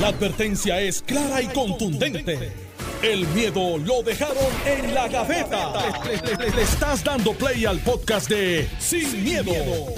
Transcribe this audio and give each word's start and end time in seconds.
La 0.00 0.08
advertencia 0.08 0.80
es 0.80 1.02
clara 1.02 1.40
y 1.40 1.46
contundente. 1.46 2.52
El 3.00 3.28
miedo 3.28 3.78
lo 3.78 4.02
dejaron 4.02 4.36
en 4.66 4.92
la 4.92 5.06
gaveta. 5.06 5.72
Le, 6.04 6.50
le 6.50 6.62
estás 6.62 7.04
dando 7.04 7.32
play 7.32 7.64
al 7.64 7.78
podcast 7.78 8.28
de 8.28 8.68
Sin, 8.80 9.22
miedo, 9.22 9.52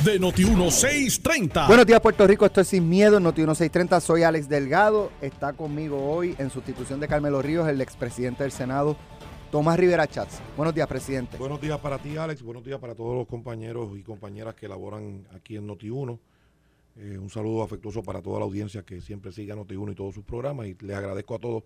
de 0.04 0.20
Noti1630. 0.20 1.66
Buenos 1.66 1.86
días, 1.86 2.00
Puerto 2.02 2.26
Rico. 2.26 2.44
Esto 2.44 2.60
es 2.60 2.68
Sin 2.68 2.86
Miedo, 2.86 3.18
Noti1630. 3.18 4.00
Soy 4.00 4.22
Alex 4.22 4.50
Delgado. 4.50 5.12
Está 5.22 5.54
conmigo 5.54 6.12
hoy, 6.12 6.34
en 6.38 6.50
sustitución 6.50 7.00
de 7.00 7.08
Carmelo 7.08 7.40
Ríos, 7.40 7.66
el 7.66 7.80
expresidente 7.80 8.42
del 8.42 8.52
Senado, 8.52 8.98
Tomás 9.50 9.78
Rivera 9.78 10.06
Chats. 10.06 10.40
Buenos 10.58 10.74
días, 10.74 10.88
presidente. 10.88 11.38
Buenos 11.38 11.58
días 11.58 11.78
para 11.78 11.96
ti, 11.96 12.18
Alex. 12.18 12.42
Buenos 12.42 12.64
días 12.64 12.78
para 12.78 12.94
todos 12.94 13.16
los 13.16 13.26
compañeros 13.26 13.88
y 13.96 14.02
compañeras 14.02 14.54
que 14.56 14.68
laboran 14.68 15.26
aquí 15.34 15.56
en 15.56 15.66
Noti1. 15.66 16.18
Eh, 16.98 17.18
un 17.18 17.28
saludo 17.28 17.62
afectuoso 17.62 18.02
para 18.02 18.22
toda 18.22 18.38
la 18.38 18.44
audiencia 18.46 18.82
que 18.82 19.00
siempre 19.00 19.30
sigue 19.32 19.52
a 19.52 19.56
Noti1 19.56 19.92
y 19.92 19.94
todos 19.94 20.14
sus 20.14 20.24
programas. 20.24 20.66
Y 20.66 20.74
les 20.80 20.96
agradezco 20.96 21.34
a 21.34 21.38
todos 21.38 21.64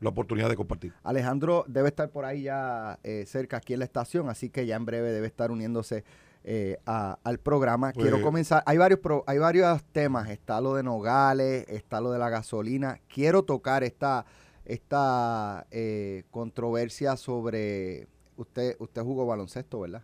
la 0.00 0.08
oportunidad 0.10 0.48
de 0.48 0.56
compartir. 0.56 0.92
Alejandro 1.04 1.64
debe 1.68 1.88
estar 1.88 2.10
por 2.10 2.24
ahí 2.24 2.42
ya 2.42 2.98
eh, 3.04 3.24
cerca 3.26 3.58
aquí 3.58 3.72
en 3.74 3.78
la 3.78 3.84
estación, 3.84 4.28
así 4.28 4.50
que 4.50 4.66
ya 4.66 4.74
en 4.76 4.84
breve 4.84 5.12
debe 5.12 5.26
estar 5.28 5.50
uniéndose 5.52 6.04
eh, 6.42 6.76
a- 6.84 7.18
al 7.22 7.38
programa. 7.38 7.92
Pues- 7.92 8.02
Quiero 8.04 8.20
comenzar. 8.20 8.62
Hay 8.66 8.76
varios, 8.76 8.98
pro- 9.00 9.22
hay 9.26 9.38
varios 9.38 9.82
temas. 9.92 10.28
Está 10.28 10.60
lo 10.60 10.74
de 10.74 10.82
Nogales, 10.82 11.64
está 11.68 12.00
lo 12.00 12.10
de 12.10 12.18
la 12.18 12.28
gasolina. 12.28 13.00
Quiero 13.08 13.44
tocar 13.44 13.84
esta, 13.84 14.26
esta 14.64 15.66
eh, 15.70 16.24
controversia 16.30 17.16
sobre. 17.16 18.08
Usted, 18.36 18.74
usted 18.80 19.02
jugó 19.02 19.24
baloncesto, 19.26 19.78
¿verdad? 19.80 20.02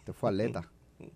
Usted 0.00 0.12
fue 0.12 0.28
atleta. 0.30 0.68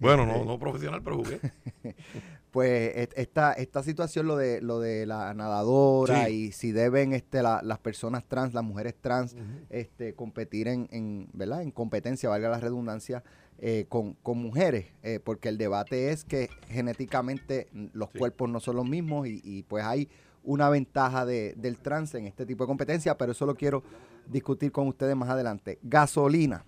Bueno, 0.00 0.24
no, 0.24 0.44
no 0.44 0.60
profesional, 0.60 1.02
pero 1.02 1.16
jugué. 1.16 1.40
Pues 2.50 3.08
esta, 3.16 3.52
esta 3.52 3.82
situación, 3.82 4.26
lo 4.26 4.36
de, 4.36 4.62
lo 4.62 4.80
de 4.80 5.04
la 5.04 5.34
nadadora 5.34 6.26
Sí. 6.26 6.32
y 6.32 6.52
si 6.52 6.72
deben 6.72 7.12
este, 7.12 7.42
la- 7.42 7.60
las 7.62 7.78
personas 7.78 8.24
trans, 8.26 8.54
las 8.54 8.64
mujeres 8.64 8.94
trans, 9.00 9.36
este, 9.68 10.14
competir 10.14 10.66
en, 10.68 10.88
en, 10.90 11.28
¿verdad? 11.34 11.60
en 11.62 11.70
competencia, 11.70 12.28
valga 12.30 12.48
la 12.48 12.58
redundancia, 12.58 13.22
eh, 13.58 13.84
con, 13.88 14.14
con 14.14 14.38
mujeres, 14.38 14.86
eh, 15.02 15.20
porque 15.22 15.48
el 15.50 15.58
debate 15.58 16.10
es 16.10 16.24
que 16.24 16.48
genéticamente 16.68 17.68
mm, 17.72 17.86
los 17.92 18.08
Sí. 18.12 18.18
cuerpos 18.18 18.48
no 18.48 18.60
son 18.60 18.76
los 18.76 18.88
mismos 18.88 19.26
y, 19.28 19.40
y, 19.44 19.62
pues 19.64 19.84
hay 19.84 20.08
una 20.42 20.70
ventaja 20.70 21.26
de- 21.26 21.54
del 21.56 21.78
trans 21.78 22.14
en 22.14 22.26
este 22.26 22.46
tipo 22.46 22.64
de 22.64 22.68
competencia, 22.68 23.18
pero 23.18 23.32
eso 23.32 23.44
lo 23.44 23.54
quiero 23.56 23.82
discutir 24.26 24.72
con 24.72 24.88
ustedes 24.88 25.14
más 25.16 25.28
adelante. 25.28 25.78
Gasolina. 25.82 26.64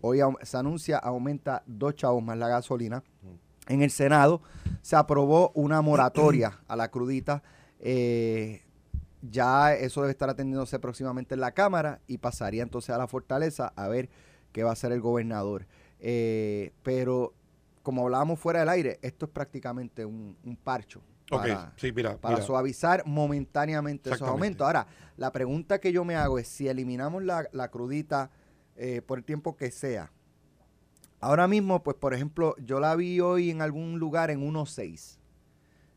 Hoy 0.00 0.20
se 0.42 0.56
anuncia, 0.56 0.96
aumenta 0.98 1.62
dos 1.66 1.94
chavos 1.96 2.22
más 2.22 2.38
la 2.38 2.48
gasolina. 2.48 3.02
En 3.68 3.82
el 3.82 3.90
Senado 3.90 4.42
se 4.82 4.96
aprobó 4.96 5.50
una 5.54 5.80
moratoria 5.82 6.58
a 6.68 6.76
la 6.76 6.90
crudita. 6.90 7.42
eh, 7.80 8.62
ya 9.20 9.74
eso 9.74 10.02
debe 10.02 10.12
estar 10.12 10.30
atendiéndose 10.30 10.78
próximamente 10.78 11.34
en 11.34 11.40
la 11.40 11.52
Cámara 11.52 12.00
y 12.06 12.18
pasaría 12.18 12.62
entonces 12.62 12.90
a 12.90 12.98
la 12.98 13.08
fortaleza 13.08 13.72
a 13.74 13.88
ver 13.88 14.08
qué 14.52 14.62
va 14.62 14.70
a 14.70 14.72
hacer 14.74 14.92
el 14.92 15.00
gobernador. 15.00 15.66
Eh, 16.00 16.72
pero 16.82 17.34
como 17.82 18.04
hablábamos 18.04 18.38
fuera 18.38 18.60
del 18.60 18.68
aire, 18.68 18.98
esto 19.02 19.26
es 19.26 19.32
prácticamente 19.32 20.04
un, 20.04 20.36
un 20.44 20.56
parcho 20.56 21.00
para, 21.28 21.72
sí, 21.76 21.92
mira. 21.92 22.16
para 22.16 22.36
mira. 22.36 22.46
suavizar 22.46 23.02
momentáneamente 23.06 24.10
esos 24.10 24.28
aumentos. 24.28 24.64
Ahora, 24.66 24.86
la 25.16 25.32
pregunta 25.32 25.78
que 25.80 25.92
yo 25.92 26.04
me 26.04 26.14
hago 26.14 26.38
es 26.38 26.48
si 26.48 26.68
eliminamos 26.68 27.22
la, 27.22 27.48
la 27.52 27.68
crudita 27.70 28.30
eh, 28.76 29.02
por 29.04 29.18
el 29.18 29.24
tiempo 29.24 29.56
que 29.56 29.70
sea. 29.70 30.12
Ahora 31.20 31.48
mismo, 31.48 31.82
pues 31.82 31.96
por 31.96 32.14
ejemplo, 32.14 32.54
yo 32.64 32.80
la 32.80 32.94
vi 32.94 33.20
hoy 33.20 33.50
en 33.50 33.60
algún 33.60 33.98
lugar 33.98 34.30
en 34.30 34.40
1.6. 34.40 35.18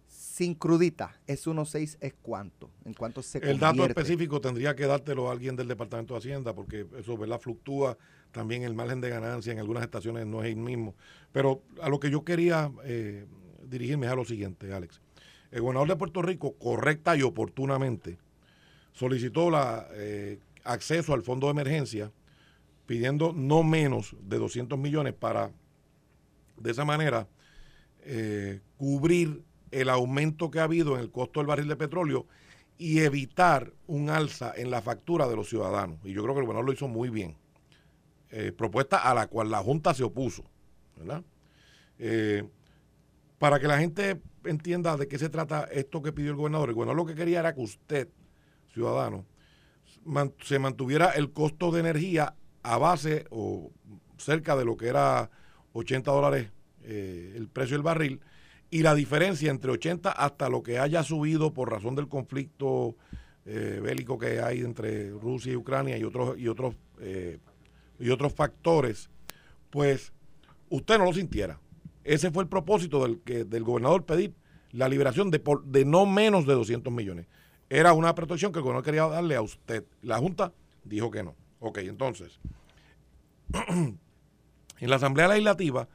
Sin 0.07 0.55
crudita, 0.55 1.19
es 1.27 1.45
1.6 1.45 1.97
es 1.99 2.13
cuánto, 2.21 2.69
en 2.85 2.93
cuánto 2.93 3.21
se 3.21 3.37
El 3.37 3.59
dato 3.59 3.85
específico 3.85 4.41
tendría 4.41 4.75
que 4.75 4.87
dártelo 4.87 5.29
a 5.29 5.31
alguien 5.33 5.55
del 5.55 5.67
Departamento 5.67 6.13
de 6.13 6.19
Hacienda, 6.19 6.53
porque 6.53 6.87
eso, 6.97 7.17
¿verdad? 7.17 7.39
Fluctúa 7.39 7.97
también 8.31 8.63
el 8.63 8.73
margen 8.73 9.01
de 9.01 9.09
ganancia 9.09 9.53
en 9.53 9.59
algunas 9.59 9.83
estaciones, 9.83 10.25
no 10.25 10.43
es 10.43 10.49
el 10.49 10.55
mismo. 10.55 10.95
Pero 11.31 11.61
a 11.81 11.89
lo 11.89 11.99
que 11.99 12.09
yo 12.09 12.23
quería 12.23 12.71
eh, 12.83 13.25
dirigirme 13.67 14.07
es 14.07 14.11
a 14.11 14.15
lo 14.15 14.25
siguiente, 14.25 14.73
Alex. 14.73 15.01
El 15.51 15.61
gobernador 15.61 15.89
de 15.89 15.95
Puerto 15.97 16.21
Rico, 16.21 16.53
correcta 16.53 17.15
y 17.15 17.21
oportunamente, 17.21 18.17
solicitó 18.93 19.51
la 19.51 19.87
eh, 19.91 20.39
acceso 20.63 21.13
al 21.13 21.21
fondo 21.21 21.47
de 21.47 21.51
emergencia 21.51 22.11
pidiendo 22.85 23.33
no 23.33 23.63
menos 23.63 24.15
de 24.21 24.37
200 24.37 24.77
millones 24.77 25.13
para, 25.13 25.51
de 26.57 26.71
esa 26.71 26.85
manera, 26.85 27.27
eh, 28.03 28.61
cubrir 28.77 29.43
el 29.71 29.89
aumento 29.89 30.51
que 30.51 30.59
ha 30.59 30.63
habido 30.63 30.95
en 30.95 31.01
el 31.01 31.11
costo 31.11 31.39
del 31.39 31.47
barril 31.47 31.67
de 31.67 31.75
petróleo 31.75 32.25
y 32.77 32.99
evitar 32.99 33.71
un 33.87 34.09
alza 34.09 34.53
en 34.55 34.71
la 34.71 34.81
factura 34.81 35.27
de 35.27 35.35
los 35.35 35.49
ciudadanos. 35.49 35.99
Y 36.03 36.13
yo 36.13 36.23
creo 36.23 36.33
que 36.33 36.41
el 36.41 36.45
gobernador 36.45 36.65
lo 36.65 36.73
hizo 36.73 36.87
muy 36.87 37.09
bien. 37.09 37.37
Eh, 38.31 38.51
propuesta 38.51 38.97
a 38.97 39.13
la 39.13 39.27
cual 39.27 39.51
la 39.51 39.59
Junta 39.59 39.93
se 39.93 40.03
opuso. 40.03 40.43
¿verdad? 40.97 41.23
Eh, 41.99 42.43
para 43.37 43.59
que 43.59 43.67
la 43.67 43.77
gente 43.77 44.21
entienda 44.45 44.97
de 44.97 45.07
qué 45.07 45.17
se 45.17 45.29
trata 45.29 45.67
esto 45.71 46.01
que 46.01 46.11
pidió 46.11 46.31
el 46.31 46.37
gobernador, 46.37 46.69
el 46.69 46.75
gobernador 46.75 46.97
lo 46.97 47.05
que 47.05 47.15
quería 47.15 47.39
era 47.39 47.53
que 47.53 47.61
usted, 47.61 48.09
ciudadano, 48.73 49.25
se 50.41 50.59
mantuviera 50.59 51.11
el 51.11 51.31
costo 51.31 51.71
de 51.71 51.81
energía 51.81 52.35
a 52.63 52.77
base 52.77 53.25
o 53.29 53.71
cerca 54.17 54.55
de 54.55 54.65
lo 54.65 54.77
que 54.77 54.87
era 54.87 55.29
80 55.73 56.11
dólares 56.11 56.51
eh, 56.83 57.33
el 57.35 57.47
precio 57.47 57.75
del 57.75 57.83
barril 57.83 58.21
y 58.69 58.83
la 58.83 58.95
diferencia 58.95 59.51
entre 59.51 59.71
80 59.71 60.11
hasta 60.11 60.49
lo 60.49 60.63
que 60.63 60.79
haya 60.79 61.03
subido 61.03 61.53
por 61.53 61.69
razón 61.69 61.95
del 61.95 62.07
conflicto 62.07 62.95
eh, 63.45 63.79
bélico 63.83 64.17
que 64.17 64.39
hay 64.39 64.61
entre 64.61 65.09
Rusia 65.09 65.53
y 65.53 65.55
Ucrania 65.55 65.97
y 65.97 66.03
otros 66.03 66.37
y 66.37 66.47
otros 66.47 66.75
eh, 66.99 67.39
y 67.99 68.09
otros 68.09 68.33
factores, 68.33 69.09
pues 69.69 70.11
usted 70.69 70.97
no 70.97 71.05
lo 71.05 71.13
sintiera. 71.13 71.59
Ese 72.03 72.31
fue 72.31 72.43
el 72.43 72.49
propósito 72.49 73.03
del 73.03 73.19
que 73.21 73.43
del 73.43 73.63
gobernador 73.63 74.05
pedir 74.05 74.33
la 74.71 74.89
liberación 74.89 75.29
de 75.29 75.39
por, 75.39 75.63
de 75.65 75.85
no 75.85 76.05
menos 76.05 76.47
de 76.47 76.53
200 76.53 76.91
millones. 76.91 77.27
Era 77.69 77.93
una 77.93 78.15
protección 78.15 78.51
que 78.51 78.59
el 78.59 78.63
gobernador 78.63 78.85
quería 78.85 79.07
darle 79.07 79.35
a 79.35 79.41
usted. 79.41 79.85
La 80.01 80.17
Junta 80.17 80.53
dijo 80.83 81.11
que 81.11 81.23
no. 81.23 81.35
Ok, 81.61 81.77
entonces, 81.79 82.39
en 83.69 83.99
la 84.89 84.95
Asamblea 84.95 85.27
Legislativa 85.27 85.87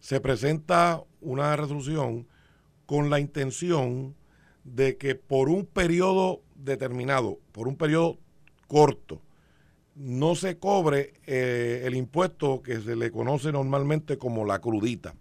se 0.00 0.20
presenta 0.20 1.02
una 1.20 1.56
resolución 1.56 2.26
con 2.86 3.10
la 3.10 3.20
intención 3.20 4.14
de 4.64 4.96
que 4.96 5.16
por 5.16 5.48
un 5.48 5.66
periodo 5.66 6.42
determinado, 6.54 7.38
por 7.52 7.68
un 7.68 7.76
periodo 7.76 8.18
corto, 8.68 9.20
no 9.96 10.36
se 10.36 10.58
cobre 10.58 11.14
eh, 11.26 11.82
el 11.84 11.96
impuesto 11.96 12.62
que 12.62 12.80
se 12.80 12.96
le 12.96 13.10
conoce 13.10 13.52
normalmente 13.52 14.18
como 14.18 14.44
la 14.46 14.60
crudita. 14.60 15.14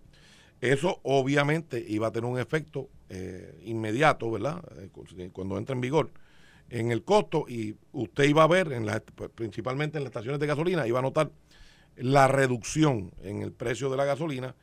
Eso 0.61 0.99
obviamente 1.03 1.83
iba 1.87 2.07
a 2.07 2.11
tener 2.11 2.29
un 2.29 2.39
efecto 2.39 2.89
eh, 3.09 3.61
inmediato, 3.65 4.31
¿verdad? 4.31 4.63
Eh, 4.79 4.89
cu- 4.91 5.05
Cuando 5.33 5.57
entra 5.57 5.75
en 5.75 5.81
vigor 5.81 6.11
en 6.69 6.91
el 6.91 7.03
costo 7.03 7.45
y 7.47 7.75
usted 7.91 8.25
iba 8.25 8.43
a 8.43 8.47
ver, 8.47 8.73
en 8.73 8.85
las, 8.85 9.01
pues, 9.15 9.29
principalmente 9.33 9.97
en 9.97 10.03
las 10.03 10.09
estaciones 10.11 10.39
de 10.39 10.47
gasolina, 10.47 10.87
iba 10.87 10.99
a 10.99 11.01
notar 11.01 11.31
la 11.95 12.27
reducción 12.27 13.11
en 13.23 13.41
el 13.41 13.51
precio 13.51 13.89
de 13.89 13.97
la 13.97 14.05
gasolina 14.05 14.55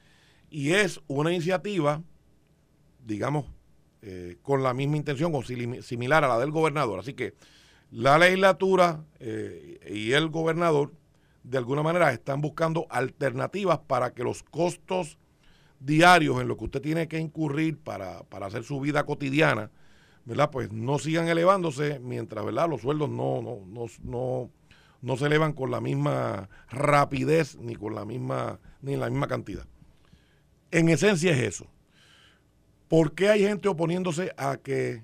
y 0.51 0.73
es 0.73 1.01
una 1.07 1.33
iniciativa, 1.33 2.03
digamos, 3.05 3.47
eh, 4.03 4.37
con 4.43 4.63
la 4.63 4.75
misma 4.75 4.97
intención 4.99 5.35
o 5.35 5.43
simi- 5.43 5.83
similar 5.83 6.25
a 6.25 6.29
la 6.29 6.39
del 6.39 6.51
gobernador. 6.51 7.01
Así 7.01 7.15
que 7.15 7.35
la 7.91 8.19
legislatura 8.19 9.05
eh, 9.21 9.81
y 9.91 10.13
el 10.13 10.29
gobernador 10.29 10.93
de 11.43 11.59
alguna 11.59 11.83
manera 11.83 12.13
están 12.13 12.41
buscando 12.41 12.87
alternativas 12.91 13.79
para 13.79 14.13
que 14.15 14.23
los 14.23 14.43
costos 14.43 15.19
diarios 15.81 16.41
en 16.41 16.49
lo 16.49 16.57
que 16.57 16.65
usted 16.65 16.81
tiene 16.81 17.09
que 17.09 17.19
incurrir 17.19 17.79
para, 17.79 18.23
para 18.25 18.47
hacer 18.47 18.65
su 18.65 18.81
vida 18.81 19.05
cotidiana, 19.05 19.71
¿verdad? 20.25 20.51
Pues 20.51 20.73
no 20.73 20.99
sigan 20.99 21.29
elevándose 21.29 21.99
mientras, 22.01 22.45
¿verdad? 22.45 22.69
Los 22.69 22.81
sueldos 22.81 23.11
no, 23.11 23.43
no, 23.43 23.61
no, 23.67 23.87
no, 24.03 24.51
no 25.03 25.17
se 25.17 25.27
elevan 25.27 25.53
con 25.53 25.71
la 25.71 25.81
misma 25.81 26.49
rapidez 26.71 27.57
ni 27.57 27.77
con 27.77 27.95
la 27.95 28.05
misma, 28.05 28.59
ni 28.81 28.95
en 28.95 29.01
la 29.01 29.11
misma 29.11 29.29
cantidad. 29.29 29.67
En 30.71 30.89
esencia 30.89 31.33
es 31.33 31.39
eso. 31.39 31.67
¿Por 32.89 33.15
qué 33.15 33.29
hay 33.29 33.41
gente 33.41 33.69
oponiéndose 33.69 34.33
a 34.37 34.57
que 34.57 35.03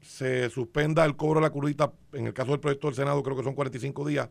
se 0.00 0.50
suspenda 0.50 1.04
el 1.04 1.16
cobro 1.16 1.40
de 1.40 1.46
la 1.46 1.50
curita? 1.50 1.92
En 2.12 2.26
el 2.26 2.34
caso 2.34 2.50
del 2.50 2.60
proyecto 2.60 2.88
del 2.88 2.96
Senado 2.96 3.22
creo 3.22 3.36
que 3.36 3.44
son 3.44 3.54
45 3.54 4.06
días. 4.06 4.28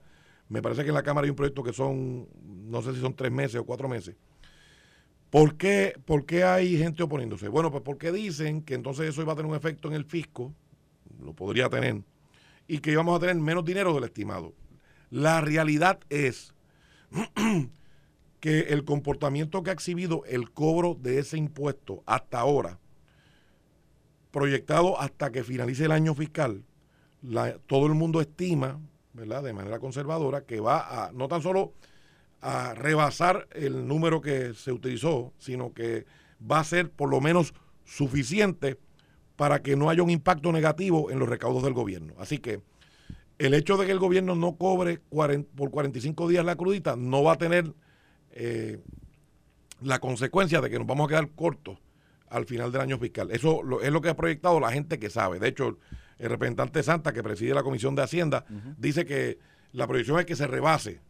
Me 0.49 0.61
parece 0.61 0.83
que 0.83 0.89
en 0.89 0.95
la 0.95 1.03
Cámara 1.03 1.25
hay 1.25 1.29
un 1.29 1.35
proyecto 1.35 1.63
que 1.63 1.73
son, 1.73 2.27
no 2.43 2.81
sé 2.81 2.93
si 2.93 2.99
son 2.99 3.15
tres 3.15 3.31
meses 3.31 3.61
o 3.61 3.65
cuatro 3.65 3.87
meses. 3.87 4.15
¿Por 5.29 5.57
qué, 5.57 5.93
¿Por 6.05 6.25
qué 6.25 6.43
hay 6.43 6.77
gente 6.77 7.03
oponiéndose? 7.03 7.47
Bueno, 7.47 7.71
pues 7.71 7.83
porque 7.83 8.11
dicen 8.11 8.63
que 8.63 8.73
entonces 8.73 9.09
eso 9.09 9.21
iba 9.21 9.33
a 9.33 9.35
tener 9.35 9.49
un 9.49 9.57
efecto 9.57 9.87
en 9.87 9.93
el 9.93 10.05
fisco, 10.05 10.53
lo 11.21 11.33
podría 11.33 11.69
tener, 11.69 12.01
y 12.67 12.79
que 12.79 12.91
íbamos 12.91 13.15
a 13.15 13.19
tener 13.19 13.35
menos 13.35 13.63
dinero 13.63 13.93
del 13.93 14.05
estimado. 14.05 14.53
La 15.11 15.41
realidad 15.41 15.99
es 16.09 16.53
que 18.39 18.59
el 18.59 18.85
comportamiento 18.85 19.61
que 19.61 19.69
ha 19.69 19.73
exhibido 19.73 20.23
el 20.25 20.51
cobro 20.51 20.95
de 20.95 21.19
ese 21.19 21.37
impuesto 21.37 22.03
hasta 22.05 22.39
ahora 22.39 22.79
proyectado 24.31 24.99
hasta 24.99 25.31
que 25.31 25.43
finalice 25.43 25.85
el 25.85 25.91
año 25.91 26.13
fiscal, 26.13 26.63
todo 27.67 27.87
el 27.87 27.93
mundo 27.93 28.21
estima, 28.21 28.79
¿verdad? 29.13 29.43
De 29.43 29.53
manera 29.53 29.79
conservadora, 29.79 30.45
que 30.45 30.59
va 30.59 31.05
a 31.05 31.11
no 31.11 31.27
tan 31.27 31.41
solo 31.41 31.73
a 32.41 32.73
rebasar 32.73 33.47
el 33.51 33.87
número 33.87 34.21
que 34.21 34.53
se 34.53 34.71
utilizó, 34.71 35.33
sino 35.37 35.73
que 35.73 36.05
va 36.39 36.59
a 36.59 36.63
ser 36.63 36.89
por 36.89 37.09
lo 37.09 37.19
menos 37.21 37.53
suficiente 37.83 38.77
para 39.35 39.61
que 39.61 39.75
no 39.75 39.89
haya 39.89 40.03
un 40.03 40.09
impacto 40.09 40.51
negativo 40.51 41.11
en 41.11 41.19
los 41.19 41.29
recaudos 41.29 41.63
del 41.63 41.73
gobierno. 41.73 42.13
Así 42.17 42.39
que 42.39 42.61
el 43.37 43.53
hecho 43.53 43.77
de 43.77 43.85
que 43.85 43.91
el 43.91 43.99
gobierno 43.99 44.35
no 44.35 44.57
cobre 44.57 44.99
por 44.99 45.71
45 45.71 46.27
días 46.27 46.45
la 46.45 46.55
crudita 46.55 46.95
no 46.95 47.23
va 47.23 47.33
a 47.33 47.37
tener 47.37 47.73
eh, 48.31 48.79
la 49.81 49.99
consecuencia 49.99 50.61
de 50.61 50.69
que 50.69 50.77
nos 50.77 50.87
vamos 50.87 51.05
a 51.05 51.09
quedar 51.09 51.29
cortos 51.31 51.77
al 52.29 52.45
final 52.45 52.71
del 52.71 52.81
año 52.81 52.99
fiscal. 52.99 53.31
Eso 53.31 53.61
es 53.81 53.91
lo 53.91 54.01
que 54.01 54.09
ha 54.09 54.15
proyectado 54.15 54.59
la 54.59 54.71
gente 54.71 54.99
que 54.99 55.09
sabe. 55.09 55.39
De 55.39 55.47
hecho, 55.47 55.77
el 56.17 56.29
representante 56.29 56.83
Santa, 56.83 57.13
que 57.13 57.23
preside 57.23 57.53
la 57.53 57.63
Comisión 57.63 57.95
de 57.95 58.03
Hacienda, 58.03 58.45
dice 58.77 59.05
que 59.05 59.39
la 59.71 59.87
proyección 59.87 60.19
es 60.19 60.25
que 60.25 60.35
se 60.35 60.47
rebase 60.47 61.01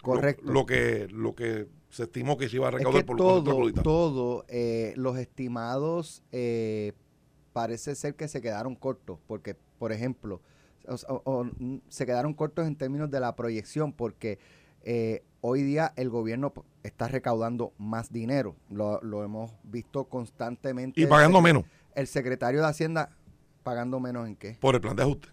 Lo, 0.43 0.65
que 0.65 1.07
lo 1.09 1.35
que 1.35 1.67
se 1.89 2.03
estimó 2.03 2.37
que 2.37 2.49
se 2.49 2.57
iba 2.57 2.67
a 2.67 2.71
recaudar 2.71 3.05
por 3.05 3.17
todo, 3.17 3.73
todo 3.73 4.45
eh, 4.47 4.93
los 4.95 5.17
estimados 5.17 6.23
eh, 6.31 6.93
parece 7.53 7.95
ser 7.95 8.15
que 8.15 8.27
se 8.27 8.41
quedaron 8.41 8.75
cortos, 8.75 9.19
porque, 9.27 9.55
por 9.77 9.91
ejemplo, 9.91 10.41
se 11.89 12.05
quedaron 12.05 12.33
cortos 12.33 12.67
en 12.67 12.75
términos 12.75 13.09
de 13.11 13.19
la 13.19 13.35
proyección, 13.35 13.93
porque 13.93 14.39
eh, 14.83 15.23
hoy 15.41 15.63
día 15.63 15.93
el 15.95 16.09
gobierno 16.09 16.53
está 16.83 17.07
recaudando 17.07 17.73
más 17.77 18.11
dinero. 18.11 18.55
Lo, 18.69 19.01
lo 19.01 19.23
hemos 19.23 19.51
visto 19.63 20.05
constantemente. 20.05 20.99
Y 21.01 21.05
pagando 21.05 21.41
menos. 21.41 21.65
El 21.95 22.07
secretario 22.07 22.61
de 22.61 22.67
Hacienda 22.67 23.15
pagando 23.63 23.99
menos 23.99 24.27
en 24.27 24.35
qué? 24.35 24.57
Por 24.59 24.75
el 24.75 24.81
plan 24.81 24.95
de 24.95 25.03
ajuste. 25.03 25.27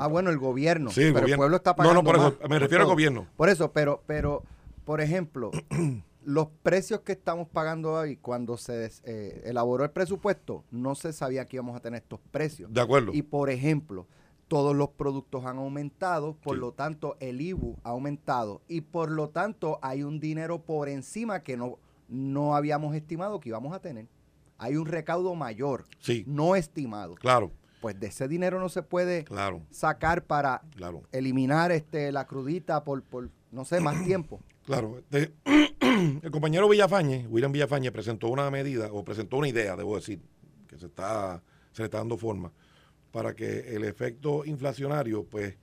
Ah, 0.00 0.06
bueno, 0.06 0.30
el 0.30 0.38
gobierno. 0.38 0.90
Sí, 0.90 1.02
el 1.02 1.12
pero 1.14 1.26
el 1.26 1.36
pueblo 1.36 1.56
está 1.56 1.76
pagando. 1.76 2.02
No, 2.02 2.02
no, 2.02 2.06
por 2.06 2.34
eso, 2.34 2.48
me 2.48 2.58
refiero 2.58 2.84
al 2.84 2.90
gobierno. 2.90 3.26
Por 3.36 3.48
eso, 3.48 3.72
pero, 3.72 4.02
pero, 4.06 4.42
por 4.84 5.00
ejemplo, 5.00 5.50
los 6.24 6.48
precios 6.62 7.00
que 7.00 7.12
estamos 7.12 7.48
pagando 7.48 7.92
hoy, 7.92 8.16
cuando 8.16 8.56
se 8.56 8.90
eh, 9.04 9.42
elaboró 9.44 9.84
el 9.84 9.90
presupuesto, 9.90 10.64
no 10.70 10.94
se 10.94 11.12
sabía 11.12 11.46
que 11.46 11.56
íbamos 11.56 11.76
a 11.76 11.80
tener 11.80 12.02
estos 12.02 12.20
precios. 12.30 12.72
De 12.72 12.80
acuerdo. 12.80 13.12
Y 13.12 13.22
por 13.22 13.50
ejemplo, 13.50 14.06
todos 14.52 14.76
los 14.76 14.90
productos 14.90 15.46
han 15.46 15.56
aumentado, 15.56 16.36
por 16.42 16.58
lo 16.58 16.72
tanto 16.72 17.16
el 17.20 17.40
IBU 17.40 17.78
ha 17.84 17.88
aumentado 17.90 18.60
y 18.68 18.82
por 18.82 19.10
lo 19.10 19.30
tanto 19.30 19.78
hay 19.80 20.02
un 20.02 20.20
dinero 20.20 20.60
por 20.62 20.90
encima 20.90 21.42
que 21.42 21.56
no, 21.56 21.78
no 22.08 22.54
habíamos 22.54 22.94
estimado 22.94 23.40
que 23.40 23.48
íbamos 23.48 23.74
a 23.74 23.80
tener. 23.80 24.08
Hay 24.58 24.76
un 24.76 24.86
recaudo 24.86 25.34
mayor, 25.34 25.86
no 26.26 26.54
estimado. 26.54 27.14
Claro. 27.14 27.50
Pues 27.82 28.00
de 28.00 28.06
ese 28.06 28.28
dinero 28.28 28.58
no 28.60 28.70
se 28.70 28.82
puede 28.82 29.26
sacar 29.70 30.24
para 30.24 30.62
eliminar 31.10 31.72
este 31.72 32.12
la 32.12 32.26
crudita 32.26 32.84
por, 32.84 33.02
por 33.02 33.28
no 33.50 33.66
sé, 33.66 33.80
más 33.80 34.02
tiempo. 34.04 34.40
Claro. 34.62 35.02
El 35.10 36.30
compañero 36.30 36.68
Villafañe, 36.68 37.26
William 37.28 37.50
Villafañe, 37.50 37.90
presentó 37.90 38.28
una 38.28 38.48
medida, 38.48 38.92
o 38.92 39.02
presentó 39.02 39.38
una 39.38 39.48
idea, 39.48 39.74
debo 39.74 39.96
decir, 39.96 40.22
que 40.68 40.78
se 40.78 40.86
está, 40.86 41.42
se 41.72 41.82
le 41.82 41.86
está 41.86 41.98
dando 41.98 42.16
forma 42.16 42.52
para 43.12 43.34
que 43.34 43.74
el 43.76 43.84
efecto 43.84 44.44
inflacionario 44.44 45.24
pues 45.24 45.56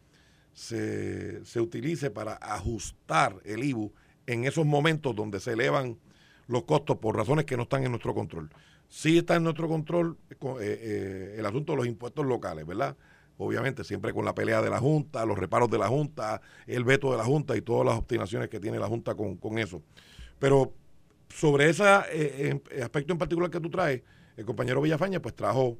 se, 0.54 1.42
utilice 1.60 2.12
para 2.12 2.34
ajustar 2.34 3.36
el 3.44 3.64
IBU 3.64 3.94
en 4.28 4.46
esos 4.46 4.66
momentos 4.66 5.16
donde 5.16 5.40
se 5.40 5.54
elevan 5.54 5.98
los 6.48 6.64
costos 6.64 6.98
por 6.98 7.16
razones 7.16 7.46
que 7.46 7.58
no 7.58 7.64
están 7.64 7.84
en 7.84 7.92
nuestro 7.92 8.14
control. 8.14 8.50
Sí 8.90 9.20
está 9.20 9.36
en 9.36 9.44
nuestro 9.44 9.68
control 9.68 10.18
eh, 10.30 10.36
eh, 10.60 11.36
el 11.38 11.46
asunto 11.46 11.74
de 11.74 11.78
los 11.78 11.88
impuestos 11.88 12.26
locales, 12.26 12.66
¿verdad? 12.66 12.98
Obviamente, 13.38 13.86
siempre 13.86 14.12
con 14.14 14.26
la 14.26 14.36
pelea 14.36 14.62
de 14.62 14.70
la 14.70 14.80
Junta, 14.80 15.26
los 15.26 15.38
reparos 15.38 15.70
de 15.70 15.78
la 15.78 15.88
Junta, 15.88 16.42
el 16.68 16.84
veto 16.84 17.12
de 17.12 17.18
la 17.18 17.24
Junta 17.24 17.56
y 17.56 17.62
todas 17.62 17.86
las 17.86 17.96
obstinaciones 17.96 18.50
que 18.50 18.60
tiene 18.60 18.80
la 18.80 18.88
Junta 18.88 19.16
con, 19.16 19.58
eso. 19.58 19.82
Pero 20.40 20.74
sobre 21.30 21.70
ese 21.70 21.86
eh, 22.12 22.62
aspecto 22.84 23.14
en 23.14 23.20
particular 23.20 23.50
que 23.50 23.62
tú 23.62 23.70
traes, 23.70 24.02
el 24.36 24.46
compañero 24.46 24.82
Villafaña 24.82 25.22
pues 25.22 25.36
trajo 25.36 25.78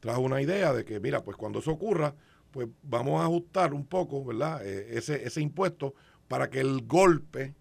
trajo 0.00 0.22
una 0.22 0.42
idea 0.42 0.72
de 0.72 0.84
que, 0.84 0.98
mira, 0.98 1.22
pues 1.22 1.36
cuando 1.36 1.60
eso 1.60 1.70
ocurra, 1.70 2.14
pues 2.50 2.66
vamos 2.82 3.20
a 3.20 3.26
ajustar 3.26 3.72
un 3.72 3.86
poco, 3.86 4.24
¿verdad? 4.24 4.66
Eh, 4.66 4.98
ese, 4.98 5.24
ese 5.24 5.40
impuesto 5.40 5.94
para 6.26 6.50
que 6.50 6.60
el 6.60 6.86
golpe 6.86 7.54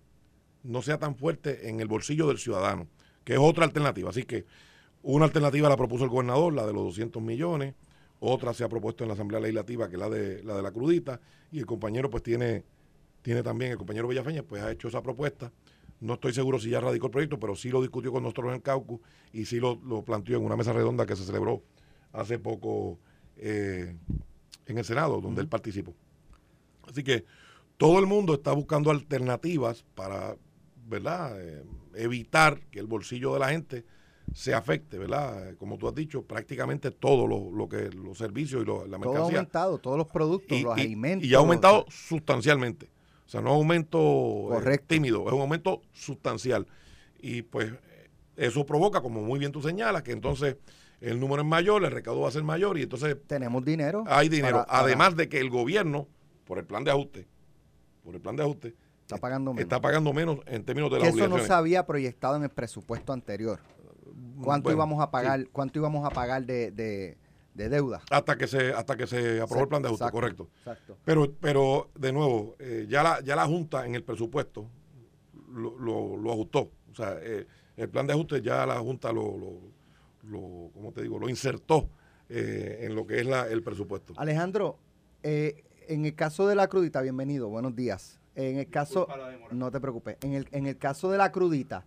no 0.64 0.82
sea 0.82 0.98
tan 0.98 1.16
fuerte 1.16 1.70
en 1.70 1.80
el 1.80 1.88
bolsillo 1.88 2.28
del 2.28 2.40
ciudadano, 2.40 2.88
que 3.24 3.34
es 3.34 3.40
otra 3.40 3.66
alternativa. 3.66 4.10
Así 4.10 4.24
que 4.24 4.46
una 5.04 5.26
alternativa 5.26 5.70
la 5.70 5.78
propuso 5.78 6.04
el 6.04 6.10
gobernador, 6.10 6.54
la 6.54 6.66
de 6.66 6.74
los 6.74 6.84
200 6.84 7.22
millones, 7.22 7.76
otra 8.20 8.54
se 8.54 8.64
ha 8.64 8.70
propuesto 8.70 9.04
en 9.04 9.08
la 9.08 9.14
Asamblea 9.14 9.40
Legislativa, 9.40 9.88
que 9.88 9.96
es 9.96 10.00
la 10.00 10.10
de 10.10 10.44
la, 10.44 10.56
de 10.56 10.62
la 10.62 10.72
crudita, 10.72 11.22
y 11.52 11.60
el 11.60 11.66
compañero 11.66 12.10
pues 12.10 12.24
tiene, 12.24 12.64
tiene 13.22 13.44
también, 13.44 13.72
el 13.72 13.78
compañero 13.78 14.08
Villafeña, 14.08 14.44
pues 14.44 14.62
ha 14.62 14.72
hecho 14.72 14.88
esa 14.90 15.02
propuesta. 15.02 15.52
No 16.02 16.14
estoy 16.14 16.34
seguro 16.34 16.60
si 16.60 16.70
ya 16.70 16.80
radicó 16.80 17.08
el 17.08 17.12
proyecto, 17.12 17.40
pero 17.40 17.56
sí 17.56 17.70
lo 17.70 17.82
discutió 17.82 18.12
con 18.12 18.24
nosotros 18.24 18.50
en 18.50 18.56
el 18.56 18.62
Caucus 18.62 19.00
y 19.34 19.46
sí 19.46 19.60
lo, 19.60 19.80
lo 19.86 20.04
planteó 20.04 20.38
en 20.38 20.46
una 20.46 20.56
mesa 20.56 20.74
redonda 20.74 21.06
que 21.06 21.16
se 21.16 21.26
celebró 21.26 21.62
hace 22.14 22.40
poco 22.40 23.00
eh, 23.38 23.96
en 24.66 24.78
el 24.78 24.86
Senado, 24.86 25.22
donde 25.22 25.42
él 25.42 25.48
participó. 25.48 25.94
Así 26.88 27.04
que 27.04 27.26
todo 27.78 28.00
el 28.00 28.06
mundo 28.06 28.34
está 28.34 28.52
buscando 28.52 28.92
alternativas 28.92 29.84
para, 29.96 30.36
¿verdad?, 30.88 31.40
eh, 31.42 31.64
evitar 31.96 32.60
que 32.72 32.80
el 32.80 32.88
bolsillo 32.88 33.34
de 33.34 33.40
la 33.40 33.50
gente 33.50 33.86
se 34.34 34.54
afecte, 34.54 34.98
¿verdad? 34.98 35.56
Como 35.58 35.78
tú 35.78 35.88
has 35.88 35.96
dicho, 35.96 36.24
prácticamente 36.24 36.92
todo 36.92 37.28
lo, 37.28 37.70
que 37.70 37.90
los 37.90 38.18
servicios 38.18 38.64
y 38.64 38.66
la 38.66 38.98
mercancía. 38.98 39.02
Todo 39.02 39.18
ha 39.18 39.26
aumentado, 39.26 39.78
todos 39.78 39.98
los 39.98 40.08
productos, 40.08 40.62
los 40.62 40.78
alimentos. 40.78 41.28
Y 41.28 41.34
ha 41.34 41.40
aumentado 41.40 41.86
sustancialmente. 41.90 42.90
O 43.26 43.30
sea, 43.30 43.42
no 43.42 43.50
es 43.50 43.56
un 43.56 43.62
aumento 43.62 44.62
eh, 44.64 44.78
tímido, 44.80 45.28
es 45.28 45.34
un 45.34 45.42
aumento 45.42 45.82
sustancial. 45.94 46.66
Y 47.20 47.44
pues 47.44 47.72
eso 48.36 48.66
provoca, 48.66 49.02
como 49.02 49.22
muy 49.22 49.40
bien 49.40 49.52
tú 49.52 49.62
señalas, 49.62 50.02
que 50.02 50.12
entonces 50.12 50.58
el 51.02 51.20
número 51.20 51.44
es 51.44 51.48
mayor, 51.48 51.84
el 51.84 51.92
recaudo 51.92 52.22
va 52.22 52.30
a 52.30 52.32
ser 52.32 52.44
mayor 52.44 52.78
y 52.78 52.84
entonces... 52.84 53.18
Tenemos 53.28 53.64
dinero. 53.64 54.04
Hay 54.08 54.30
dinero. 54.30 54.66
Además 54.68 55.16
de 55.16 55.30
que 55.30 55.40
el 55.40 55.50
gobierno, 55.50 56.08
por 56.46 56.58
el 56.58 56.66
plan 56.66 56.84
de 56.84 56.92
ajuste, 56.92 57.28
por 58.04 58.16
el 58.16 58.22
plan 58.22 58.36
de 58.36 58.44
ajuste, 58.44 58.76
está 59.02 59.18
pagando 59.18 59.54
menos. 59.54 59.64
Está 59.64 59.82
pagando 59.82 60.14
menos 60.14 60.40
en 60.46 60.64
términos 60.64 60.92
de 60.92 61.00
la 61.00 61.08
Eso 61.08 61.28
no 61.28 61.40
se 61.40 61.54
había 61.54 61.86
proyectado 61.86 62.36
en 62.36 62.44
el 62.44 62.50
presupuesto 62.50 63.14
anterior. 63.14 63.60
¿Cuánto 64.44 64.72
íbamos 64.72 65.02
a 65.02 65.12
pagar, 65.12 65.48
cuánto 65.52 65.80
íbamos 65.80 66.06
a 66.06 66.10
pagar 66.10 66.46
de, 66.46 67.18
deuda? 67.54 68.02
Hasta 68.10 68.38
que 68.38 68.48
se, 68.48 68.74
hasta 68.74 68.96
que 68.96 69.08
se 69.08 69.42
aprobó 69.42 69.64
el 69.64 69.70
plan 69.70 69.82
de 69.82 69.88
ajuste, 69.90 70.12
correcto. 70.12 70.50
Pero, 71.06 71.32
pero 71.40 71.90
de 71.96 72.12
nuevo, 72.12 72.56
eh, 72.60 72.86
ya 72.90 73.04
la, 73.04 73.22
ya 73.22 73.36
la 73.36 73.46
Junta 73.46 73.86
en 73.86 73.96
el 73.96 74.04
presupuesto 74.04 74.70
lo, 75.52 76.32
ajustó. 76.32 76.72
O 76.92 76.96
sea, 76.96 77.18
eh, 77.22 77.46
el 77.78 77.90
plan 77.90 78.08
de 78.08 78.14
ajuste 78.14 78.42
ya 78.42 78.66
la 78.66 78.80
Junta 78.80 79.12
lo 79.12 79.80
lo, 80.24 80.72
como 80.74 80.92
te 80.92 81.02
digo, 81.02 81.20
lo 81.20 81.30
insertó 81.30 81.90
eh, 82.30 82.80
en 82.82 82.96
lo 82.96 83.06
que 83.06 83.20
es 83.20 83.26
la, 83.26 83.48
el 83.48 83.64
presupuesto. 83.64 84.14
Alejandro, 84.18 84.78
eh, 85.24 85.64
en 85.88 86.06
el 86.06 86.16
caso 86.16 86.48
de 86.48 86.56
la 86.56 86.68
crudita, 86.68 87.02
bienvenido, 87.02 87.50
buenos 87.50 87.76
días. 87.76 88.20
En 88.36 88.58
el 88.58 88.70
caso, 88.70 89.08
no 89.52 89.72
te 89.72 89.80
preocupes, 89.82 90.18
en 90.22 90.34
el, 90.34 90.48
en 90.52 90.66
el 90.68 90.78
caso 90.78 91.12
de 91.12 91.18
la 91.18 91.32
crudita, 91.32 91.86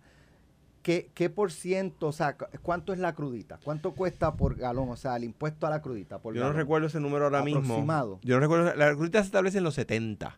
¿qué, 0.83 1.09
¿qué 1.15 1.29
por 1.29 1.51
ciento, 1.51 2.07
o 2.07 2.11
sea, 2.11 2.37
cuánto 2.61 2.93
es 2.93 2.99
la 2.99 3.15
crudita? 3.15 3.59
¿Cuánto 3.63 3.93
cuesta 3.93 4.35
por 4.35 4.55
galón, 4.55 4.89
o 4.89 4.95
sea, 4.95 5.15
el 5.15 5.23
impuesto 5.23 5.65
a 5.65 5.71
la 5.71 5.81
crudita? 5.81 6.19
Por 6.19 6.35
Yo 6.35 6.43
no 6.43 6.53
recuerdo 6.53 6.87
ese 6.87 6.99
número 6.99 7.25
ahora 7.25 7.41
mismo. 7.41 8.19
Yo 8.21 8.35
no 8.35 8.41
recuerdo, 8.41 8.75
la 8.75 8.93
crudita 8.93 9.19
se 9.19 9.25
establece 9.25 9.57
en 9.57 9.63
los 9.63 9.73
70 9.73 10.37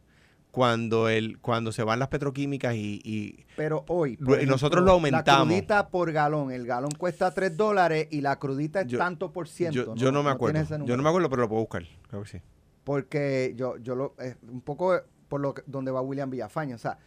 cuando 0.51 1.09
el 1.09 1.39
cuando 1.39 1.73
se 1.73 1.83
van 1.83 1.99
las 1.99 2.07
petroquímicas 2.07 2.75
y, 2.75 3.45
pero 3.57 3.83
hoy 3.89 4.17
y 4.41 4.45
nosotros 4.45 4.85
lo 4.85 4.93
aumentamos. 4.93 5.49
la 5.49 5.53
crudita 5.53 5.89
por 5.89 6.13
galón 6.13 6.49
el 6.49 6.65
galón 6.65 6.91
cuesta 6.97 7.29
3 7.33 7.57
dólares 7.57 8.07
y 8.09 8.21
la 8.21 8.39
crudita 8.39 8.79
es 8.79 8.97
tanto 8.97 9.33
por 9.33 9.49
ciento 9.49 9.93
yo 9.95 10.13
no, 10.13 10.23
me 10.23 10.29
acuerdo. 10.29 10.85
yo 10.85 10.95
no 10.95 11.03
me 11.03 11.09
acuerdo 11.09 11.29
pero 11.29 11.41
lo 11.41 11.49
puedo 11.49 11.59
buscar 11.59 11.83
creo 12.07 12.23
que 12.23 12.29
sí. 12.29 12.41
Porque 12.85 13.53
yo 13.57 13.75
yo 13.79 13.95
lo 13.95 14.15
un 14.49 14.61
poco 14.61 14.97
por 15.27 15.41
lo 15.41 15.55
que, 15.55 15.63
donde 15.67 15.91
va 15.91 15.99
William 15.99 16.29
Villafaña 16.29 16.75
o 16.75 16.79
sea 16.79 16.99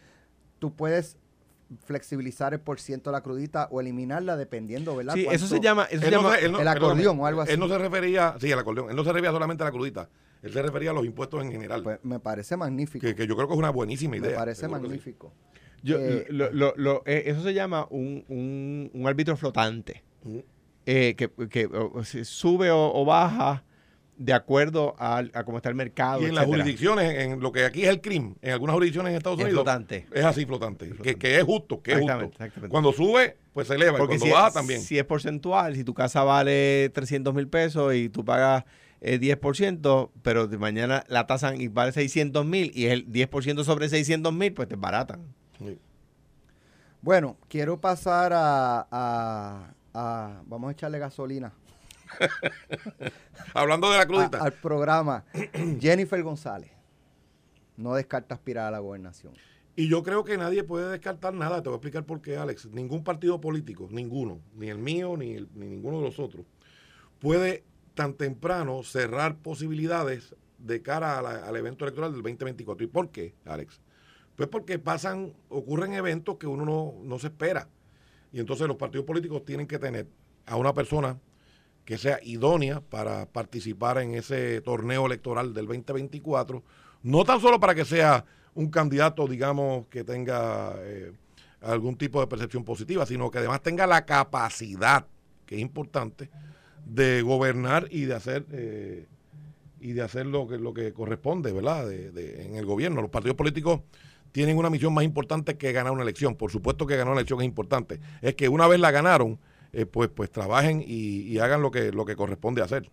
tú 0.59 0.75
puedes 0.75 1.17
flexibilizar 1.85 2.53
el 2.53 2.59
por 2.59 2.79
ciento 2.79 3.11
de 3.11 3.17
la 3.17 3.21
crudita 3.21 3.67
o 3.71 3.79
eliminarla 3.81 4.35
dependiendo, 4.35 4.95
¿verdad? 4.95 5.13
Sí, 5.13 5.27
eso 5.29 5.47
se 5.47 5.59
llama, 5.59 5.85
eso 5.89 6.03
se 6.03 6.11
llama 6.11 6.37
el 6.37 6.67
acordeón 6.67 7.19
o 7.19 7.25
algo 7.25 7.41
así. 7.41 7.53
Él 7.53 7.59
no 7.59 7.67
se 7.67 7.77
refería, 7.77 8.35
sí, 8.39 8.51
el 8.51 8.59
acordeón, 8.59 8.89
él 8.89 8.95
no 8.95 9.03
se 9.03 9.09
refería 9.11 9.31
solamente 9.31 9.63
a 9.63 9.67
la 9.67 9.71
crudita. 9.71 10.09
Él 10.41 10.53
se 10.53 10.61
refería 10.61 10.91
a 10.91 10.93
los 10.93 11.05
impuestos 11.05 11.43
en 11.43 11.51
general. 11.51 11.83
Pues 11.83 11.99
me 12.03 12.19
parece 12.19 12.55
magnífico. 12.55 13.05
Que, 13.05 13.27
yo 13.27 13.35
creo 13.35 13.47
que 13.47 13.53
es 13.53 13.59
una 13.59 13.71
buenísima 13.71 14.17
idea. 14.17 14.31
Me 14.31 14.35
parece 14.35 14.67
magnífico. 14.67 15.33
Yo, 15.83 15.97
eh, 15.99 16.27
lo, 16.29 17.03
eh, 17.05 17.23
eso 17.25 17.43
se 17.43 17.53
llama 17.53 17.87
un, 17.89 18.23
un, 18.27 18.89
un 18.93 19.07
árbitro 19.07 19.35
flotante. 19.37 20.03
Eh, 20.85 21.15
que, 21.15 21.29
que 21.49 21.69
sube 22.23 22.71
o, 22.71 23.05
baja 23.05 23.63
de 24.19 24.33
acuerdo 24.33 24.95
a, 24.99 25.23
cómo 25.45 25.57
está 25.57 25.69
el 25.69 25.75
mercado. 25.75 26.21
Y 26.21 26.25
en 26.25 26.35
las 26.35 26.45
jurisdicciones, 26.45 27.19
en 27.19 27.39
lo 27.39 27.53
que 27.53 27.63
aquí 27.63 27.83
es 27.83 27.87
el 27.89 28.01
crimen, 28.01 28.35
en 28.41 28.51
algunas 28.51 28.73
jurisdicciones 28.73 29.11
en 29.11 29.17
Estados 29.17 29.37
Unidos. 29.37 29.53
Flotante. 29.53 30.07
Es 30.11 30.25
así 30.25 30.45
flotante. 30.45 30.91
Que, 30.91 31.37
es 31.37 31.43
justo, 31.43 31.81
que 31.81 31.93
es 31.93 31.99
justo. 32.01 32.29
Cuando 32.67 32.91
sube, 32.91 33.37
pues 33.53 33.69
se 33.69 33.75
eleva. 33.75 33.97
Porque 33.97 34.15
y 34.15 34.19
cuando 34.19 34.35
baja 34.35 34.51
también. 34.51 34.81
Si 34.81 34.99
es 34.99 35.05
porcentual, 35.05 35.73
si 35.75 35.85
tu 35.85 35.93
casa 35.93 36.23
vale 36.23 36.91
300 36.93 37.33
mil 37.33 37.47
pesos 37.47 37.95
y 37.95 38.09
tú 38.09 38.25
pagas 38.25 38.65
el 38.99 39.21
10%, 39.21 40.09
pero 40.21 40.47
de 40.47 40.57
mañana 40.57 41.05
la 41.07 41.25
tasan 41.25 41.61
y 41.61 41.69
vale 41.69 41.93
600 41.93 42.45
mil 42.45 42.73
y 42.75 42.87
es 42.87 42.91
el 42.91 43.07
10% 43.07 43.63
sobre 43.63 43.87
600 43.87 44.33
mil, 44.33 44.53
pues 44.53 44.67
te 44.67 44.75
baratan. 44.75 45.33
Bueno, 47.01 47.37
quiero 47.47 47.79
pasar 47.79 48.33
a, 48.35 49.73
Vamos 49.93 50.69
a 50.69 50.71
echarle 50.71 50.99
gasolina 50.99 51.53
Hablando 53.53 53.91
de 53.91 53.97
la 53.97 54.05
crudita. 54.05 54.39
al 54.39 54.53
programa. 54.53 55.25
Jennifer 55.79 56.21
González 56.23 56.71
no 57.77 57.93
descarta 57.95 58.35
aspirar 58.35 58.67
a 58.67 58.71
la 58.71 58.79
gobernación. 58.79 59.33
Y 59.75 59.87
yo 59.87 60.03
creo 60.03 60.25
que 60.25 60.37
nadie 60.37 60.63
puede 60.63 60.91
descartar 60.91 61.33
nada. 61.33 61.63
Te 61.63 61.69
voy 61.69 61.75
a 61.75 61.77
explicar 61.77 62.05
por 62.05 62.21
qué, 62.21 62.35
Alex. 62.35 62.65
Ningún 62.67 63.03
partido 63.03 63.39
político, 63.39 63.87
ninguno, 63.89 64.41
ni 64.55 64.69
el 64.69 64.77
mío, 64.77 65.15
ni, 65.15 65.35
ni 65.53 65.67
ninguno 65.67 65.99
de 65.99 66.03
los 66.03 66.19
otros, 66.19 66.45
puede 67.19 67.63
tan 67.93 68.13
temprano 68.13 68.83
cerrar 68.83 69.37
posibilidades 69.37 70.35
de 70.57 70.81
cara 70.81 71.19
al 71.19 71.55
evento 71.55 71.85
electoral 71.85 72.11
del 72.11 72.21
2024. 72.21 72.83
¿Y 72.83 72.87
por 72.87 73.09
qué, 73.09 73.33
Alex? 73.45 73.79
Pues 74.35 74.49
porque 74.49 74.79
pasan, 74.79 75.33
ocurren 75.47 75.93
eventos 75.93 76.37
que 76.37 76.47
uno 76.47 76.65
no, 76.65 76.93
no 77.03 77.19
se 77.19 77.27
espera. 77.27 77.69
Y 78.31 78.39
entonces 78.39 78.67
los 78.67 78.77
partidos 78.77 79.05
políticos 79.05 79.43
tienen 79.45 79.67
que 79.67 79.79
tener 79.79 80.07
a 80.45 80.55
una 80.55 80.73
persona 80.73 81.17
que 81.89 81.97
sea 81.97 82.19
idónea 82.21 82.81
para 82.81 83.25
participar 83.25 83.97
en 83.97 84.13
ese 84.13 84.61
torneo 84.61 85.07
electoral 85.07 85.55
del 85.55 85.65
2024, 85.65 86.61
no 87.01 87.23
tan 87.23 87.41
solo 87.41 87.59
para 87.59 87.73
que 87.73 87.83
sea 87.83 88.25
un 88.53 88.69
candidato, 88.69 89.25
digamos, 89.25 89.87
que 89.87 90.03
tenga 90.03 90.75
eh, 90.81 91.11
algún 91.61 91.97
tipo 91.97 92.21
de 92.21 92.27
percepción 92.27 92.63
positiva, 92.63 93.07
sino 93.07 93.31
que 93.31 93.39
además 93.39 93.63
tenga 93.63 93.87
la 93.87 94.05
capacidad, 94.05 95.07
que 95.47 95.55
es 95.55 95.61
importante, 95.61 96.29
de 96.85 97.23
gobernar 97.23 97.87
y 97.89 98.05
de 98.05 98.13
hacer 98.13 98.45
eh, 98.51 99.07
y 99.81 99.93
de 99.93 100.03
hacer 100.03 100.27
lo 100.27 100.47
que, 100.47 100.59
lo 100.59 100.75
que 100.75 100.93
corresponde, 100.93 101.51
¿verdad? 101.51 101.87
De, 101.87 102.45
en 102.45 102.53
el 102.53 102.67
gobierno. 102.67 103.01
Los 103.01 103.09
partidos 103.09 103.35
políticos 103.35 103.81
tienen 104.31 104.59
una 104.59 104.69
misión 104.69 104.93
más 104.93 105.05
importante 105.05 105.57
que 105.57 105.71
ganar 105.71 105.91
una 105.91 106.03
elección. 106.03 106.35
Por 106.35 106.51
supuesto 106.51 106.85
que 106.85 106.97
ganar 106.97 107.13
una 107.13 107.21
elección 107.21 107.41
es 107.41 107.47
importante. 107.47 107.99
Es 108.21 108.35
que 108.35 108.47
una 108.47 108.67
vez 108.67 108.79
la 108.79 108.91
ganaron, 108.91 109.39
eh, 109.73 109.85
pues, 109.85 110.09
pues 110.09 110.31
trabajen 110.31 110.83
y, 110.85 111.37
hagan 111.39 111.61
lo 111.61 111.71
que, 111.71 111.91
lo 111.91 112.05
que 112.05 112.15
corresponde 112.15 112.61
hacer. 112.61 112.89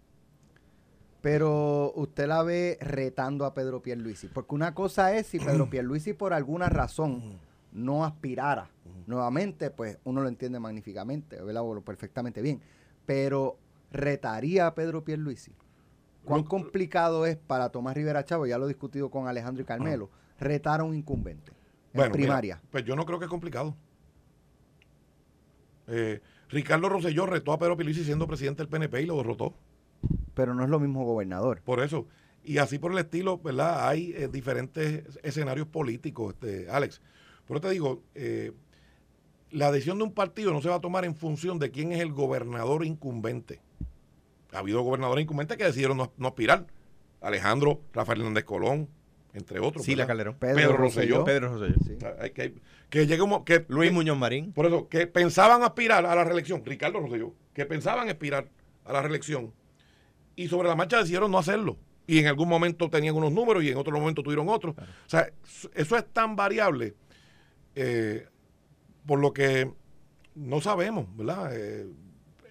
Pero 1.23 1.93
usted 1.97 2.29
la 2.29 2.43
ve 2.43 2.79
retando 2.81 3.45
a 3.45 3.55
Pedro 3.55 3.83
Pierluisi, 3.83 4.29
porque 4.29 4.55
una 4.55 4.75
cosa 4.75 5.15
es 5.17 5.27
si 5.27 5.39
Pedro 5.39 5.69
Pierluisi 5.71 6.13
por 6.13 6.33
alguna 6.33 6.69
razón 6.69 7.39
no 7.73 8.05
aspirara 8.05 8.71
nuevamente, 9.07 9.71
pues 9.71 9.99
uno 10.05 10.21
lo 10.21 10.29
entiende 10.29 10.59
magníficamente, 10.59 11.39
lo 11.41 11.81
perfectamente 11.83 12.43
bien, 12.43 12.61
pero 13.05 13.59
retaría 13.91 14.67
a 14.67 14.75
Pedro 14.75 15.05
Pierluisi. 15.05 15.53
¿Cuán 16.25 16.43
complicado 16.43 17.25
es 17.25 17.37
para 17.37 17.69
Tomás 17.69 17.95
Rivera 17.95 18.25
Chávez, 18.25 18.51
ya 18.51 18.59
lo 18.59 18.65
he 18.65 18.69
discutido 18.69 19.11
con 19.11 19.29
Alejandro 19.29 19.63
y 19.63 19.67
Carmelo, 19.67 20.11
retar 20.41 20.81
a 20.81 20.85
un 20.85 20.95
incumbente 20.95 21.53
en 21.93 22.11
primaria? 22.11 22.61
pues 22.71 22.85
yo 22.85 22.97
no 22.97 23.07
creo 23.07 23.19
que 23.19 23.27
es 23.27 23.31
complicado. 23.31 23.77
Eh, 25.87 26.21
Ricardo 26.49 26.89
Rosselló 26.89 27.27
retó 27.27 27.53
a 27.53 27.59
Pedro 27.59 27.77
Pierluisi 27.77 28.05
siendo 28.05 28.27
presidente 28.27 28.63
del 28.63 28.69
PNP 28.69 29.03
y 29.03 29.07
lo 29.07 29.17
derrotó. 29.17 29.55
Pero 30.35 30.55
no 30.55 30.65
es 30.65 30.71
lo 30.71 30.79
mismo 30.79 31.05
gobernador. 31.05 31.63
Por 31.63 31.81
eso. 31.81 32.07
Y 32.45 32.59
así 32.59 32.79
por 32.79 32.93
el 32.93 32.99
estilo, 32.99 33.39
¿verdad? 33.39 33.89
Hay 33.89 34.13
eh, 34.13 34.29
diferentes 34.29 35.19
escenarios 35.23 35.67
políticos, 35.67 36.35
este, 36.35 36.71
Alex. 36.71 37.01
Pero 37.49 37.61
te 37.61 37.71
digo, 37.71 38.03
eh, 38.15 38.53
la 39.51 39.73
decisión 39.73 39.99
de 39.99 40.05
un 40.05 40.13
partido 40.13 40.53
no 40.53 40.61
se 40.63 40.69
va 40.69 40.77
a 40.77 40.81
tomar 40.81 41.05
en 41.05 41.17
función 41.17 41.59
de 41.59 41.71
quién 41.71 41.93
es 41.93 42.01
el 42.01 42.13
gobernador 42.13 42.85
incumbente. 42.85 43.61
Ha 44.53 44.59
habido 44.59 44.83
gobernadores 44.83 45.23
incumbentes 45.25 45.57
que 45.57 45.65
decidieron 45.65 45.97
no, 45.97 46.29
aspirar. 46.29 46.67
Alejandro, 47.21 47.81
Rafael 47.93 48.21
Hernández 48.21 48.45
Colón, 48.45 48.89
entre 49.37 49.61
otros. 49.61 49.85
Sí, 49.85 49.95
la 49.95 50.07
Calderón. 50.07 50.37
Pedro, 50.39 50.57
Pedro 50.57 50.77
Rosselló. 50.77 51.25
Pedro 51.25 51.49
Rosselló, 51.49 51.77
sí. 51.85 51.97
que, 52.33 52.55
que 52.91 53.07
llegue 53.07 53.25
que 53.45 53.65
Luis 53.69 53.93
Muñoz 53.93 54.19
Marín. 54.19 54.53
Por 54.53 54.67
eso, 54.67 54.89
que 54.89 55.07
pensaban 55.07 55.63
aspirar 55.63 56.07
a 56.07 56.15
la 56.15 56.25
reelección, 56.25 56.63
Ricardo 56.65 57.01
Rosselló, 57.01 57.35
que 57.55 57.67
pensaban 57.67 58.09
aspirar 58.09 58.49
a 58.85 58.93
la 58.93 59.03
reelección 59.03 59.53
y 60.37 60.49
sobre 60.49 60.69
la 60.69 60.77
marcha 60.77 60.99
decidieron 60.99 61.31
no 61.31 61.39
hacerlo. 61.39 61.79
Y 62.07 62.21
en 62.21 62.29
algún 62.29 62.49
momento 62.49 62.89
tenían 62.89 63.17
unos 63.17 63.33
números 63.33 63.65
y 63.65 63.71
en 63.71 63.79
otro 63.79 63.99
momento 63.99 64.23
tuvieron 64.23 64.49
otros. 64.49 64.77
O 64.79 65.09
sea, 65.09 65.29
eso 65.75 65.97
es 65.97 66.07
tan 66.13 66.37
variable 66.37 66.95
eh, 67.75 68.27
por 69.07 69.19
lo 69.19 69.33
que 69.33 69.73
no 70.35 70.61
sabemos, 70.61 71.07
¿verdad? 71.17 71.51
Eh, 71.53 71.89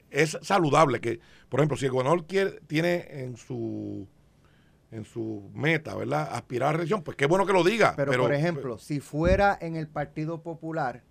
es 0.09 0.37
saludable 0.41 0.99
que, 0.99 1.19
por 1.47 1.59
ejemplo, 1.59 1.77
si 1.77 1.85
el 1.85 1.91
gobernador 1.91 2.25
quiere, 2.25 2.59
tiene 2.67 3.05
en 3.09 3.37
su 3.37 4.07
en 4.95 5.05
su 5.05 5.49
meta, 5.53 5.95
¿verdad? 5.95 6.29
Aspirar 6.31 6.69
a 6.69 6.71
la 6.71 6.77
reelección, 6.77 7.03
pues 7.03 7.17
qué 7.17 7.25
bueno 7.25 7.45
que 7.45 7.53
lo 7.53 7.63
diga. 7.63 7.93
Pero, 7.95 8.13
por 8.13 8.33
ejemplo, 8.33 8.77
si 8.77 8.99
fuera 8.99 9.57
en 9.59 9.75
el 9.75 9.87
Partido 9.87 10.41
Popular, 10.41 11.03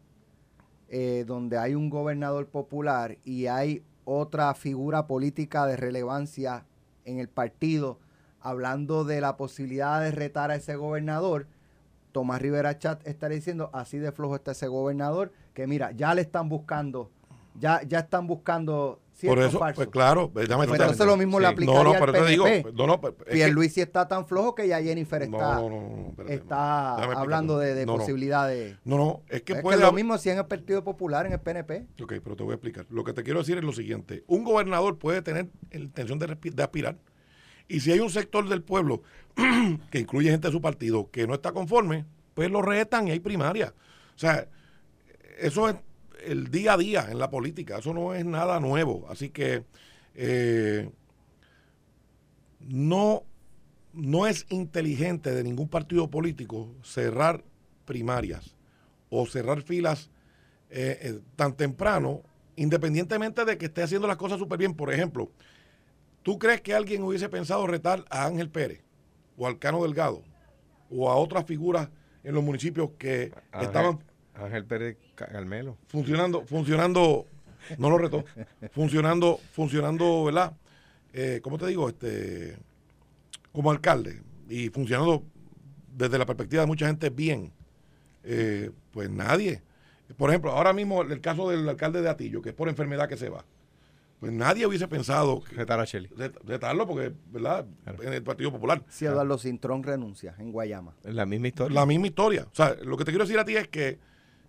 eh, 0.89 1.25
donde 1.27 1.59
hay 1.59 1.75
un 1.75 1.91
gobernador 1.91 2.47
popular 2.47 3.19
y 3.25 3.47
hay 3.47 3.83
otra 4.05 4.55
figura 4.55 5.07
política 5.07 5.67
de 5.67 5.77
relevancia 5.77 6.65
en 7.05 7.19
el 7.19 7.29
partido, 7.29 7.99
hablando 8.41 9.05
de 9.05 9.21
la 9.21 9.37
posibilidad 9.37 10.01
de 10.01 10.11
retar 10.11 10.51
a 10.51 10.57
ese 10.57 10.77
gobernador, 10.77 11.47
Tomás 12.13 12.41
Rivera 12.41 12.79
Chat 12.79 13.07
estaría 13.07 13.37
diciendo, 13.37 13.71
así 13.73 13.99
de 13.99 14.13
flojo 14.13 14.37
está 14.37 14.53
ese 14.53 14.69
gobernador, 14.69 15.33
que 15.53 15.67
mira, 15.67 15.93
ya 15.93 16.15
le 16.15 16.23
están 16.23 16.49
buscando, 16.49 17.11
ya, 17.59 17.83
ya 17.83 18.01
están 18.01 18.27
buscando 18.27 19.01
por 19.23 19.39
eso, 19.39 19.61
pues 19.75 19.89
claro, 19.89 20.31
déjame 20.35 20.67
Pero 20.67 20.91
eso 20.91 21.07
lo 21.07 21.17
mismo 21.17 21.39
le 21.39 21.47
aplicaría 21.47 21.83
no, 21.83 21.93
no, 21.93 21.99
pero 21.99 22.07
al 22.07 22.13
PNP. 22.13 22.25
Te 22.25 22.31
digo, 22.31 22.73
no, 22.75 22.87
no, 22.87 23.01
Pierluisi 23.01 23.81
está 23.81 24.09
tan 24.09 24.27
flojo 24.27 24.55
que 24.55 24.67
ya 24.67 24.83
Jennifer 24.83 25.23
está, 25.23 25.63
está 26.29 26.95
hablando 26.95 27.59
de, 27.59 27.75
de 27.75 27.87
posibilidades. 27.87 28.77
No, 28.85 28.97
no, 28.97 29.23
es 29.29 29.43
que 29.43 29.55
es 29.55 29.63
puede... 29.63 29.79
Que 29.79 29.85
lo 29.85 29.93
mismo 29.93 30.19
si 30.19 30.31
en 30.31 30.39
el 30.39 30.47
Partido 30.47 30.83
Popular, 30.83 31.27
en 31.27 31.33
el 31.33 31.41
PNP. 31.41 31.87
Ok, 32.03 32.15
pero 32.23 32.37
te 32.37 32.43
voy 32.43 32.53
a 32.53 32.55
explicar. 32.55 32.87
Lo 32.91 33.05
que 33.05 33.13
te 33.13 33.23
quiero 33.23 33.41
decir 33.41 33.59
es 33.59 33.65
lo 33.65 33.73
siguiente. 33.73 34.25
Un 34.27 34.45
gobernador 34.45 34.99
puede 34.99 35.23
tener 35.23 35.49
intención 35.73 36.19
de, 36.19 36.37
de 36.41 36.63
aspirar 36.63 36.97
y 37.69 37.81
si 37.81 37.93
hay 37.93 38.01
un 38.01 38.11
sector 38.11 38.49
del 38.49 38.63
pueblo 38.63 39.03
que 39.91 40.01
incluye 40.01 40.31
gente 40.31 40.49
de 40.49 40.53
su 40.53 40.61
partido 40.61 41.11
que 41.11 41.27
no 41.27 41.35
está 41.35 41.53
conforme, 41.53 42.05
pues 42.35 42.51
lo 42.51 42.63
retan 42.63 43.09
y 43.09 43.13
hay 43.13 43.21
primaria. 43.21 43.75
O 44.15 44.19
sea, 44.19 44.49
eso 45.39 45.69
es 45.69 45.77
el 46.27 46.51
día 46.51 46.75
a 46.75 46.77
día 46.77 47.09
en 47.11 47.19
la 47.19 47.31
política. 47.31 47.79
Eso 47.79 47.93
no 47.93 48.15
es 48.15 48.25
nada 48.25 48.61
nuevo. 48.61 49.07
Así 49.09 49.31
que 49.31 49.65
eh, 50.15 50.91
no, 52.61 53.25
no 53.93 54.27
es 54.27 54.47
inteligente 54.51 55.35
de 55.35 55.45
ningún 55.45 55.69
partido 55.69 56.11
político 56.11 56.75
cerrar 56.83 57.45
primarias 57.85 58.55
o 59.11 59.27
cerrar 59.27 59.63
filas 59.63 60.11
eh, 60.71 60.99
eh, 61.03 61.21
tan 61.37 61.55
temprano, 61.55 62.23
independientemente 62.57 63.45
de 63.45 63.59
que 63.59 63.67
esté 63.67 63.83
haciendo 63.83 64.09
las 64.09 64.17
cosas 64.17 64.39
súper 64.39 64.59
bien. 64.59 64.75
Por 64.75 64.93
ejemplo, 64.93 65.31
¿tú 66.23 66.39
crees 66.39 66.61
que 66.61 66.75
alguien 66.75 67.03
hubiese 67.03 67.29
pensado 67.29 67.67
retar 67.67 68.05
a 68.11 68.27
Ángel 68.27 68.51
Pérez 68.51 68.83
o 69.37 69.47
al 69.47 69.59
Cano 69.59 69.83
Delgado 69.83 70.23
o 70.91 71.11
a 71.11 71.17
otras 71.17 71.45
figuras 71.45 71.89
en 72.23 72.35
los 72.35 72.43
municipios 72.43 72.91
que 72.99 73.33
estaban 73.61 74.01
Ángel 74.35 74.65
Pérez 74.65 74.99
Carmelo. 75.15 75.77
Funcionando, 75.89 76.45
funcionando, 76.45 77.27
no 77.79 77.91
lo 77.91 77.99
reto, 77.99 78.25
funcionando, 78.73 79.41
funcionando, 79.53 80.25
¿verdad? 80.25 80.53
Eh, 81.13 81.41
¿Cómo 81.43 81.59
te 81.59 81.67
digo? 81.67 81.89
Este, 81.89 82.57
como 83.53 83.71
alcalde 83.71 84.21
y 84.49 84.69
funcionando 84.69 85.23
desde 85.89 86.19
la 86.19 86.27
perspectiva 86.27 86.63
de 86.63 86.67
mucha 86.67 86.87
gente 86.87 87.11
bien. 87.11 87.53
Eh, 88.25 88.71
pues 88.91 89.11
nadie. 89.11 89.63
Por 90.17 90.31
ejemplo, 90.31 90.51
ahora 90.51 90.73
mismo 90.73 91.03
el 91.03 91.21
caso 91.21 91.51
del 91.51 91.69
alcalde 91.69 92.03
de 92.03 92.09
Atillo, 92.09 92.43
que 92.43 92.51
es 92.51 92.55
por 92.55 92.69
enfermedad 92.69 93.09
que 93.09 93.17
se 93.17 93.29
va. 93.29 93.45
Pues 94.21 94.33
nadie 94.33 94.67
hubiese 94.67 94.89
pensado 94.89 95.43
retar 95.51 95.81
a 95.81 95.85
Shelley. 95.85 96.11
Retarlo 96.45 96.87
porque, 96.87 97.13
¿verdad? 97.31 97.67
En 98.01 98.13
el 98.13 98.23
Partido 98.23 98.51
Popular. 98.51 98.83
Si 98.89 99.05
Eduardo 99.05 99.37
Cintrón 99.39 99.83
renuncia 99.83 100.35
en 100.39 100.51
Guayama. 100.51 100.95
La 101.03 101.27
misma 101.27 101.49
historia. 101.49 101.75
La 101.75 101.85
misma 101.85 102.07
historia. 102.07 102.47
O 102.51 102.55
sea, 102.55 102.75
lo 102.83 102.97
que 102.97 103.05
te 103.05 103.11
quiero 103.11 103.25
decir 103.25 103.39
a 103.39 103.45
ti 103.45 103.57
es 103.57 103.69
que 103.69 103.99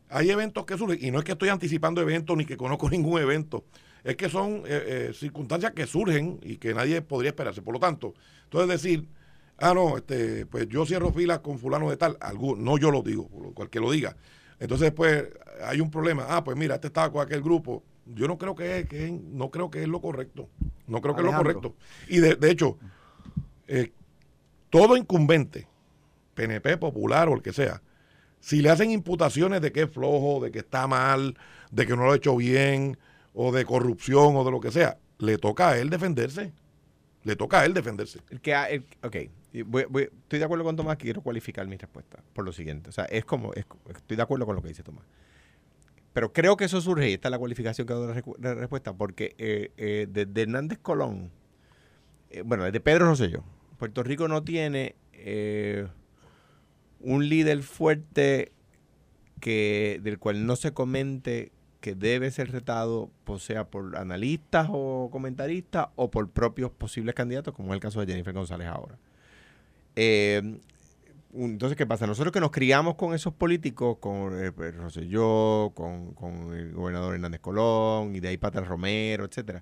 hay 0.09 0.29
eventos 0.29 0.65
que 0.65 0.77
surgen, 0.77 0.99
y 1.01 1.11
no 1.11 1.19
es 1.19 1.25
que 1.25 1.33
estoy 1.33 1.49
anticipando 1.49 2.01
eventos 2.01 2.35
ni 2.37 2.45
que 2.45 2.57
conozco 2.57 2.89
ningún 2.91 3.21
evento, 3.21 3.65
es 4.03 4.15
que 4.15 4.29
son 4.29 4.63
eh, 4.65 5.09
eh, 5.09 5.11
circunstancias 5.13 5.71
que 5.73 5.87
surgen 5.87 6.39
y 6.43 6.57
que 6.57 6.73
nadie 6.73 7.01
podría 7.01 7.29
esperarse. 7.29 7.61
Por 7.61 7.73
lo 7.73 7.79
tanto, 7.79 8.13
entonces 8.43 8.81
decir, 8.81 9.07
ah, 9.57 9.73
no, 9.73 9.97
este, 9.97 10.45
pues 10.45 10.67
yo 10.67 10.85
cierro 10.85 11.11
filas 11.11 11.39
con 11.39 11.57
fulano 11.57 11.89
de 11.89 11.97
tal, 11.97 12.17
algún, 12.21 12.63
no 12.63 12.77
yo 12.77 12.91
lo 12.91 13.01
digo, 13.01 13.27
cualquier 13.53 13.83
lo 13.83 13.91
diga. 13.91 14.15
Entonces, 14.59 14.91
pues 14.91 15.25
hay 15.63 15.81
un 15.81 15.91
problema. 15.91 16.25
Ah, 16.29 16.43
pues 16.43 16.55
mira, 16.55 16.75
este 16.75 16.87
estaba 16.87 17.11
con 17.11 17.21
aquel 17.21 17.41
grupo. 17.41 17.83
Yo 18.05 18.27
no 18.27 18.37
creo 18.37 18.55
que, 18.55 18.87
que 18.87 19.11
no 19.11 19.49
creo 19.49 19.69
que 19.69 19.81
es 19.81 19.87
lo 19.87 19.99
correcto. 19.99 20.49
No 20.87 21.01
creo 21.01 21.15
que 21.15 21.21
es 21.21 21.25
lo 21.25 21.35
correcto. 21.35 21.75
Y 22.07 22.19
de, 22.19 22.35
de 22.35 22.51
hecho, 22.51 22.77
eh, 23.67 23.91
todo 24.69 24.95
incumbente, 24.95 25.67
PNP, 26.35 26.77
popular 26.77 27.27
o 27.29 27.33
el 27.33 27.41
que 27.41 27.53
sea, 27.53 27.81
si 28.45 28.61
le 28.61 28.69
hacen 28.69 28.91
imputaciones 28.91 29.59
de 29.59 29.71
que 29.71 29.81
es 29.81 29.89
flojo, 29.89 30.39
de 30.39 30.51
que 30.51 30.59
está 30.59 30.85
mal, 30.85 31.35
de 31.71 31.87
que 31.87 31.95
no 31.95 32.05
lo 32.05 32.11
ha 32.11 32.15
hecho 32.15 32.35
bien, 32.35 32.95
o 33.33 33.51
de 33.51 33.65
corrupción, 33.65 34.35
o 34.35 34.43
de 34.43 34.51
lo 34.51 34.59
que 34.59 34.71
sea, 34.71 34.99
le 35.17 35.39
toca 35.39 35.69
a 35.69 35.77
él 35.79 35.89
defenderse. 35.89 36.53
Le 37.23 37.35
toca 37.35 37.61
a 37.61 37.65
él 37.65 37.73
defenderse. 37.73 38.19
El 38.29 38.41
que, 38.41 38.53
el- 38.53 38.85
ok, 39.01 39.15
voy- 39.65 40.09
estoy 40.21 40.37
de 40.37 40.45
acuerdo 40.45 40.63
con 40.63 40.75
Tomás, 40.75 40.97
quiero 40.97 41.21
cualificar 41.21 41.65
mi 41.65 41.75
respuesta 41.75 42.21
por 42.33 42.45
lo 42.45 42.53
siguiente. 42.53 42.89
O 42.89 42.91
sea, 42.93 43.05
es 43.05 43.25
como, 43.25 43.51
es- 43.55 43.65
estoy 43.95 44.15
de 44.15 44.21
acuerdo 44.21 44.45
con 44.45 44.55
lo 44.55 44.61
que 44.61 44.67
dice 44.67 44.83
Tomás. 44.83 45.05
Pero 46.13 46.31
creo 46.31 46.55
que 46.55 46.65
eso 46.65 46.79
surge, 46.81 47.09
y 47.09 47.13
esta 47.13 47.29
es 47.29 47.31
la 47.31 47.39
cualificación 47.39 47.87
que 47.87 47.93
hago 47.93 48.05
de 48.05 48.21
la, 48.41 48.53
respuesta, 48.53 48.93
porque 48.93 49.33
eh, 49.39 49.71
eh, 49.77 50.05
desde 50.07 50.43
Hernández 50.43 50.77
Colón, 50.83 51.31
eh, 52.29 52.43
bueno, 52.45 52.63
desde 52.65 52.79
Pedro 52.79 53.07
Rosselló, 53.07 53.43
Puerto 53.79 54.03
Rico 54.03 54.27
no 54.27 54.43
tiene 54.43 54.93
eh, 55.13 55.87
un 57.05 57.29
líder 57.29 57.61
fuerte 57.61 58.51
que 59.39 59.99
del 60.03 60.17
cual 60.17 60.45
no 60.45 60.55
se 60.55 60.73
comente 60.73 61.51
que 61.79 61.93
debe 61.93 62.31
ser 62.31 62.51
retado, 62.51 63.11
pues 63.25 63.43
sea 63.43 63.69
por 63.69 63.95
analistas 63.95 64.67
o 64.71 65.09
comentaristas 65.11 65.89
o 65.95 66.09
por 66.09 66.31
propios 66.31 66.71
posibles 66.71 67.13
candidatos, 67.13 67.53
como 67.53 67.69
es 67.69 67.75
el 67.75 67.79
caso 67.79 67.99
de 67.99 68.07
Jennifer 68.07 68.33
González 68.33 68.67
ahora. 68.67 68.97
Eh, 69.95 70.57
entonces, 71.35 71.77
¿qué 71.77 71.85
pasa? 71.85 72.07
Nosotros 72.07 72.31
que 72.31 72.39
nos 72.39 72.49
criamos 72.49 72.95
con 72.95 73.13
esos 73.13 73.33
políticos, 73.33 73.97
con 73.99 74.43
eh, 74.43 74.51
pues, 74.51 74.75
Rosselló, 74.75 75.73
con, 75.75 76.13
con 76.13 76.55
el 76.55 76.73
gobernador 76.73 77.13
Hernández 77.13 77.41
Colón, 77.41 78.15
y 78.15 78.19
de 78.19 78.29
ahí 78.29 78.37
Pata 78.37 78.61
Romero, 78.61 79.25
etcétera, 79.25 79.61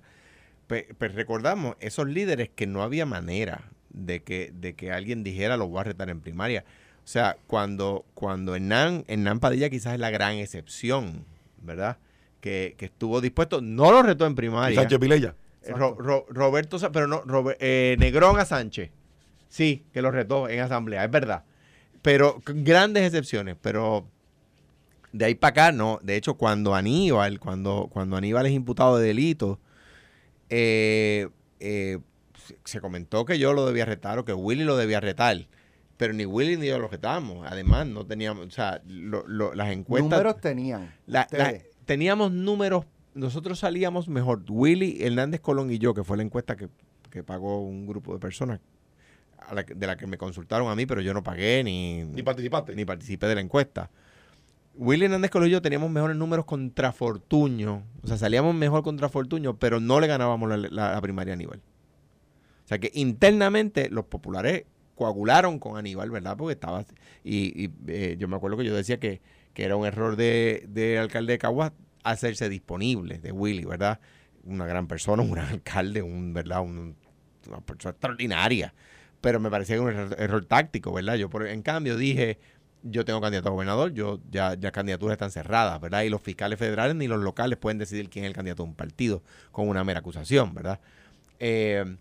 pues 0.66 1.14
recordamos 1.14 1.76
esos 1.80 2.08
líderes 2.08 2.48
que 2.48 2.66
no 2.66 2.82
había 2.82 3.04
manera 3.04 3.70
de 3.90 4.22
que, 4.22 4.50
de 4.54 4.74
que 4.74 4.92
alguien 4.92 5.24
dijera 5.24 5.58
lo 5.58 5.68
voy 5.68 5.80
a 5.80 5.84
retar 5.84 6.08
en 6.08 6.20
primaria. 6.20 6.64
O 7.04 7.06
sea, 7.06 7.36
cuando, 7.46 8.04
cuando 8.14 8.54
Hernán, 8.54 9.04
Hernán 9.08 9.38
Padilla 9.40 9.68
quizás 9.68 9.94
es 9.94 10.00
la 10.00 10.10
gran 10.10 10.36
excepción, 10.36 11.24
¿verdad? 11.62 11.98
Que, 12.40 12.74
que 12.78 12.86
estuvo 12.86 13.20
dispuesto, 13.20 13.60
no 13.60 13.92
lo 13.92 14.02
retó 14.02 14.26
en 14.26 14.34
primaria. 14.34 14.80
Sánchez 14.80 14.98
Vilella. 14.98 15.34
Eh, 15.62 15.72
Ro- 15.72 15.96
Ro- 15.98 16.26
Roberto, 16.28 16.78
pero 16.92 17.06
no, 17.06 17.22
Robe- 17.22 17.56
eh, 17.60 17.96
Negrón 17.98 18.38
a 18.38 18.44
Sánchez. 18.44 18.90
Sí, 19.48 19.84
que 19.92 20.02
lo 20.02 20.10
retó 20.10 20.48
en 20.48 20.60
asamblea, 20.60 21.04
es 21.04 21.10
verdad. 21.10 21.44
Pero 22.02 22.42
grandes 22.46 23.04
excepciones, 23.04 23.56
pero 23.60 24.06
de 25.12 25.24
ahí 25.26 25.34
para 25.34 25.50
acá 25.50 25.72
no. 25.72 26.00
De 26.02 26.16
hecho, 26.16 26.34
cuando 26.34 26.74
Aníbal, 26.74 27.38
cuando, 27.38 27.88
cuando 27.90 28.16
Aníbal 28.16 28.46
es 28.46 28.52
imputado 28.52 28.98
de 28.98 29.06
delito, 29.08 29.58
eh, 30.50 31.28
eh, 31.60 31.98
se 32.64 32.80
comentó 32.80 33.24
que 33.24 33.38
yo 33.38 33.52
lo 33.52 33.64
debía 33.66 33.84
retar 33.84 34.18
o 34.18 34.24
que 34.24 34.32
Willy 34.34 34.64
lo 34.64 34.76
debía 34.76 35.00
retar. 35.00 35.46
Pero 35.96 36.12
ni 36.12 36.26
Willy 36.26 36.56
ni 36.56 36.66
yo 36.66 36.78
lo 36.78 36.88
retamos. 36.88 37.46
Además, 37.48 37.86
no 37.86 38.04
teníamos, 38.04 38.46
o 38.46 38.50
sea, 38.50 38.82
lo- 38.86 39.26
lo- 39.28 39.54
las 39.54 39.70
encuestas... 39.70 40.10
Números 40.10 40.40
tenían. 40.40 40.92
La- 41.06 41.22
ustedes. 41.22 41.62
la- 41.64 41.68
teníamos 41.84 42.32
números, 42.32 42.84
nosotros 43.14 43.58
salíamos 43.60 44.08
mejor. 44.08 44.42
Willy, 44.48 44.98
Hernández 45.04 45.40
Colón 45.40 45.70
y 45.70 45.78
yo, 45.78 45.94
que 45.94 46.02
fue 46.02 46.16
la 46.16 46.24
encuesta 46.24 46.56
que, 46.56 46.68
que 47.10 47.22
pagó 47.22 47.60
un 47.62 47.86
grupo 47.86 48.12
de 48.12 48.18
personas 48.18 48.60
a 49.38 49.54
la 49.54 49.64
que- 49.64 49.74
de 49.74 49.86
la 49.86 49.96
que 49.96 50.06
me 50.08 50.18
consultaron 50.18 50.68
a 50.68 50.74
mí, 50.74 50.84
pero 50.86 51.00
yo 51.00 51.14
no 51.14 51.22
pagué 51.22 51.62
ni, 51.62 52.02
Ni 52.04 52.22
participaste. 52.22 52.74
ni 52.74 52.84
participé 52.84 53.26
de 53.28 53.34
la 53.36 53.40
encuesta. 53.40 53.90
Willy 54.76 55.04
Hernández 55.04 55.30
Colón 55.30 55.48
y 55.48 55.52
yo 55.52 55.62
teníamos 55.62 55.88
mejores 55.90 56.16
números 56.16 56.44
contra 56.46 56.90
Fortuño. 56.90 57.84
O 58.02 58.06
sea, 58.08 58.16
salíamos 58.16 58.52
mejor 58.56 58.82
contra 58.82 59.08
Fortuño, 59.08 59.56
pero 59.58 59.78
no 59.78 60.00
le 60.00 60.08
ganábamos 60.08 60.48
la, 60.48 60.56
la- 60.56 60.92
la 60.94 61.00
primaria 61.00 61.32
a 61.32 61.36
Aníbal. 61.36 61.58
O 62.64 62.66
sea 62.68 62.78
que 62.80 62.90
internamente 62.94 63.88
los 63.90 64.06
populares 64.06 64.64
coagularon 64.94 65.58
con 65.58 65.76
Aníbal, 65.76 66.10
¿verdad? 66.10 66.36
Porque 66.36 66.52
estaba. 66.52 66.84
Y, 67.22 67.64
y, 67.66 67.70
eh, 67.88 68.16
yo 68.18 68.28
me 68.28 68.36
acuerdo 68.36 68.56
que 68.56 68.64
yo 68.64 68.74
decía 68.74 68.98
que, 68.98 69.20
que 69.52 69.64
era 69.64 69.76
un 69.76 69.86
error 69.86 70.16
de, 70.16 70.64
de 70.68 70.98
alcalde 70.98 71.32
de 71.34 71.38
Caguas 71.38 71.72
hacerse 72.02 72.48
disponible 72.48 73.18
de 73.18 73.32
Willy, 73.32 73.64
¿verdad? 73.64 74.00
Una 74.44 74.66
gran 74.66 74.86
persona, 74.86 75.22
un 75.22 75.30
gran 75.32 75.48
alcalde, 75.48 76.02
un, 76.02 76.32
¿verdad? 76.34 76.60
Un- 76.62 76.96
una 77.48 77.60
persona 77.60 77.90
extraordinaria. 77.92 78.74
Pero 79.20 79.40
me 79.40 79.50
parecía 79.50 79.80
un 79.80 79.88
error, 79.88 80.14
error 80.18 80.44
táctico, 80.46 80.92
¿verdad? 80.92 81.14
Yo, 81.16 81.28
por, 81.30 81.46
en 81.46 81.62
cambio, 81.62 81.96
dije. 81.96 82.38
Yo 82.86 83.06
tengo 83.06 83.18
candidato 83.22 83.48
a 83.48 83.52
gobernador, 83.52 83.94
yo 83.94 84.20
ya, 84.30 84.52
ya 84.60 84.70
candidaturas 84.70 85.14
están 85.14 85.30
cerradas, 85.30 85.80
¿verdad? 85.80 86.02
Y 86.02 86.10
los 86.10 86.20
fiscales 86.20 86.58
federales 86.58 86.94
ni 86.94 87.08
los 87.08 87.18
locales 87.18 87.56
pueden 87.58 87.78
decidir 87.78 88.10
quién 88.10 88.26
es 88.26 88.28
el 88.28 88.34
candidato 88.34 88.62
de 88.62 88.68
un 88.68 88.74
partido 88.74 89.22
con 89.52 89.68
una 89.70 89.84
mera 89.84 90.00
acusación, 90.00 90.52
¿verdad? 90.52 90.80
Eh, 91.38 91.96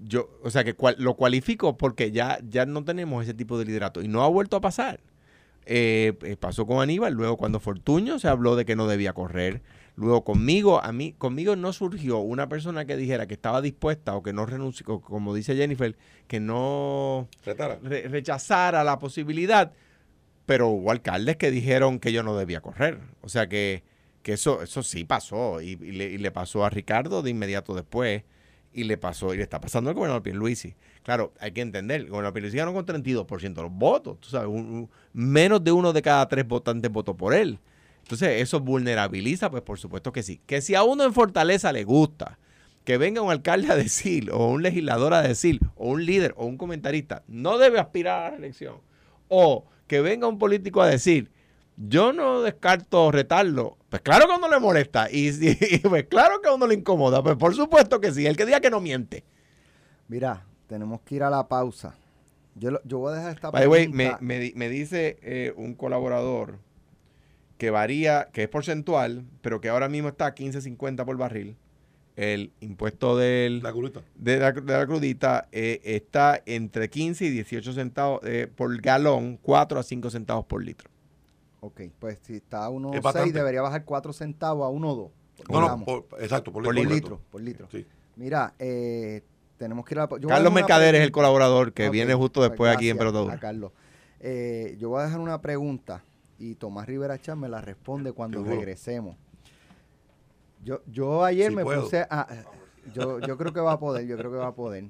yo, 0.00 0.28
o 0.42 0.50
sea 0.50 0.64
que 0.64 0.74
cual- 0.74 0.96
lo 0.98 1.14
cualifico 1.14 1.76
porque 1.76 2.10
ya, 2.10 2.38
ya 2.48 2.66
no 2.66 2.84
tenemos 2.84 3.22
ese 3.24 3.34
tipo 3.34 3.58
de 3.58 3.64
liderato. 3.64 4.02
Y 4.02 4.08
no 4.08 4.22
ha 4.22 4.28
vuelto 4.28 4.56
a 4.56 4.60
pasar. 4.60 5.00
Eh, 5.66 6.14
eh, 6.22 6.36
pasó 6.38 6.66
con 6.66 6.80
Aníbal, 6.80 7.12
luego 7.12 7.36
cuando 7.36 7.60
Fortuño 7.60 8.18
se 8.18 8.28
habló 8.28 8.56
de 8.56 8.64
que 8.64 8.74
no 8.74 8.86
debía 8.86 9.12
correr, 9.12 9.60
luego 9.96 10.24
conmigo, 10.24 10.82
a 10.82 10.92
mí, 10.92 11.12
conmigo 11.18 11.56
no 11.56 11.74
surgió 11.74 12.20
una 12.20 12.48
persona 12.48 12.86
que 12.86 12.96
dijera 12.96 13.26
que 13.26 13.34
estaba 13.34 13.60
dispuesta 13.60 14.16
o 14.16 14.22
que 14.22 14.32
no 14.32 14.46
renunció, 14.46 15.00
como 15.02 15.34
dice 15.34 15.56
Jennifer, 15.56 15.94
que 16.26 16.40
no 16.40 17.28
re- 17.82 18.08
rechazara 18.08 18.82
la 18.82 18.98
posibilidad, 18.98 19.72
pero 20.46 20.68
hubo 20.68 20.90
alcaldes 20.90 21.36
que 21.36 21.50
dijeron 21.50 21.98
que 21.98 22.12
yo 22.12 22.22
no 22.22 22.34
debía 22.34 22.62
correr. 22.62 23.00
O 23.20 23.28
sea 23.28 23.46
que, 23.50 23.82
que 24.22 24.32
eso, 24.32 24.62
eso 24.62 24.82
sí 24.82 25.04
pasó. 25.04 25.60
Y, 25.60 25.72
y 25.72 25.92
le, 25.92 26.04
y 26.06 26.16
le 26.16 26.30
pasó 26.30 26.64
a 26.64 26.70
Ricardo 26.70 27.20
de 27.20 27.28
inmediato 27.28 27.74
después 27.74 28.22
y 28.72 28.84
le 28.84 28.96
pasó 28.96 29.34
y 29.34 29.38
le 29.38 29.42
está 29.42 29.60
pasando 29.60 29.90
al 29.90 29.96
gobernador 29.96 30.22
Pierluisi. 30.22 30.74
Claro, 31.02 31.32
hay 31.40 31.52
que 31.52 31.60
entender, 31.60 32.02
el 32.02 32.08
gobernador 32.08 32.34
Pierluisi 32.34 32.56
ganó 32.56 32.72
con 32.72 32.86
32% 32.86 33.54
de 33.54 33.62
los 33.62 33.72
votos, 33.72 34.20
tú 34.20 34.28
sabes, 34.28 34.48
menos 35.12 35.64
de 35.64 35.72
uno 35.72 35.92
de 35.92 36.02
cada 36.02 36.28
tres 36.28 36.46
votantes 36.46 36.90
votó 36.90 37.16
por 37.16 37.34
él. 37.34 37.58
Entonces, 38.02 38.40
eso 38.40 38.60
vulnerabiliza, 38.60 39.50
pues 39.50 39.62
por 39.62 39.78
supuesto 39.78 40.12
que 40.12 40.22
sí. 40.22 40.40
Que 40.46 40.62
si 40.62 40.74
a 40.74 40.82
uno 40.82 41.04
en 41.04 41.12
Fortaleza 41.12 41.72
le 41.72 41.84
gusta 41.84 42.38
que 42.84 42.96
venga 42.96 43.20
un 43.20 43.30
alcalde 43.30 43.70
a 43.70 43.76
decir, 43.76 44.30
o 44.32 44.48
un 44.48 44.62
legislador 44.62 45.12
a 45.12 45.20
decir, 45.20 45.60
o 45.76 45.90
un 45.90 46.06
líder, 46.06 46.32
o 46.38 46.46
un 46.46 46.56
comentarista, 46.56 47.22
no 47.28 47.58
debe 47.58 47.78
aspirar 47.78 48.24
a 48.24 48.30
la 48.30 48.36
elección. 48.36 48.76
O 49.28 49.66
que 49.86 50.00
venga 50.00 50.26
un 50.26 50.38
político 50.38 50.80
a 50.80 50.88
decir, 50.88 51.30
yo 51.78 52.12
no 52.12 52.42
descarto 52.42 53.10
retarlo. 53.12 53.76
Pues 53.88 54.02
claro 54.02 54.26
que 54.26 54.32
a 54.32 54.36
uno 54.36 54.48
le 54.48 54.58
molesta. 54.58 55.08
Y, 55.10 55.28
y, 55.48 55.78
pues 55.78 56.04
claro 56.04 56.40
que 56.42 56.48
a 56.48 56.54
uno 56.54 56.66
le 56.66 56.74
incomoda. 56.74 57.22
Pues 57.22 57.36
por 57.36 57.54
supuesto 57.54 58.00
que 58.00 58.12
sí. 58.12 58.26
El 58.26 58.36
que 58.36 58.46
diga 58.46 58.60
que 58.60 58.70
no 58.70 58.80
miente. 58.80 59.24
Mira, 60.08 60.44
tenemos 60.66 61.00
que 61.02 61.16
ir 61.16 61.22
a 61.22 61.30
la 61.30 61.46
pausa. 61.48 61.94
Yo, 62.54 62.72
lo- 62.72 62.80
yo 62.84 62.98
voy 62.98 63.12
a 63.12 63.16
dejar 63.16 63.34
esta 63.34 63.50
By 63.50 63.66
way, 63.68 63.88
me, 63.88 64.68
dice 64.68 65.18
eh, 65.22 65.52
un 65.56 65.74
colaborador 65.74 66.58
que 67.56 67.70
varía, 67.70 68.28
que 68.32 68.44
es 68.44 68.48
porcentual, 68.48 69.24
pero 69.42 69.60
que 69.60 69.68
ahora 69.68 69.88
mismo 69.88 70.08
está 70.08 70.26
a 70.26 70.34
15.50 70.34 71.04
por 71.04 71.16
barril. 71.16 71.56
El 72.16 72.52
impuesto 72.60 73.16
del, 73.16 73.62
La 73.62 73.72
de, 74.16 74.38
la, 74.38 74.50
de 74.50 74.72
la 74.72 74.86
crudita 74.86 75.46
eh, 75.52 75.80
está 75.84 76.42
entre 76.46 76.90
15 76.90 77.26
y 77.26 77.30
18 77.30 77.72
centavos 77.72 78.20
eh, 78.24 78.48
por 78.52 78.76
galón, 78.80 79.38
4 79.40 79.78
a 79.78 79.82
5 79.84 80.10
centavos 80.10 80.44
por 80.44 80.64
litro. 80.64 80.90
Ok, 81.60 81.80
pues 81.98 82.18
si 82.22 82.36
está 82.36 82.66
a 82.66 82.70
1.6 82.70 83.02
bastante. 83.02 83.32
debería 83.32 83.62
bajar 83.62 83.84
4 83.84 84.12
centavos 84.12 84.66
a 84.66 84.70
1.2. 84.70 85.10
No, 85.50 85.60
no, 85.76 85.84
por- 85.84 86.06
exacto, 86.20 86.52
por, 86.52 86.62
Por 86.62 86.74
por 86.74 86.74
litro. 86.74 86.94
litro, 86.94 87.20
por 87.30 87.40
litro. 87.40 87.68
Sí. 87.70 87.86
Mira, 88.16 88.54
eh, 88.58 89.22
tenemos 89.56 89.84
que 89.84 89.94
ir 89.94 90.00
a 90.00 90.08
yo 90.18 90.28
Carlos 90.28 90.52
Mercader 90.52 90.94
es 90.94 91.02
el 91.02 91.12
colaborador 91.12 91.72
que 91.72 91.90
viene 91.90 92.14
justo 92.14 92.40
pues 92.40 92.50
después 92.50 92.74
aquí 92.74 92.90
en 92.90 92.96
gracias 92.96 92.98
Pelotadura. 93.12 93.34
a 93.34 93.40
Carlos. 93.40 93.72
Eh, 94.20 94.76
yo 94.78 94.88
voy 94.90 95.00
a 95.00 95.04
dejar 95.04 95.20
una 95.20 95.40
pregunta 95.40 96.02
y 96.38 96.54
Tomás 96.56 96.86
Rivera 96.86 97.18
Chan 97.20 97.38
me 97.38 97.48
la 97.48 97.60
responde 97.60 98.12
cuando 98.12 98.38
Seguro. 98.38 98.56
regresemos. 98.56 99.16
Yo, 100.64 100.80
yo 100.86 101.24
ayer 101.24 101.50
Sí 101.50 101.56
me 101.56 101.62
puedo. 101.64 101.82
puse 101.82 102.06
a... 102.10 102.44
Yo, 102.94 103.20
yo 103.20 103.36
creo 103.36 103.52
que 103.52 103.60
va 103.60 103.72
a 103.72 103.78
poder, 103.78 104.06
yo 104.06 104.16
creo 104.16 104.30
que 104.30 104.38
va 104.38 104.48
a 104.48 104.54
poder. 104.54 104.84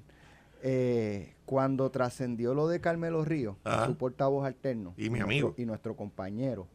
Eh, 0.62 1.34
cuando 1.46 1.90
trascendió 1.90 2.52
lo 2.54 2.68
de 2.68 2.80
Carmelo 2.80 3.24
Ajá. 3.64 3.86
su 3.86 3.96
portavoz 3.96 4.46
alterno, 4.46 4.94
Y 4.96 5.02
mi 5.10 5.20
nuestro- 5.20 5.24
amigo. 5.24 5.54
y 5.56 5.64
nuestro 5.66 5.96
compañero, 5.96 6.66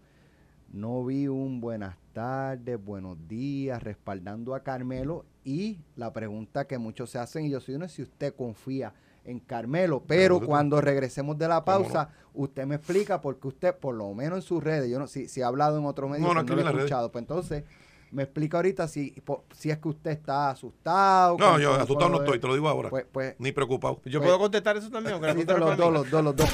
no 0.72 1.04
vi 1.06 1.28
un 1.28 1.60
buenas 1.60 1.96
tardes, 2.14 2.84
buenos 2.84 3.18
días, 3.28 3.84
respaldando 3.84 4.56
a 4.56 4.64
Carmelo 4.64 5.26
y 5.44 5.82
la 5.96 6.12
pregunta 6.14 6.66
que 6.66 6.78
muchos 6.78 7.10
se 7.12 7.20
hacen, 7.20 7.46
y 7.46 7.50
yo 7.50 7.60
soy 7.60 7.76
uno, 7.76 7.86
es 7.86 7.92
si 7.92 8.02
usted 8.02 8.34
confía 8.36 8.94
en 9.26 9.40
Carmelo, 9.40 10.02
pero 10.08 10.36
Claro. 10.38 10.48
cuando 10.48 10.82
regresemos 10.82 11.38
de 11.38 11.48
la 11.48 11.64
pausa, 11.64 12.10
usted 12.34 12.66
me 12.66 12.76
explica 12.76 13.22
porque 13.22 13.48
usted, 13.48 13.76
por 13.76 13.96
lo 13.96 14.14
menos 14.14 14.40
en 14.40 14.42
sus 14.42 14.64
redes, 14.64 14.90
yo 14.90 14.98
no, 15.00 15.08
si, 15.08 15.28
si 15.28 15.42
ha 15.42 15.48
hablado 15.48 15.78
en 15.78 15.86
otro 15.86 16.10
medio, 16.10 16.26
No, 16.26 16.34
no, 16.34 16.44
lo 16.44 16.62
he 16.62 16.64
redes. 16.64 16.78
escuchado, 16.86 17.12
pues 17.12 17.22
entonces 17.22 17.64
me 18.14 18.24
explica 18.24 18.58
ahorita 18.58 18.88
si, 18.88 19.12
po- 19.26 19.44
si 19.58 19.70
es 19.72 19.78
que 19.80 19.88
usted 19.90 20.12
está 20.12 20.52
asustado. 20.52 21.38
No, 21.38 21.60
yo 21.60 21.74
asustado 21.74 22.10
no 22.10 22.20
estoy, 22.20 22.40
te 22.40 22.48
lo 22.48 22.54
digo 22.54 22.70
ahora. 22.70 22.90
Pues, 22.90 23.06
pues, 23.12 23.36
Ni 23.40 23.52
preocupado. 23.52 24.00
Yo 24.06 24.20
Pues- 24.20 24.28
puedo 24.30 24.40
contestar 24.40 24.78
eso 24.78 24.90
también. 24.90 25.16
aunque 25.16 25.34
sí, 25.42 25.46
no 25.48 25.58
los 25.58 25.78
dos, 25.78 25.94
los 25.94 26.10
dos, 26.10 26.24
los 26.24 26.36
dos. 26.36 26.50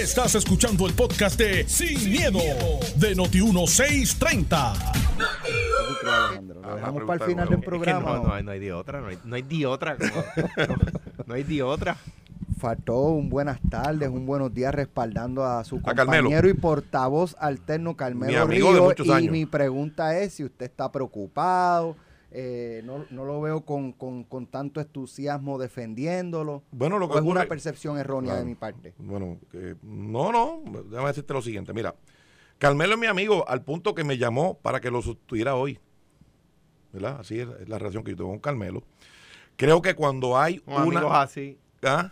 Estás 0.00 0.34
escuchando 0.34 0.86
el 0.86 0.94
podcast 0.94 1.38
de 1.38 1.68
Sin, 1.68 2.10
miedo, 2.10 2.38
de 2.96 3.14
Noti1630. 3.16 4.74
¿Qué 4.74 5.24
tú 5.88 5.94
crees, 6.00 6.14
Alejandro? 6.16 6.60
¿Lo 6.60 6.68
Ah, 6.68 6.74
dejamos 6.74 6.96
una 6.96 7.06
para 7.06 7.24
el 7.24 7.30
final 7.30 7.48
de 7.48 7.56
del 7.56 7.60
nuevo. 7.60 7.84
Es 7.84 7.86
que 7.86 7.92
programa? 7.92 8.16
no, 8.18 8.22
no, 8.28 8.34
hay- 8.34 8.42
no 8.44 8.50
hay 8.52 8.58
de 8.60 8.72
otra, 8.72 9.00
no 9.00 9.06
hay, 9.08 9.18
no 9.24 9.36
hay 9.36 9.42
de 9.42 9.66
otra. 9.66 9.96
como- 9.96 10.10
no, 10.56 10.76
no 11.26 11.34
hay 11.34 11.42
de 11.44 11.62
otra. 11.62 11.96
Faltó 12.60 13.00
un 13.08 13.28
buenas 13.30 13.58
tardes, 13.68 14.08
un 14.08 14.26
buenos 14.26 14.52
días 14.54 14.74
respaldando 14.74 15.44
a 15.44 15.64
su 15.64 15.76
A 15.78 15.94
Carmelo. 15.94 16.24
compañero 16.24 16.48
y 16.48 16.54
portavoz 16.54 17.34
alterno 17.40 17.96
Carmelo 17.96 18.30
Mi 18.32 18.36
amigo 18.36 18.68
de 18.68 18.72
Ríos. 18.74 18.84
muchos 18.86 19.06
y 19.06 19.12
años. 19.12 19.32
mi 19.32 19.46
pregunta 19.46 20.18
es 20.18 20.34
si 20.34 20.44
usted 20.44 20.66
está 20.66 20.92
preocupado, 20.92 21.96
eh, 22.30 22.82
no, 22.84 23.06
no 23.10 23.24
lo 23.24 23.40
veo 23.40 23.62
con, 23.64 23.92
con- 23.92 24.22
con 24.24 24.46
tanto 24.46 24.80
entusiasmo 24.80 25.58
defendiéndolo. 25.58 26.62
Bueno, 26.70 26.98
lo 26.98 27.06
¿O 27.06 27.10
que 27.10 27.18
es 27.18 27.24
una 27.24 27.46
percepción 27.46 27.98
errónea 27.98 28.36
de 28.36 28.44
mi 28.44 28.54
parte? 28.54 28.94
Bueno, 28.98 29.38
que- 29.50 29.74
no, 29.82 30.30
no, 30.30 30.62
déjame 30.88 31.08
decirte 31.08 31.32
lo 31.32 31.42
siguiente. 31.42 31.72
Mira, 31.72 31.94
Carmelo 32.58 32.92
es 32.94 33.00
mi 33.00 33.06
amigo 33.06 33.48
al 33.48 33.62
punto 33.64 33.94
que 33.94 34.04
me 34.04 34.18
llamó 34.18 34.54
para 34.58 34.80
que 34.80 34.90
lo 34.90 35.02
sustituyera 35.02 35.56
hoy. 35.56 35.80
¿Verdad? 36.92 37.18
Así 37.20 37.40
es, 37.40 37.48
es 37.60 37.68
la 37.68 37.78
relación 37.78 38.04
que 38.04 38.10
yo 38.12 38.16
tengo 38.18 38.30
con 38.30 38.38
Carmelo. 38.40 38.82
Creo 39.56 39.80
que 39.82 39.94
cuando 39.94 40.38
hay 40.38 40.58
Con 40.58 40.74
una... 40.74 40.98
amigos 41.00 41.12
así. 41.16 41.58
¿Ah? 41.82 42.10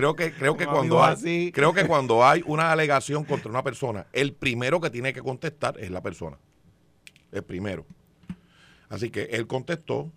Creo 0.00 0.16
que, 0.16 0.32
creo 0.32 0.56
que 0.56 0.66
cuando 0.66 1.04
hay, 1.04 1.12
así. 1.12 1.52
creo 1.54 1.74
que 1.74 1.84
cuando 1.86 2.24
hay 2.24 2.42
una 2.46 2.72
alegación 2.72 3.22
contra 3.24 3.50
una 3.50 3.62
persona, 3.62 4.06
el 4.14 4.32
primero 4.32 4.80
que 4.80 4.88
tiene 4.88 5.12
que 5.12 5.20
contestar 5.20 5.78
es 5.78 5.90
la 5.90 6.02
persona. 6.02 6.38
El 7.30 7.42
primero. 7.42 7.84
Así 8.88 9.10
que 9.10 9.24
él 9.24 9.46
contestó 9.46 10.10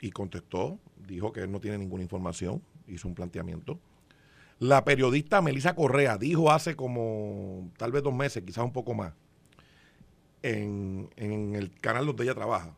y 0.00 0.10
contestó, 0.10 0.80
dijo 1.06 1.32
que 1.32 1.42
él 1.42 1.52
no 1.52 1.60
tiene 1.60 1.78
ninguna 1.78 2.02
información, 2.02 2.60
hizo 2.88 3.06
un 3.06 3.14
planteamiento. 3.14 3.78
La 4.58 4.84
periodista 4.84 5.40
Melissa 5.40 5.76
Correa 5.76 6.18
dijo 6.18 6.50
hace 6.50 6.74
como 6.74 7.70
tal 7.76 7.92
vez 7.92 8.02
dos 8.02 8.12
meses, 8.12 8.42
quizás 8.42 8.64
un 8.64 8.72
poco 8.72 8.94
más, 8.94 9.12
en, 10.42 11.08
en 11.14 11.54
el 11.54 11.70
canal 11.80 12.04
donde 12.04 12.24
ella 12.24 12.34
trabaja, 12.34 12.74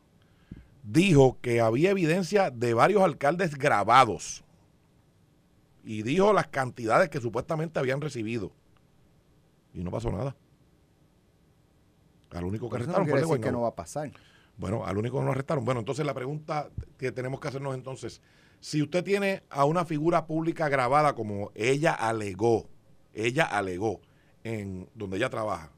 dijo 0.82 1.38
que 1.40 1.62
había 1.62 1.92
evidencia 1.92 2.50
de 2.50 2.74
varios 2.74 3.02
alcaldes 3.02 3.56
grabados 3.56 4.44
y 5.84 6.02
dijo 6.02 6.32
las 6.32 6.48
cantidades 6.48 7.08
que 7.08 7.20
supuestamente 7.20 7.78
habían 7.78 8.00
recibido. 8.00 8.52
Y 9.74 9.82
no 9.82 9.90
pasó 9.90 10.10
nada. 10.10 10.36
Al 12.30 12.44
único 12.44 12.68
que 12.70 12.76
Eso 12.76 12.86
no 12.86 12.96
arrestaron 12.96 13.08
fue 13.08 13.20
decir 13.20 13.40
que 13.40 13.52
no 13.52 13.62
va 13.62 13.68
a 13.68 13.74
pasar. 13.74 14.10
Bueno, 14.56 14.86
al 14.86 14.96
único 14.96 15.18
que 15.18 15.24
nos 15.24 15.32
arrestaron. 15.32 15.64
Bueno, 15.64 15.80
entonces 15.80 16.06
la 16.06 16.14
pregunta 16.14 16.70
que 16.98 17.12
tenemos 17.12 17.40
que 17.40 17.48
hacernos 17.48 17.74
entonces, 17.74 18.20
si 18.60 18.82
usted 18.82 19.02
tiene 19.02 19.42
a 19.50 19.64
una 19.64 19.84
figura 19.84 20.26
pública 20.26 20.68
grabada 20.68 21.14
como 21.14 21.50
ella 21.54 21.92
alegó, 21.92 22.68
ella 23.12 23.44
alegó 23.44 24.00
en 24.44 24.88
donde 24.94 25.16
ella 25.16 25.30
trabaja, 25.30 25.72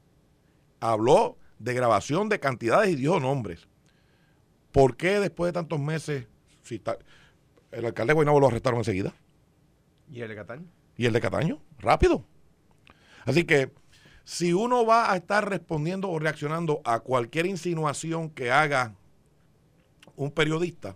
habló 0.79 1.37
de 1.59 1.73
grabación 1.73 2.29
de 2.29 2.39
cantidades 2.39 2.91
y 2.91 2.95
dijo 2.95 3.19
nombres. 3.19 3.67
¿Por 4.71 4.97
qué 4.97 5.19
después 5.19 5.49
de 5.49 5.53
tantos 5.53 5.79
meses, 5.79 6.27
si 6.63 6.75
está, 6.75 6.97
el 7.71 7.85
alcalde 7.85 8.11
de 8.11 8.15
Guaynabo 8.15 8.39
lo 8.39 8.47
arrestaron 8.47 8.79
enseguida? 8.79 9.13
¿Y 10.09 10.21
el 10.21 10.29
de 10.29 10.35
Cataño? 10.35 10.65
y 10.97 11.05
el 11.05 11.13
de 11.13 11.21
Cataño, 11.21 11.61
rápido. 11.79 12.25
Así 13.25 13.43
que 13.43 13.71
si 14.23 14.53
uno 14.53 14.85
va 14.85 15.11
a 15.11 15.15
estar 15.17 15.49
respondiendo 15.49 16.09
o 16.09 16.19
reaccionando 16.19 16.81
a 16.83 16.99
cualquier 16.99 17.45
insinuación 17.45 18.29
que 18.29 18.51
haga 18.51 18.95
un 20.15 20.31
periodista, 20.31 20.95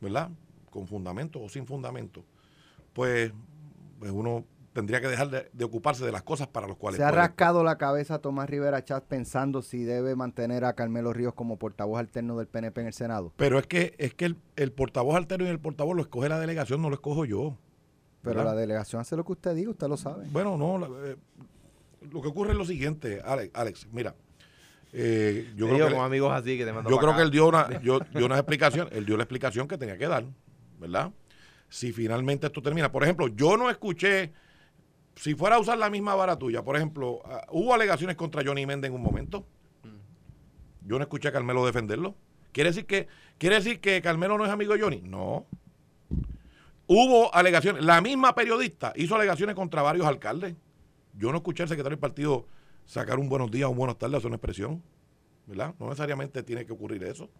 ¿verdad? 0.00 0.30
Con 0.70 0.86
fundamento 0.86 1.40
o 1.40 1.48
sin 1.48 1.66
fundamento, 1.66 2.24
pues, 2.92 3.32
pues 3.98 4.10
uno 4.10 4.44
tendría 4.72 5.00
que 5.00 5.08
dejar 5.08 5.28
de, 5.28 5.50
de 5.52 5.64
ocuparse 5.64 6.04
de 6.04 6.12
las 6.12 6.22
cosas 6.22 6.46
para 6.46 6.68
las 6.68 6.76
cuales 6.76 6.98
Se 6.98 7.04
ha 7.04 7.10
rascado 7.10 7.64
la 7.64 7.76
cabeza 7.76 8.20
Tomás 8.20 8.48
Rivera 8.48 8.84
Chat 8.84 9.04
pensando 9.04 9.62
si 9.62 9.82
debe 9.82 10.14
mantener 10.14 10.64
a 10.64 10.74
Carmelo 10.74 11.12
Ríos 11.12 11.34
como 11.34 11.58
portavoz 11.58 11.98
alterno 11.98 12.38
del 12.38 12.46
PNP 12.46 12.80
en 12.80 12.86
el 12.86 12.92
Senado. 12.92 13.32
Pero 13.36 13.58
es 13.58 13.66
que 13.66 13.94
es 13.98 14.14
que 14.14 14.26
el, 14.26 14.36
el 14.54 14.72
portavoz 14.72 15.16
alterno 15.16 15.44
y 15.44 15.48
el 15.48 15.58
portavoz 15.58 15.96
lo 15.96 16.02
escoge 16.02 16.28
la 16.28 16.38
delegación, 16.38 16.80
no 16.80 16.88
lo 16.88 16.94
escojo 16.94 17.24
yo. 17.24 17.58
Pero 18.22 18.36
¿verdad? 18.36 18.54
la 18.54 18.60
delegación 18.60 19.00
hace 19.00 19.16
lo 19.16 19.24
que 19.24 19.32
usted 19.32 19.54
diga, 19.54 19.70
usted 19.70 19.88
lo 19.88 19.96
sabe. 19.96 20.26
Bueno, 20.30 20.56
no, 20.56 20.78
la- 20.78 20.88
eh, 21.08 21.16
lo 22.10 22.20
que 22.20 22.28
ocurre 22.28 22.52
es 22.52 22.58
lo 22.58 22.64
siguiente, 22.64 23.20
Alex, 23.24 23.50
Alex 23.54 23.88
mira, 23.92 24.14
eh, 24.92 25.50
yo 25.56 25.66
creo 25.66 25.76
digo 25.76 25.88
que... 25.88 25.94
con 25.94 26.04
amigos 26.04 26.32
así 26.32 26.58
que 26.58 26.64
te 26.64 26.72
mando 26.72 26.90
Yo 26.90 26.96
creo 26.98 27.10
acá. 27.10 27.18
que 27.18 27.22
él 27.24 27.30
dio 27.30 27.48
una, 27.48 27.80
yo- 27.82 28.00
dio 28.14 28.26
una 28.26 28.36
explicación, 28.36 28.88
él 28.92 29.06
dio 29.06 29.16
la 29.16 29.22
explicación 29.22 29.66
que 29.68 29.78
tenía 29.78 29.96
que 29.96 30.06
dar, 30.08 30.24
¿verdad? 30.78 31.10
Si 31.68 31.92
finalmente 31.92 32.46
esto 32.48 32.60
termina. 32.62 32.90
Por 32.90 33.04
ejemplo, 33.04 33.28
yo 33.28 33.56
no 33.56 33.70
escuché, 33.70 34.32
si 35.14 35.34
fuera 35.34 35.56
a 35.56 35.60
usar 35.60 35.78
la 35.78 35.88
misma 35.88 36.14
vara 36.16 36.36
tuya, 36.36 36.62
por 36.64 36.74
ejemplo, 36.76 37.20
ah, 37.24 37.46
hubo 37.52 37.72
alegaciones 37.72 38.16
contra 38.16 38.42
Johnny 38.44 38.66
Méndez 38.66 38.88
en 38.90 38.94
un 38.96 39.02
momento. 39.02 39.46
Yo 40.82 40.96
no 40.98 41.02
escuché 41.02 41.28
a 41.28 41.32
Carmelo 41.32 41.64
defenderlo. 41.64 42.16
¿Quiere 42.52 42.70
decir 42.70 42.86
que, 42.86 43.06
quiere 43.38 43.56
decir 43.56 43.80
que 43.80 44.02
Carmelo 44.02 44.36
no 44.36 44.44
es 44.44 44.50
amigo 44.50 44.74
de 44.74 44.80
Johnny? 44.80 45.00
No. 45.02 45.46
Hubo 46.92 47.32
alegaciones. 47.32 47.84
La 47.84 48.00
misma 48.00 48.34
periodista 48.34 48.92
hizo 48.96 49.14
alegaciones 49.14 49.54
contra 49.54 49.80
varios 49.80 50.08
alcaldes. 50.08 50.56
Yo 51.16 51.30
no 51.30 51.36
escuché 51.36 51.62
al 51.62 51.68
secretario 51.68 51.94
del 51.94 52.00
partido 52.00 52.48
sacar 52.84 53.20
un 53.20 53.28
buenos 53.28 53.48
días 53.48 53.68
o 53.68 53.70
un 53.70 53.76
buenas 53.76 53.96
tardes, 53.96 54.16
hacer 54.16 54.26
una 54.26 54.38
expresión. 54.38 54.82
¿Verdad? 55.46 55.72
No 55.78 55.86
necesariamente 55.86 56.42
tiene 56.42 56.66
que 56.66 56.72
ocurrir 56.72 57.04
eso. 57.04 57.30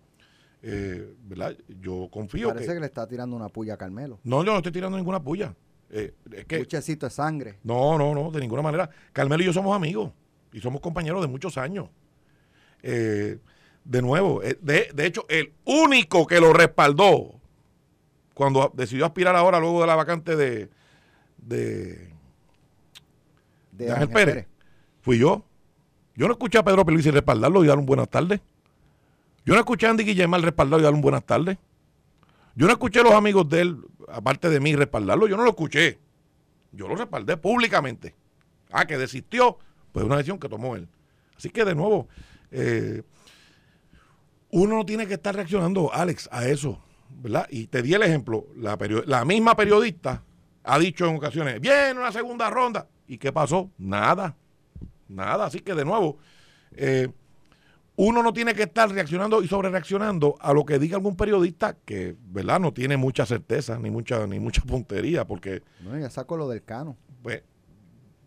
Eh, 0.62 1.16
¿Verdad? 1.24 1.56
Yo 1.80 2.08
confío 2.12 2.50
Parece 2.50 2.68
que... 2.68 2.74
que 2.74 2.80
le 2.80 2.86
está 2.86 3.08
tirando 3.08 3.34
una 3.34 3.48
puya 3.48 3.74
a 3.74 3.76
Carmelo. 3.76 4.20
No, 4.22 4.44
yo 4.44 4.52
no 4.52 4.58
estoy 4.58 4.70
tirando 4.70 4.96
ninguna 4.96 5.20
puya. 5.20 5.52
Eh, 5.90 6.14
es 6.30 6.44
que... 6.44 6.60
Puchecito 6.60 7.06
de 7.06 7.10
sangre. 7.10 7.58
No, 7.64 7.98
no, 7.98 8.14
no, 8.14 8.30
de 8.30 8.38
ninguna 8.38 8.62
manera. 8.62 8.88
Carmelo 9.12 9.42
y 9.42 9.46
yo 9.46 9.52
somos 9.52 9.74
amigos 9.74 10.12
y 10.52 10.60
somos 10.60 10.80
compañeros 10.80 11.22
de 11.22 11.26
muchos 11.26 11.58
años. 11.58 11.88
Eh, 12.84 13.40
de 13.82 14.00
nuevo, 14.00 14.44
eh, 14.44 14.56
de, 14.62 14.90
de 14.94 15.06
hecho, 15.06 15.26
el 15.28 15.54
único 15.64 16.24
que 16.24 16.38
lo 16.38 16.52
respaldó 16.52 17.39
cuando 18.34 18.70
decidió 18.74 19.06
aspirar 19.06 19.36
ahora 19.36 19.60
luego 19.60 19.80
de 19.80 19.86
la 19.86 19.96
vacante 19.96 20.36
de, 20.36 20.68
de, 21.38 22.10
De, 23.72 23.84
de 23.86 23.92
Ángel 23.92 24.08
Pérez, 24.08 24.46
fui 25.00 25.18
yo. 25.18 25.44
Yo 26.14 26.26
no 26.26 26.32
escuché 26.32 26.58
a 26.58 26.62
Pedro 26.62 26.84
Pelici 26.84 27.10
respaldarlo 27.10 27.64
y 27.64 27.66
darle 27.66 27.80
un 27.80 27.86
buenas 27.86 28.08
tardes. 28.08 28.40
Yo 29.44 29.54
no 29.54 29.60
escuché 29.60 29.86
a 29.86 29.90
Andy 29.90 30.04
Guillermo 30.04 30.36
respaldarlo 30.38 30.80
y 30.80 30.82
darle 30.82 30.96
un 30.96 31.02
buenas 31.02 31.24
tardes. 31.24 31.58
Yo 32.54 32.66
no 32.66 32.72
escuché 32.72 33.00
a 33.00 33.04
los 33.04 33.12
amigos 33.12 33.48
de 33.48 33.60
él, 33.62 33.78
aparte 34.08 34.50
de 34.50 34.60
mí, 34.60 34.74
respaldarlo. 34.76 35.26
Yo 35.28 35.36
no 35.36 35.44
lo 35.44 35.50
escuché. 35.50 35.98
Yo 36.72 36.88
lo 36.88 36.96
respaldé 36.96 37.36
públicamente. 37.36 38.14
Ah, 38.70 38.86
que 38.86 38.98
desistió, 38.98 39.58
pues 39.92 40.04
una 40.04 40.16
decisión 40.16 40.38
que 40.38 40.48
tomó 40.48 40.76
él. 40.76 40.88
Así 41.36 41.48
que 41.48 41.64
de 41.64 41.74
nuevo, 41.74 42.06
eh, 42.50 43.02
uno 44.50 44.76
no 44.76 44.84
tiene 44.84 45.06
que 45.06 45.14
estar 45.14 45.34
reaccionando, 45.34 45.92
Alex, 45.92 46.28
a 46.30 46.46
eso, 46.46 46.78
¿verdad? 47.22 47.46
Y 47.50 47.66
te 47.66 47.82
di 47.82 47.94
el 47.94 48.02
ejemplo, 48.02 48.46
la, 48.56 48.78
la 49.06 49.24
misma 49.24 49.54
periodista 49.56 50.22
ha 50.64 50.78
dicho 50.78 51.06
en 51.08 51.16
ocasiones, 51.16 51.60
viene 51.60 51.92
una 51.98 52.12
segunda 52.12 52.48
ronda. 52.50 52.86
¿Y 53.06 53.18
qué 53.18 53.32
pasó? 53.32 53.70
Nada, 53.78 54.36
nada. 55.08 55.46
Así 55.46 55.60
que 55.60 55.74
de 55.74 55.84
nuevo, 55.84 56.18
eh, 56.72 57.08
uno 57.96 58.22
no 58.22 58.32
tiene 58.32 58.54
que 58.54 58.62
estar 58.62 58.88
reaccionando 58.90 59.42
y 59.42 59.48
sobre 59.48 59.68
reaccionando 59.68 60.36
a 60.40 60.52
lo 60.54 60.64
que 60.64 60.78
diga 60.78 60.96
algún 60.96 61.16
periodista 61.16 61.76
que, 61.84 62.16
¿verdad? 62.28 62.60
No 62.60 62.72
tiene 62.72 62.96
mucha 62.96 63.26
certeza 63.26 63.78
ni 63.78 63.90
mucha, 63.90 64.26
ni 64.26 64.38
mucha 64.38 64.62
puntería, 64.62 65.26
porque 65.26 65.62
No, 65.82 65.98
ya 65.98 66.08
saco 66.08 66.36
lo 66.36 66.48
del 66.48 66.62
cano. 66.62 66.96
pues, 67.22 67.42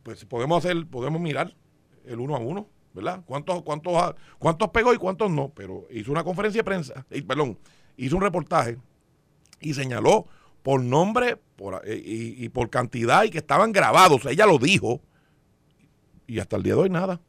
pues 0.03 0.25
podemos 0.25 0.63
hacer, 0.63 0.85
podemos 0.87 1.21
mirar 1.21 1.55
el 2.05 2.19
uno 2.19 2.35
a 2.35 2.39
uno, 2.39 2.67
¿verdad? 2.93 3.21
¿Cuántos, 3.25 3.63
cuántos, 3.63 4.15
cuántos 4.37 4.69
pegó 4.69 4.93
y 4.93 4.97
cuántos 4.97 5.31
no? 5.31 5.49
Pero 5.55 5.87
hizo 5.91 6.11
una 6.11 6.23
conferencia 6.25 6.59
de 6.59 6.65
prensa, 6.65 7.05
y, 7.09 7.21
perdón, 7.21 7.57
hizo 7.97 8.15
un 8.15 8.21
reportaje 8.21 8.77
y 9.59 9.73
señaló 9.73 10.27
por 10.61 10.81
nombre 10.81 11.37
eh, 11.85 12.03
y, 12.05 12.45
y 12.45 12.49
por 12.49 12.69
cantidad 12.69 13.23
y 13.23 13.29
que 13.29 13.37
estaban 13.37 13.71
grabados. 13.71 14.25
Ella 14.25 14.45
lo 14.45 14.57
dijo 14.57 15.01
y 16.27 16.39
hasta 16.39 16.55
el 16.55 16.63
día 16.63 16.73
de 16.73 16.81
hoy 16.81 16.89
nada. 16.89 17.19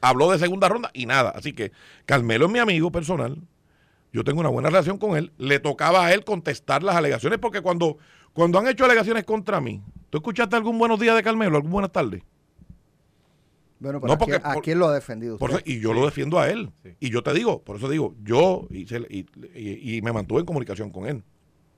Habló 0.00 0.30
de 0.30 0.38
segunda 0.38 0.68
ronda 0.68 0.90
y 0.92 1.06
nada. 1.06 1.30
Así 1.30 1.52
que 1.52 1.72
Carmelo 2.06 2.46
es 2.46 2.52
mi 2.52 2.58
amigo 2.58 2.92
personal. 2.92 3.38
Yo 4.12 4.24
tengo 4.24 4.40
una 4.40 4.48
buena 4.48 4.68
relación 4.68 4.98
con 4.98 5.16
él. 5.16 5.32
Le 5.38 5.58
tocaba 5.60 6.06
a 6.06 6.14
él 6.14 6.24
contestar 6.24 6.82
las 6.82 6.96
alegaciones 6.96 7.38
porque 7.38 7.60
cuando, 7.60 7.98
cuando 8.32 8.58
han 8.58 8.68
hecho 8.68 8.84
alegaciones 8.84 9.24
contra 9.24 9.60
mí, 9.60 9.82
¿tú 10.10 10.18
escuchaste 10.18 10.56
algún 10.56 10.78
buenos 10.78 11.00
días 11.00 11.16
de 11.16 11.22
Carmelo, 11.22 11.56
algún 11.56 11.72
buenas 11.72 11.92
tardes? 11.92 12.22
Bueno, 13.80 13.98
No, 13.98 14.00
pero 14.02 14.12
¿a, 14.14 14.18
porque- 14.18 14.32
quién, 14.40 14.46
a 14.46 14.54
quién 14.60 14.78
lo 14.78 14.88
ha 14.88 14.94
defendido 14.94 15.38
Por 15.38 15.50
usted? 15.50 15.62
eso- 15.66 15.76
y 15.78 15.80
yo 15.80 15.92
lo 15.92 16.04
defiendo 16.04 16.38
a 16.38 16.48
él. 16.50 16.70
Sí. 16.82 16.90
Y 17.00 17.10
yo 17.10 17.22
te 17.22 17.32
digo, 17.32 17.62
por 17.62 17.76
eso 17.76 17.88
digo, 17.88 18.14
yo 18.24 18.66
hice, 18.70 18.98
y, 19.08 19.26
y- 19.54 19.96
y 19.98 20.02
me 20.02 20.12
mantuve 20.12 20.40
en 20.40 20.46
comunicación 20.46 20.90
con 20.90 21.06
él. 21.06 21.22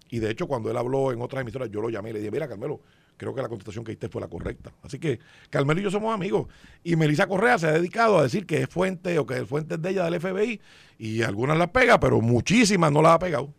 Y 0.08 0.18
de 0.18 0.30
hecho, 0.30 0.46
cuando 0.48 0.70
él 0.70 0.76
habló 0.76 1.12
en 1.12 1.20
otras 1.20 1.42
emisoras, 1.42 1.70
yo 1.70 1.80
lo 1.80 1.90
llamé 1.90 2.10
y 2.10 2.12
le 2.14 2.18
dije, 2.20 2.30
mira, 2.30 2.48
Carmelo, 2.48 2.80
creo 3.16 3.34
que 3.34 3.42
la 3.42 3.48
contestación 3.48 3.84
que 3.84 3.92
diste 3.92 4.08
fue 4.08 4.20
la 4.20 4.28
correcta. 4.28 4.72
Así 4.82 4.98
que 4.98 5.20
Carmelo 5.50 5.78
y 5.80 5.84
yo 5.84 5.90
somos 5.90 6.12
amigos. 6.14 6.48
Y 6.82 6.96
Melissa 6.96 7.26
Correa 7.28 7.58
se 7.58 7.66
ha 7.68 7.72
dedicado 7.72 8.18
a 8.18 8.22
decir 8.22 8.46
que 8.46 8.62
es 8.62 8.68
fuente 8.68 9.18
o 9.18 9.26
que 9.26 9.36
es 9.36 9.46
fuente 9.46 9.76
de 9.76 9.90
ella 9.90 10.04
del 10.04 10.14
FBI. 10.20 10.60
Y 10.98 11.22
algunas 11.22 11.58
las 11.58 11.68
pega, 11.68 12.00
pero 12.00 12.20
muchísimas 12.22 12.90
no 12.90 13.02
las 13.02 13.12
ha 13.14 13.18
pegado. 13.18 13.54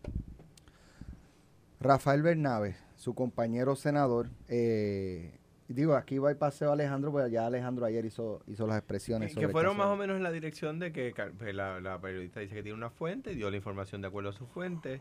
Rafael 1.80 2.22
Bernabe, 2.22 2.76
su 2.96 3.14
compañero 3.14 3.74
senador, 3.76 4.28
eh, 4.48 5.38
digo, 5.68 5.94
aquí 5.94 6.18
va 6.18 6.30
el 6.30 6.36
paseo 6.36 6.72
Alejandro, 6.72 7.12
pues 7.12 7.30
ya 7.30 7.46
Alejandro 7.46 7.86
ayer 7.86 8.04
hizo, 8.04 8.42
hizo 8.46 8.66
las 8.66 8.78
expresiones. 8.78 9.28
Que 9.28 9.34
sobre 9.34 9.46
el 9.46 9.52
fueron 9.52 9.76
más 9.76 9.86
o 9.86 9.96
menos 9.96 10.16
en 10.16 10.22
la 10.22 10.30
dirección 10.30 10.78
de 10.78 10.92
que 10.92 11.14
pues, 11.38 11.54
la, 11.54 11.80
la 11.80 12.00
periodista 12.00 12.40
dice 12.40 12.54
que 12.54 12.62
tiene 12.62 12.76
una 12.76 12.90
fuente, 12.90 13.34
dio 13.34 13.50
la 13.50 13.56
información 13.56 14.00
de 14.02 14.08
acuerdo 14.08 14.30
a 14.30 14.32
su 14.32 14.46
fuente. 14.46 15.00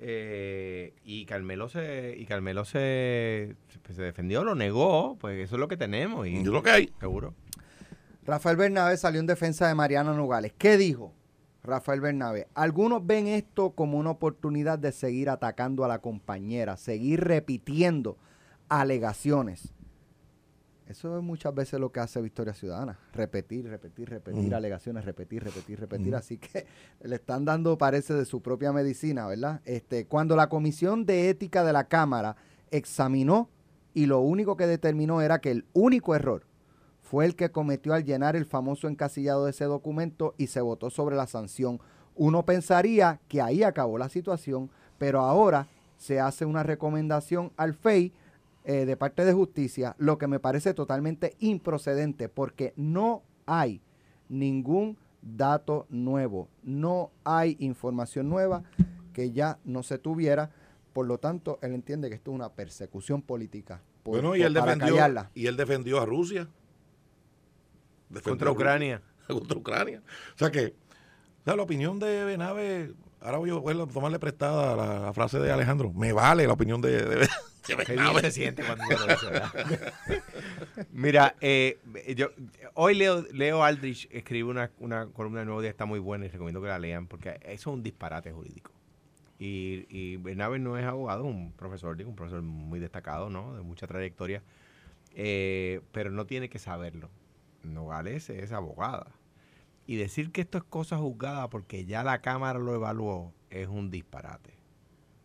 Eh, 0.00 0.94
y 1.02 1.24
Carmelo 1.24 1.68
se 1.68 2.14
y 2.16 2.24
Carmelo 2.24 2.64
se, 2.64 3.56
pues, 3.82 3.96
se 3.96 4.02
defendió, 4.02 4.44
lo 4.44 4.54
negó, 4.54 5.16
pues 5.18 5.40
eso 5.40 5.56
es 5.56 5.60
lo 5.60 5.66
que 5.66 5.76
tenemos 5.76 6.26
y 6.28 6.36
Es 6.36 6.46
lo 6.46 6.62
que 6.62 6.70
hay. 6.70 6.92
seguro. 7.00 7.34
Rafael 8.24 8.56
Bernabé 8.56 8.96
salió 8.96 9.20
en 9.20 9.26
defensa 9.26 9.66
de 9.66 9.74
Mariana 9.74 10.12
Nogales. 10.12 10.52
¿Qué 10.56 10.76
dijo 10.76 11.14
Rafael 11.64 12.00
Bernabé? 12.00 12.46
Algunos 12.54 13.04
ven 13.04 13.26
esto 13.26 13.70
como 13.70 13.98
una 13.98 14.10
oportunidad 14.10 14.78
de 14.78 14.92
seguir 14.92 15.30
atacando 15.30 15.84
a 15.84 15.88
la 15.88 16.00
compañera, 16.00 16.76
seguir 16.76 17.24
repitiendo 17.24 18.18
alegaciones. 18.68 19.74
Eso 20.88 21.18
es 21.18 21.22
muchas 21.22 21.54
veces 21.54 21.78
lo 21.78 21.92
que 21.92 22.00
hace 22.00 22.20
Victoria 22.22 22.54
Ciudadana. 22.54 22.98
Repetir, 23.12 23.68
repetir, 23.68 24.08
repetir 24.08 24.54
alegaciones, 24.54 25.04
repetir, 25.04 25.44
repetir, 25.44 25.78
repetir. 25.78 26.16
Así 26.16 26.38
que 26.38 26.66
le 27.02 27.16
están 27.16 27.44
dando, 27.44 27.76
parece, 27.76 28.14
de 28.14 28.24
su 28.24 28.40
propia 28.40 28.72
medicina, 28.72 29.26
¿verdad? 29.26 29.60
Este, 29.66 30.06
cuando 30.06 30.34
la 30.34 30.48
Comisión 30.48 31.04
de 31.04 31.28
Ética 31.28 31.62
de 31.62 31.74
la 31.74 31.84
Cámara 31.88 32.36
examinó 32.70 33.50
y 33.92 34.06
lo 34.06 34.20
único 34.20 34.56
que 34.56 34.66
determinó 34.66 35.20
era 35.20 35.40
que 35.40 35.50
el 35.50 35.66
único 35.74 36.14
error 36.14 36.46
fue 37.02 37.26
el 37.26 37.36
que 37.36 37.50
cometió 37.50 37.92
al 37.92 38.04
llenar 38.04 38.34
el 38.34 38.46
famoso 38.46 38.88
encasillado 38.88 39.44
de 39.44 39.50
ese 39.50 39.64
documento 39.64 40.34
y 40.38 40.46
se 40.46 40.62
votó 40.62 40.88
sobre 40.88 41.16
la 41.16 41.26
sanción. 41.26 41.80
Uno 42.14 42.46
pensaría 42.46 43.20
que 43.28 43.42
ahí 43.42 43.62
acabó 43.62 43.98
la 43.98 44.08
situación, 44.08 44.70
pero 44.96 45.20
ahora 45.20 45.68
se 45.98 46.18
hace 46.18 46.46
una 46.46 46.62
recomendación 46.62 47.52
al 47.58 47.74
FEI 47.74 48.12
eh, 48.68 48.84
de 48.84 48.96
parte 48.98 49.24
de 49.24 49.32
justicia, 49.32 49.96
lo 49.98 50.18
que 50.18 50.26
me 50.28 50.38
parece 50.40 50.74
totalmente 50.74 51.34
improcedente, 51.40 52.28
porque 52.28 52.74
no 52.76 53.22
hay 53.46 53.80
ningún 54.28 54.96
dato 55.22 55.86
nuevo, 55.88 56.48
no 56.62 57.10
hay 57.24 57.56
información 57.60 58.28
nueva 58.28 58.62
que 59.14 59.32
ya 59.32 59.58
no 59.64 59.82
se 59.82 59.98
tuviera. 59.98 60.50
Por 60.92 61.06
lo 61.06 61.16
tanto, 61.18 61.58
él 61.62 61.72
entiende 61.72 62.08
que 62.10 62.14
esto 62.16 62.30
es 62.30 62.34
una 62.34 62.50
persecución 62.52 63.22
política. 63.22 63.80
por- 64.02 64.14
Bueno, 64.20 64.36
y 64.36 64.42
él 64.42 64.52
para 64.54 64.66
defendió, 64.74 64.94
callarla. 64.96 65.30
y 65.34 65.46
él 65.46 65.56
defendió 65.56 66.00
a 66.00 66.06
Rusia. 66.06 66.48
Defendió 68.08 68.30
Contra 68.32 68.48
Rusia. 68.48 68.52
Ucrania. 68.52 69.02
contra 69.28 69.58
Ucrania. 69.58 70.02
O 70.34 70.38
sea 70.38 70.50
que, 70.50 70.66
o 70.66 71.44
sea, 71.44 71.56
la 71.56 71.62
opinión 71.62 71.98
de 71.98 72.24
Benave, 72.24 72.92
ahora 73.20 73.38
voy 73.38 73.50
a 73.50 73.86
tomarle 73.86 74.18
prestada 74.18 74.76
la, 74.76 75.00
la 75.00 75.12
frase 75.12 75.38
de 75.38 75.50
Alejandro. 75.50 75.92
Me 75.92 76.12
vale 76.12 76.46
la 76.46 76.52
opinión 76.52 76.80
de, 76.80 77.04
de, 77.04 77.16
de 77.16 77.28
Qué 77.66 77.92
bien 77.92 78.20
se 78.20 78.30
siente 78.30 78.62
cuando. 78.64 78.84
Mira, 80.92 81.34
eh, 81.40 81.78
yo, 82.16 82.28
hoy 82.74 82.94
Leo, 82.94 83.26
Leo 83.32 83.62
Aldrich 83.62 84.08
escribe 84.10 84.48
una, 84.48 84.70
una 84.78 85.06
columna 85.06 85.40
de 85.40 85.46
Nuevo 85.46 85.60
Día, 85.60 85.70
está 85.70 85.84
muy 85.84 85.98
buena 85.98 86.24
y 86.24 86.28
recomiendo 86.28 86.62
que 86.62 86.68
la 86.68 86.78
lean 86.78 87.06
porque 87.06 87.38
eso 87.42 87.52
es 87.52 87.66
un 87.66 87.82
disparate 87.82 88.32
jurídico. 88.32 88.72
Y, 89.38 89.86
y 89.90 90.16
Bernabe 90.16 90.58
no 90.58 90.78
es 90.78 90.84
abogado, 90.84 91.24
es 91.24 91.30
un 91.30 91.52
profesor, 91.52 91.96
digo, 91.96 92.10
un 92.10 92.16
profesor 92.16 92.42
muy 92.42 92.80
destacado, 92.80 93.30
¿no? 93.30 93.54
De 93.54 93.62
mucha 93.62 93.86
trayectoria, 93.86 94.42
eh, 95.14 95.80
pero 95.92 96.10
no 96.10 96.26
tiene 96.26 96.48
que 96.48 96.58
saberlo. 96.58 97.10
Nogales 97.62 98.30
es 98.30 98.52
abogada. 98.52 99.08
Y 99.88 99.96
decir 99.96 100.30
que 100.32 100.42
esto 100.42 100.58
es 100.58 100.64
cosa 100.64 100.98
juzgada 100.98 101.48
porque 101.48 101.86
ya 101.86 102.04
la 102.04 102.20
Cámara 102.20 102.58
lo 102.58 102.74
evaluó 102.74 103.32
es 103.50 103.68
un 103.68 103.90
disparate. 103.90 104.52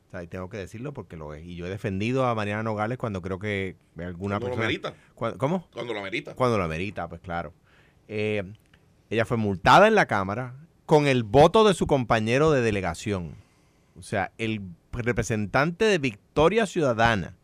O 0.07 0.11
sea, 0.11 0.23
y 0.23 0.27
tengo 0.27 0.47
que 0.49 0.55
decirlo 0.57 0.93
porque 0.93 1.17
lo 1.17 1.33
es. 1.33 1.43
Y 1.45 1.55
yo 1.57 1.67
he 1.67 1.69
defendido 1.69 2.25
a 2.25 2.33
Mariana 2.33 2.63
Nogales 2.63 2.97
cuando 2.97 3.21
creo 3.21 3.39
que 3.39 3.75
alguna 3.97 4.39
Cuando 4.39 4.39
lo 4.39 4.39
persona... 4.55 4.65
amerita. 4.65 4.93
Cuando- 5.15 5.37
¿Cómo? 5.37 5.67
Cuando 5.73 5.93
lo 5.93 5.99
amerita. 5.99 6.33
Cuando 6.35 6.57
lo 6.57 6.63
amerita, 6.63 7.09
pues 7.09 7.19
claro. 7.19 7.53
Eh, 8.07 8.43
ella 9.09 9.25
fue 9.25 9.35
multada 9.37 9.87
en 9.87 9.95
la 9.95 10.05
Cámara 10.05 10.55
con 10.85 11.07
el 11.07 11.23
voto 11.23 11.67
de 11.67 11.73
su 11.73 11.85
compañero 11.85 12.49
de 12.51 12.61
delegación. 12.61 13.35
O 13.97 14.01
sea, 14.01 14.31
el 14.37 14.61
representante 14.93 15.83
de 15.85 15.97
Victoria 15.97 16.65
Ciudadana 16.67 17.35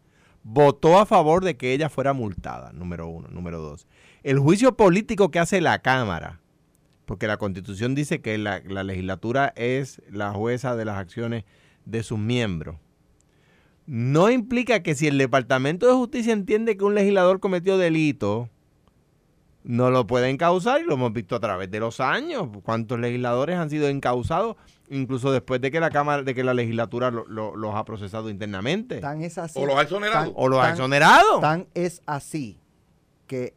votó 0.43 0.99
a 0.99 1.05
favor 1.05 1.43
de 1.43 1.57
que 1.57 1.73
ella 1.73 1.89
fuera 1.89 2.13
multada, 2.13 2.71
número 2.71 3.07
uno. 3.07 3.27
Número 3.27 3.59
dos, 3.59 3.87
el 4.23 4.39
juicio 4.39 4.77
político 4.77 5.31
que 5.31 5.39
hace 5.39 5.59
la 5.59 5.79
Cámara, 5.79 6.38
porque 7.09 7.25
la 7.25 7.37
Constitución 7.37 7.95
dice 7.95 8.21
que 8.21 8.37
la, 8.37 8.61
la 8.67 8.83
legislatura 8.83 9.51
es 9.55 9.99
la 10.11 10.31
jueza 10.31 10.75
de 10.75 10.85
las 10.85 10.97
acciones 10.99 11.43
de 11.85 12.03
sus 12.03 12.19
miembros. 12.19 12.75
No 13.87 14.29
implica 14.29 14.83
que 14.83 14.93
si 14.93 15.07
el 15.07 15.17
Departamento 15.17 15.87
de 15.87 15.93
Justicia 15.93 16.33
entiende 16.33 16.77
que 16.77 16.83
un 16.83 16.93
legislador 16.93 17.39
cometió 17.39 17.79
delito, 17.79 18.47
no 19.63 19.89
lo 19.89 20.05
puede 20.05 20.29
encauzar 20.29 20.81
y 20.81 20.83
lo 20.83 20.93
hemos 20.93 21.11
visto 21.11 21.35
a 21.35 21.39
través 21.39 21.71
de 21.71 21.79
los 21.79 21.99
años. 21.99 22.47
¿Cuántos 22.61 22.99
legisladores 22.99 23.55
han 23.57 23.71
sido 23.71 23.87
encausados 23.87 24.55
incluso 24.91 25.31
después 25.31 25.59
de 25.61 25.71
que 25.71 25.79
la 25.79 25.89
Cámara, 25.89 26.21
de 26.21 26.35
que 26.35 26.43
la 26.43 26.53
legislatura 26.53 27.09
lo- 27.09 27.25
lo- 27.27 27.55
los 27.55 27.73
ha 27.73 27.85
procesado 27.85 28.29
internamente? 28.29 28.99
Tan 28.99 29.23
es 29.23 29.39
así. 29.39 29.57
O 29.59 29.65
los 29.65 29.75
ha 29.77 29.81
exonerado. 29.81 30.25
tan- 30.25 30.33
o 30.35 30.47
los 30.47 30.59
ha 30.59 30.63
tan- 30.65 30.71
exonerado. 30.73 31.39
Tan 31.39 31.67
es 31.73 32.03
así 32.05 32.59
que 33.25 33.55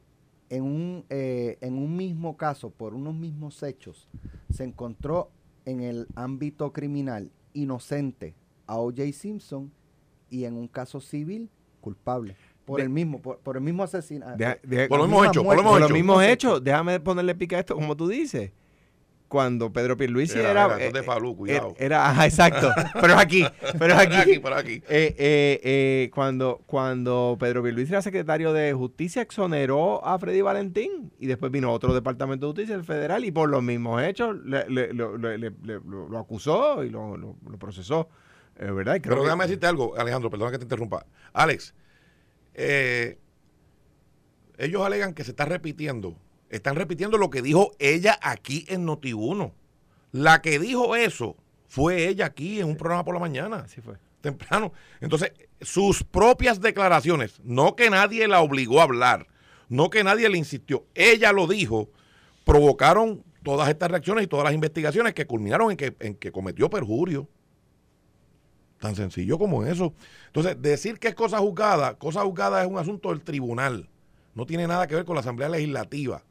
en 0.52 0.64
un, 0.64 1.04
eh, 1.08 1.56
en 1.62 1.78
un 1.78 1.96
mismo 1.96 2.36
caso, 2.36 2.68
por 2.70 2.92
unos 2.94 3.14
mismos 3.14 3.62
hechos, 3.62 4.06
se 4.50 4.64
encontró 4.64 5.30
en 5.64 5.80
el 5.80 6.06
ámbito 6.14 6.72
criminal 6.74 7.30
inocente 7.54 8.34
a 8.66 8.76
O.J. 8.76 9.12
Simpson 9.12 9.72
y 10.28 10.44
en 10.44 10.56
un 10.58 10.68
caso 10.68 11.00
civil 11.00 11.48
culpable. 11.80 12.36
Por 12.66 12.76
De- 12.78 12.82
el 12.84 12.90
mismo, 12.90 13.20
por, 13.22 13.38
por 13.38 13.56
el 13.56 13.62
mismo 13.62 13.82
asesinato. 13.82 14.36
Por 14.36 14.98
lo 14.98 15.06
las 15.06 15.08
mismo 15.08 15.20
mismas 15.22 15.28
hecho, 15.30 15.42
por 15.42 15.56
lo 15.56 15.62
muertes. 15.62 15.62
mismo 15.62 15.72
por 15.72 15.80
los 15.80 15.88
hecho. 15.90 15.94
mismos 15.94 16.22
hechos, 16.24 16.64
déjame 16.64 17.00
ponerle 17.00 17.34
pica 17.34 17.56
a 17.56 17.60
esto, 17.60 17.74
como 17.74 17.96
tú 17.96 18.06
dices. 18.08 18.52
Cuando 19.32 19.72
Pedro 19.72 19.96
Pierluisi 19.96 20.38
Era, 20.38 20.50
era... 20.50 20.64
era, 20.78 20.90
de 20.92 21.00
eh, 21.00 21.02
Falú, 21.02 21.30
eh, 21.32 21.36
cuidado. 21.36 21.74
Era, 21.78 22.10
ajá, 22.10 22.26
exacto. 22.26 22.70
Pero 23.00 23.14
es 23.14 23.18
aquí, 23.18 23.46
pero 23.78 23.94
es 23.94 23.98
aquí. 23.98 24.42
Aquí. 24.44 24.72
Eh, 24.90 25.14
eh, 25.18 25.60
eh, 25.64 26.10
cuando, 26.14 26.60
cuando 26.66 27.38
Pedro 27.40 27.62
Pierluisi 27.62 27.92
era 27.92 28.02
secretario 28.02 28.52
de 28.52 28.74
Justicia, 28.74 29.22
exoneró 29.22 30.04
a 30.04 30.18
Freddy 30.18 30.42
Valentín 30.42 31.10
y 31.18 31.28
después 31.28 31.50
vino 31.50 31.72
otro 31.72 31.94
departamento 31.94 32.44
de 32.44 32.50
justicia, 32.50 32.74
el 32.74 32.84
federal, 32.84 33.24
y 33.24 33.30
por 33.30 33.48
los 33.48 33.62
mismos 33.62 34.02
hechos 34.02 34.36
le- 34.44 34.68
le- 34.68 34.92
lo, 34.92 35.16
le- 35.16 35.38
le- 35.38 35.50
le- 35.62 35.80
lo- 35.80 36.10
lo 36.10 36.18
acusó 36.18 36.84
y 36.84 36.90
lo, 36.90 37.16
lo- 37.16 37.36
lo 37.48 37.58
procesó. 37.58 38.10
¿Verdad? 38.58 39.00
Creo 39.00 39.14
Pero 39.14 39.16
que- 39.16 39.22
déjame 39.28 39.44
decirte 39.44 39.66
algo, 39.66 39.96
Alejandro, 39.96 40.28
perdona 40.28 40.50
que 40.50 40.58
te 40.58 40.64
interrumpa. 40.64 41.06
Alex, 41.32 41.74
ellos 44.58 44.82
alegan 44.84 45.14
que 45.14 45.24
se 45.24 45.30
está 45.30 45.46
repitiendo. 45.46 46.16
Están 46.52 46.76
repitiendo 46.76 47.16
lo 47.16 47.30
que 47.30 47.40
dijo 47.40 47.72
ella 47.78 48.18
aquí 48.22 48.66
en 48.68 48.86
Noti1. 48.86 49.52
La 50.12 50.42
que 50.42 50.58
dijo 50.58 50.94
eso 50.94 51.34
fue 51.66 52.08
ella 52.08 52.26
aquí 52.26 52.60
en 52.60 52.68
un 52.68 52.76
programa 52.76 53.04
por 53.04 53.14
la 53.14 53.20
mañana, 53.20 53.56
Así 53.64 53.80
fue. 53.80 53.96
temprano. 54.20 54.72
Entonces, 55.00 55.32
sus 55.62 56.04
propias 56.04 56.60
declaraciones, 56.60 57.40
no 57.42 57.74
que 57.74 57.88
nadie 57.88 58.28
la 58.28 58.42
obligó 58.42 58.80
a 58.80 58.84
hablar, 58.84 59.26
no 59.70 59.88
que 59.88 60.04
nadie 60.04 60.28
le 60.28 60.36
insistió, 60.36 60.84
ella 60.94 61.32
lo 61.32 61.46
dijo, 61.46 61.88
provocaron 62.44 63.24
todas 63.42 63.70
estas 63.70 63.90
reacciones 63.90 64.24
y 64.24 64.26
todas 64.26 64.44
las 64.44 64.52
investigaciones 64.52 65.14
que 65.14 65.26
culminaron 65.26 65.70
en 65.70 65.78
que, 65.78 65.96
en 66.00 66.14
que 66.14 66.30
cometió 66.30 66.68
perjurio. 66.68 67.28
Tan 68.78 68.94
sencillo 68.94 69.38
como 69.38 69.64
eso. 69.64 69.94
Entonces, 70.26 70.60
decir 70.60 70.98
que 70.98 71.08
es 71.08 71.14
cosa 71.14 71.38
juzgada, 71.38 71.94
cosa 71.94 72.22
juzgada 72.24 72.60
es 72.62 72.68
un 72.68 72.76
asunto 72.76 73.08
del 73.08 73.22
tribunal. 73.22 73.88
No 74.34 74.44
tiene 74.44 74.66
nada 74.66 74.86
que 74.86 74.96
ver 74.96 75.06
con 75.06 75.14
la 75.14 75.20
Asamblea 75.20 75.48
Legislativa. 75.48 76.22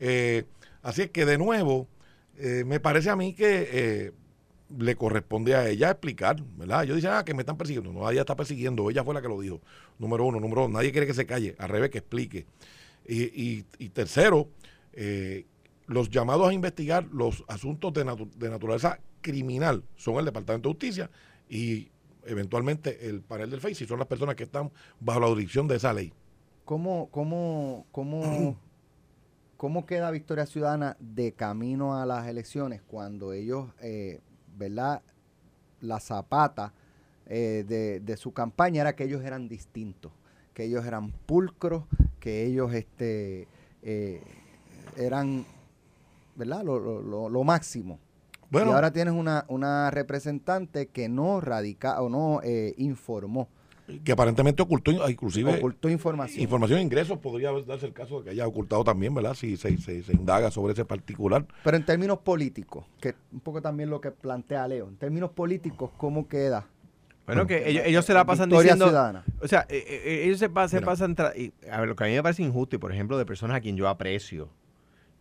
Eh, 0.00 0.44
así 0.82 1.02
es 1.02 1.10
que, 1.10 1.24
de 1.24 1.38
nuevo, 1.38 1.88
eh, 2.36 2.64
me 2.66 2.80
parece 2.80 3.10
a 3.10 3.16
mí 3.16 3.34
que 3.34 3.68
eh, 3.72 4.12
le 4.76 4.96
corresponde 4.96 5.54
a 5.54 5.68
ella 5.68 5.90
explicar, 5.90 6.42
¿verdad? 6.56 6.84
Yo 6.84 6.94
dice, 6.94 7.08
ah, 7.08 7.24
que 7.24 7.34
me 7.34 7.42
están 7.42 7.56
persiguiendo. 7.56 7.92
No, 7.92 8.10
ella 8.10 8.20
está 8.22 8.36
persiguiendo. 8.36 8.90
Ella 8.90 9.04
fue 9.04 9.14
la 9.14 9.22
que 9.22 9.28
lo 9.28 9.40
dijo. 9.40 9.60
Número 9.98 10.24
uno. 10.24 10.40
Número 10.40 10.62
dos, 10.62 10.70
nadie 10.70 10.90
quiere 10.92 11.06
que 11.06 11.14
se 11.14 11.26
calle. 11.26 11.54
Al 11.58 11.68
revés, 11.68 11.90
que 11.90 11.98
explique. 11.98 12.46
Y, 13.06 13.22
y- 13.24 13.64
y 13.78 13.88
tercero, 13.90 14.48
los 15.86 16.08
llamados 16.10 16.48
a 16.48 16.52
investigar 16.54 17.06
los 17.12 17.44
asuntos 17.48 17.92
de, 17.92 18.04
natu- 18.06 18.30
de 18.32 18.48
naturaleza 18.50 18.98
criminal 19.20 19.84
son 19.96 20.16
el 20.18 20.24
Departamento 20.24 20.68
de 20.68 20.72
Justicia 20.74 21.10
y 21.48 21.88
eventualmente 22.26 23.06
el 23.08 23.20
panel 23.20 23.50
del 23.50 23.60
FEI, 23.60 23.74
si 23.74 23.86
son 23.86 23.98
las 23.98 24.08
personas 24.08 24.34
que 24.34 24.44
están 24.44 24.70
bajo 25.00 25.20
la 25.20 25.26
jurisdicción 25.28 25.68
de 25.68 25.76
esa 25.76 25.92
ley. 25.92 26.12
¿Cómo, 26.64 27.08
cómo, 27.10 27.86
cómo, 27.92 28.58
cómo 29.56 29.86
queda 29.86 30.10
Victoria 30.10 30.46
Ciudadana 30.46 30.96
de 31.00 31.32
camino 31.32 31.96
a 31.98 32.06
las 32.06 32.26
elecciones 32.28 32.82
cuando 32.82 33.32
ellos, 33.32 33.70
eh, 33.80 34.20
¿verdad? 34.56 35.02
La 35.80 36.00
zapata 36.00 36.72
eh, 37.26 37.64
de, 37.66 38.00
de 38.00 38.16
su 38.16 38.32
campaña 38.32 38.82
era 38.82 38.96
que 38.96 39.04
ellos 39.04 39.22
eran 39.24 39.48
distintos, 39.48 40.12
que 40.54 40.64
ellos 40.64 40.84
eran 40.86 41.10
pulcros, 41.10 41.84
que 42.20 42.44
ellos 42.44 42.72
este, 42.74 43.48
eh, 43.82 44.22
eran, 44.96 45.44
¿verdad? 46.36 46.62
Lo, 46.64 46.78
lo- 46.78 47.02
máximo. 47.44 47.98
Bueno, 48.50 48.70
y 48.70 48.74
ahora 48.74 48.92
tienes 48.92 49.14
una, 49.14 49.44
una 49.48 49.90
representante 49.90 50.86
que 50.86 51.08
no 51.08 51.40
radica 51.40 52.00
o 52.00 52.08
no 52.08 52.40
informó, 52.76 53.48
que 54.02 54.12
aparentemente 54.12 54.62
ocultó 54.62 54.90
inclusive 55.10 55.56
ocultó 55.56 55.88
información. 55.90 56.40
información 56.42 56.78
de 56.78 56.84
ingresos, 56.84 57.18
podría 57.18 57.52
darse 57.66 57.86
el 57.86 57.92
caso 57.92 58.18
de 58.18 58.24
que 58.24 58.30
haya 58.30 58.46
ocultado 58.46 58.82
también, 58.84 59.14
¿verdad? 59.14 59.34
Si 59.34 59.56
se, 59.56 59.76
se- 59.78 60.02
se 60.02 60.12
indaga 60.12 60.50
sobre 60.50 60.72
ese 60.72 60.84
particular. 60.84 61.46
Pero 61.62 61.76
en 61.76 61.84
términos 61.84 62.18
políticos, 62.18 62.86
que 63.00 63.14
un 63.32 63.40
poco 63.40 63.60
también 63.60 63.90
lo 63.90 64.00
que 64.00 64.10
plantea 64.10 64.66
Leo, 64.68 64.88
en 64.88 64.96
términos 64.96 65.30
políticos, 65.30 65.90
¿cómo 65.98 66.28
queda 66.28 66.66
Bueno, 67.26 67.46
que 67.46 67.68
ellos, 67.68 67.84
ellos 67.86 68.04
se 68.06 68.14
la 68.14 68.24
pasan 68.24 68.48
Victoria 68.48 68.72
diciendo... 68.72 68.86
Ciudadana. 68.86 69.24
O 69.40 69.48
sea, 69.48 69.66
eh, 69.68 69.84
eh, 69.86 70.22
ellos 70.24 70.38
se, 70.38 70.48
pa- 70.48 70.68
se 70.68 70.80
pasan... 70.80 71.14
tra- 71.14 71.36
y, 71.36 71.52
a 71.70 71.80
ver, 71.80 71.88
lo 71.88 71.96
que 71.96 72.04
a 72.04 72.06
mí 72.06 72.14
me 72.14 72.22
parece 72.22 72.42
injusto, 72.42 72.76
y 72.76 72.78
por 72.78 72.92
ejemplo, 72.92 73.18
de 73.18 73.26
personas 73.26 73.56
a 73.56 73.60
quien 73.60 73.76
yo 73.76 73.88
aprecio 73.88 74.48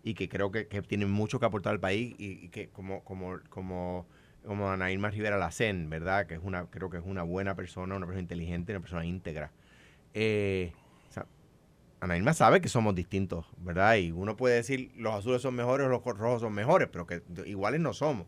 y 0.06 0.14
que 0.16 0.28
creo 0.28 0.52
que, 0.52 0.68
que 0.68 0.82
tienen 0.82 1.10
mucho 1.12 1.40
que 1.40 1.46
aportar 1.46 1.72
al 1.74 1.80
país 1.80 2.14
y, 2.18 2.46
y 2.46 2.50
que 2.50 2.68
como 2.70 3.04
como 3.06 3.38
como 3.50 4.06
como 4.46 4.70
Ana 4.72 4.92
Irma 4.92 5.10
Rivera 5.10 5.38
Lacen, 5.38 5.90
¿verdad? 5.90 6.26
Que 6.28 6.36
es 6.36 6.42
una 6.44 6.66
creo 6.68 6.90
que 6.90 6.98
es 6.98 7.04
una 7.06 7.24
buena 7.24 7.56
persona, 7.56 7.96
una 7.96 8.06
persona 8.06 8.22
inteligente, 8.22 8.74
una 8.74 8.82
persona 8.82 9.06
íntegra. 9.06 9.52
Eh, 10.14 10.74
o 11.10 11.14
sea, 11.14 11.26
Ana 12.02 12.18
Irma 12.18 12.34
sabe 12.34 12.62
que 12.62 12.70
somos 12.70 12.96
distintos, 12.96 13.46
¿verdad? 13.58 13.96
Y 13.96 14.12
uno 14.12 14.36
puede 14.36 14.56
decir 14.56 14.92
los 14.98 15.14
azules 15.14 15.42
son 15.42 15.56
mejores 15.56 15.88
o 15.88 15.90
los 15.90 16.04
rojos 16.04 16.42
son 16.42 16.54
mejores, 16.54 16.90
pero 16.92 17.06
que 17.08 17.24
iguales 17.46 17.82
no 17.82 17.94
somos. 17.94 18.28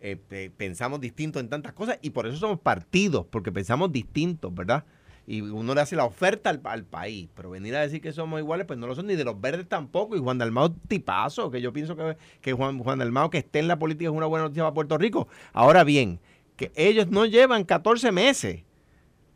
Pe- 0.00 0.50
pensamos 0.56 0.98
distintos 1.00 1.42
en 1.42 1.50
tantas 1.50 1.74
cosas 1.74 1.98
y 2.00 2.10
por 2.10 2.26
eso 2.26 2.38
somos 2.38 2.58
partidos, 2.60 3.26
porque 3.26 3.52
pensamos 3.52 3.92
distintos, 3.92 4.54
¿verdad? 4.54 4.84
Y 5.30 5.42
uno 5.42 5.76
le 5.76 5.80
hace 5.80 5.94
la 5.94 6.04
oferta 6.06 6.50
al, 6.50 6.60
al 6.64 6.84
país, 6.84 7.28
pero 7.36 7.50
venir 7.50 7.76
a 7.76 7.80
decir 7.82 8.00
que 8.00 8.12
somos 8.12 8.40
iguales, 8.40 8.66
pues 8.66 8.80
no 8.80 8.88
lo 8.88 8.96
son 8.96 9.06
ni 9.06 9.14
de 9.14 9.22
los 9.22 9.40
verdes 9.40 9.68
tampoco. 9.68 10.16
Y 10.16 10.18
Juan 10.18 10.38
Dalmao, 10.38 10.72
tipazo, 10.88 11.52
que 11.52 11.60
yo 11.60 11.72
pienso 11.72 11.94
que, 11.94 12.16
que 12.40 12.52
Juan, 12.52 12.80
Juan 12.80 12.98
Dalmao 12.98 13.30
que 13.30 13.38
esté 13.38 13.60
en 13.60 13.68
la 13.68 13.78
política 13.78 14.10
es 14.10 14.16
una 14.16 14.26
buena 14.26 14.46
noticia 14.46 14.64
para 14.64 14.74
Puerto 14.74 14.98
Rico. 14.98 15.28
Ahora 15.52 15.84
bien, 15.84 16.18
que 16.56 16.72
ellos 16.74 17.06
no 17.10 17.26
llevan 17.26 17.62
14 17.62 18.10
meses 18.10 18.64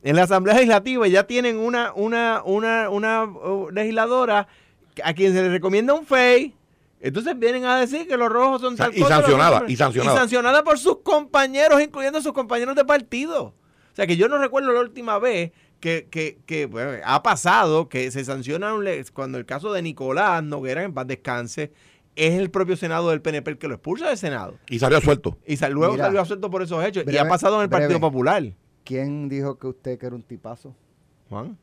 en 0.02 0.16
la 0.16 0.24
Asamblea 0.24 0.56
Legislativa 0.56 1.06
y 1.06 1.12
ya 1.12 1.28
tienen 1.28 1.58
una, 1.58 1.92
una, 1.94 2.42
una, 2.44 2.90
una 2.90 3.22
uh, 3.22 3.70
legisladora 3.70 4.48
a 5.04 5.14
quien 5.14 5.32
se 5.32 5.42
le 5.42 5.48
recomienda 5.48 5.94
un 5.94 6.06
FEI. 6.06 6.56
Entonces 7.02 7.38
vienen 7.38 7.66
a 7.66 7.78
decir 7.78 8.08
que 8.08 8.16
los 8.16 8.30
rojos 8.30 8.62
son 8.62 8.74
tal 8.74 8.90
y 8.96 9.00
cosa, 9.00 9.18
sancionada, 9.20 9.62
y 9.68 9.76
sancionada. 9.76 10.12
Y 10.12 10.18
sancionada 10.18 10.64
por 10.64 10.76
sus 10.76 11.02
compañeros, 11.02 11.80
incluyendo 11.80 12.20
sus 12.20 12.32
compañeros 12.32 12.74
de 12.74 12.84
partido. 12.84 13.54
O 13.92 13.96
sea 13.96 14.08
que 14.08 14.16
yo 14.16 14.26
no 14.26 14.38
recuerdo 14.38 14.72
la 14.72 14.80
última 14.80 15.20
vez 15.20 15.52
que, 15.84 16.08
que, 16.10 16.38
que, 16.46 16.64
bueno, 16.64 16.92
ha 17.04 17.22
pasado 17.22 17.90
que 17.90 18.10
se 18.10 18.24
sanciona 18.24 18.72
un 18.72 18.84
le- 18.84 19.04
cuando 19.12 19.36
el 19.36 19.44
caso 19.44 19.70
de 19.70 19.82
Nicolás 19.82 20.42
Noguera, 20.42 20.82
en 20.82 20.94
paz 20.94 21.06
descanse, 21.06 21.72
es 22.16 22.38
el 22.40 22.50
propio 22.50 22.74
Senado 22.74 23.10
del 23.10 23.20
PNP 23.20 23.50
el 23.50 23.58
que 23.58 23.68
lo 23.68 23.74
expulsa 23.74 24.08
del 24.08 24.16
Senado. 24.16 24.56
Y 24.70 24.78
salió 24.78 24.98
suelto. 25.02 25.36
Y 25.46 25.58
sal- 25.58 25.74
luego 25.74 25.92
Mira, 25.92 26.06
salió 26.06 26.20
absuelto 26.20 26.50
por 26.50 26.62
esos 26.62 26.82
hechos. 26.82 27.04
y 27.06 27.18
ha 27.18 27.28
pasado 27.28 27.56
en 27.56 27.64
el 27.64 27.68
Partido. 27.68 28.00
Popular. 28.00 28.42
¿Quién 28.82 29.28
dijo 29.28 29.58
que 29.58 29.66
usted 29.66 29.98
que 29.98 30.06
era 30.06 30.14
un 30.16 30.22
tipazo? 30.22 30.74
Juan, 31.28 31.58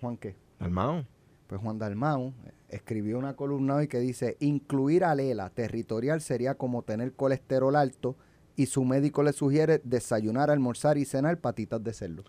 Juan 0.00 0.16
qué? 0.16 0.34
Dalmao. 0.58 1.04
Pues 1.46 1.60
Juan 1.60 1.78
Dalmau 1.78 2.32
eh, 2.46 2.52
escribió 2.70 3.18
una 3.18 3.36
columna 3.36 3.74
hoy 3.76 3.86
que 3.88 3.98
dice, 3.98 4.38
incluir 4.40 5.04
a 5.04 5.14
Lela 5.14 5.50
territorial 5.50 6.22
sería 6.22 6.54
como 6.54 6.82
tener 6.84 7.12
colesterol 7.12 7.76
alto 7.76 8.16
y 8.56 8.64
su 8.64 8.84
médico 8.84 9.22
le 9.22 9.32
sugiere 9.34 9.82
desayunar, 9.84 10.50
almorzar 10.50 10.96
y 10.96 11.04
cenar 11.04 11.38
patitas 11.38 11.84
de 11.84 11.92
cerdo. 11.92 12.24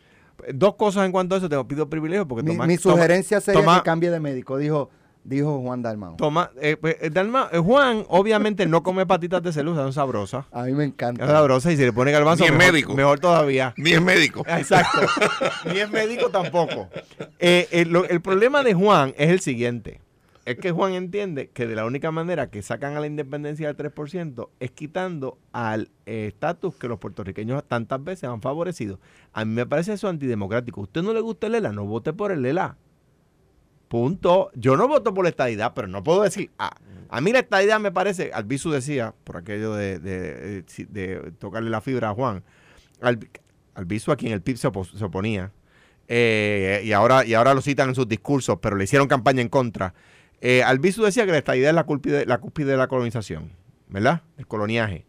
Dos 0.53 0.75
cosas 0.75 1.05
en 1.05 1.11
cuanto 1.11 1.35
a 1.35 1.37
eso, 1.37 1.49
te 1.49 1.63
pido 1.65 1.89
privilegio 1.89 2.27
porque 2.27 2.43
Mi, 2.43 2.55
Tomás- 2.55 2.67
mi 2.67 2.77
Tomás- 2.77 2.81
sugerencia 2.95 3.41
sería 3.41 3.61
Tomás- 3.61 3.79
que 3.79 3.83
cambie 3.85 4.09
de 4.11 4.19
médico, 4.19 4.57
dijo, 4.57 4.89
dijo 5.23 5.59
Juan 5.61 5.81
Dalmau. 5.81 6.15
Tomás, 6.15 6.49
eh, 6.61 6.77
pues, 6.79 6.95
eh, 7.01 7.11
Dalmao- 7.11 7.49
eh, 7.51 7.59
Juan 7.59 8.03
obviamente 8.07 8.65
no 8.65 8.81
come 8.83 9.05
patitas 9.05 9.43
de 9.43 9.51
celulosa, 9.53 9.83
son 9.83 9.93
sabrosas. 9.93 10.45
A 10.51 10.63
mí 10.63 10.71
me 10.71 10.85
Es 10.85 10.89
encanta. 10.91 11.27
sabrosa 11.27 11.71
y 11.71 11.77
si 11.77 11.83
le 11.83 11.93
pone 11.93 12.11
garbanzo, 12.11 12.43
Ni 12.43 12.49
es 12.49 12.55
mejor, 12.55 12.73
médico. 12.73 12.93
mejor 12.95 13.19
todavía. 13.19 13.73
Ni 13.77 13.91
es 13.91 14.01
médico. 14.01 14.43
Exacto. 14.47 15.01
Ni 15.71 15.79
es 15.79 15.89
médico 15.91 16.29
tampoco. 16.29 16.87
Eh, 17.39 17.67
eh, 17.71 17.85
lo- 17.85 18.05
el 18.05 18.21
problema 18.21 18.63
de 18.63 18.73
Juan 18.73 19.13
es 19.17 19.29
el 19.29 19.39
siguiente. 19.41 20.01
Es 20.49 20.57
que 20.57 20.71
Juan 20.71 20.93
entiende 20.93 21.49
que 21.51 21.67
de 21.67 21.75
la 21.75 21.85
única 21.85 22.09
manera 22.09 22.49
que 22.49 22.63
sacan 22.63 22.97
a 22.97 22.99
la 22.99 23.05
independencia 23.05 23.67
del 23.71 23.77
3% 23.77 24.49
es 24.59 24.71
quitando 24.71 25.37
al 25.51 25.91
eh, 26.07 26.25
estatus 26.27 26.75
que 26.75 26.87
los 26.87 26.97
puertorriqueños 26.97 27.63
tantas 27.67 28.03
veces 28.03 28.23
han 28.29 28.41
favorecido. 28.41 28.99
A 29.31 29.45
mí 29.45 29.53
me 29.53 29.67
parece 29.67 29.93
eso 29.93 30.07
antidemocrático. 30.07 30.81
¿Usted 30.81 31.03
no 31.03 31.13
le 31.13 31.21
gusta 31.21 31.45
el 31.47 31.53
ELA? 31.55 31.71
No 31.71 31.85
vote 31.85 32.13
por 32.13 32.31
el 32.31 32.43
ELA. 32.45 32.77
Punto. 33.89 34.49
Yo 34.55 34.75
no 34.75 34.87
voto 34.87 35.13
por 35.13 35.23
la 35.25 35.29
estadidad, 35.29 35.73
pero 35.75 35.87
no 35.87 36.03
puedo 36.03 36.23
decir, 36.23 36.49
ah, 36.57 36.75
a 37.09 37.21
mí 37.21 37.31
la 37.31 37.39
estadidad 37.39 37.79
me 37.79 37.91
parece, 37.91 38.31
Albizu 38.33 38.71
decía, 38.71 39.13
por 39.23 39.37
aquello 39.37 39.75
de, 39.75 39.99
de 39.99 41.31
tocarle 41.37 41.69
la 41.69 41.81
fibra 41.81 42.09
a 42.09 42.13
Juan, 42.15 42.43
Al- 43.01 43.29
a 43.75 44.15
quien 44.15 44.33
el 44.33 44.41
PIB 44.41 44.57
se 44.57 44.67
oponía, 44.67 45.51
eh, 46.07 46.81
y, 46.83 46.91
ahora, 46.91 47.23
y 47.23 47.35
ahora 47.35 47.53
lo 47.53 47.61
citan 47.61 47.89
en 47.89 47.95
sus 47.95 48.07
discursos, 48.07 48.57
pero 48.61 48.75
le 48.75 48.83
hicieron 48.85 49.07
campaña 49.07 49.41
en 49.41 49.49
contra. 49.49 49.93
Eh, 50.41 50.63
Albizu 50.63 51.03
decía 51.03 51.25
que 51.25 51.31
la 51.31 51.37
estadidad 51.37 51.69
es 51.69 51.75
la 51.75 51.83
cúspide, 51.83 52.25
la 52.25 52.37
cúspide 52.39 52.71
de 52.71 52.77
la 52.77 52.87
colonización, 52.87 53.51
¿verdad? 53.87 54.21
El 54.37 54.47
coloniaje. 54.47 55.05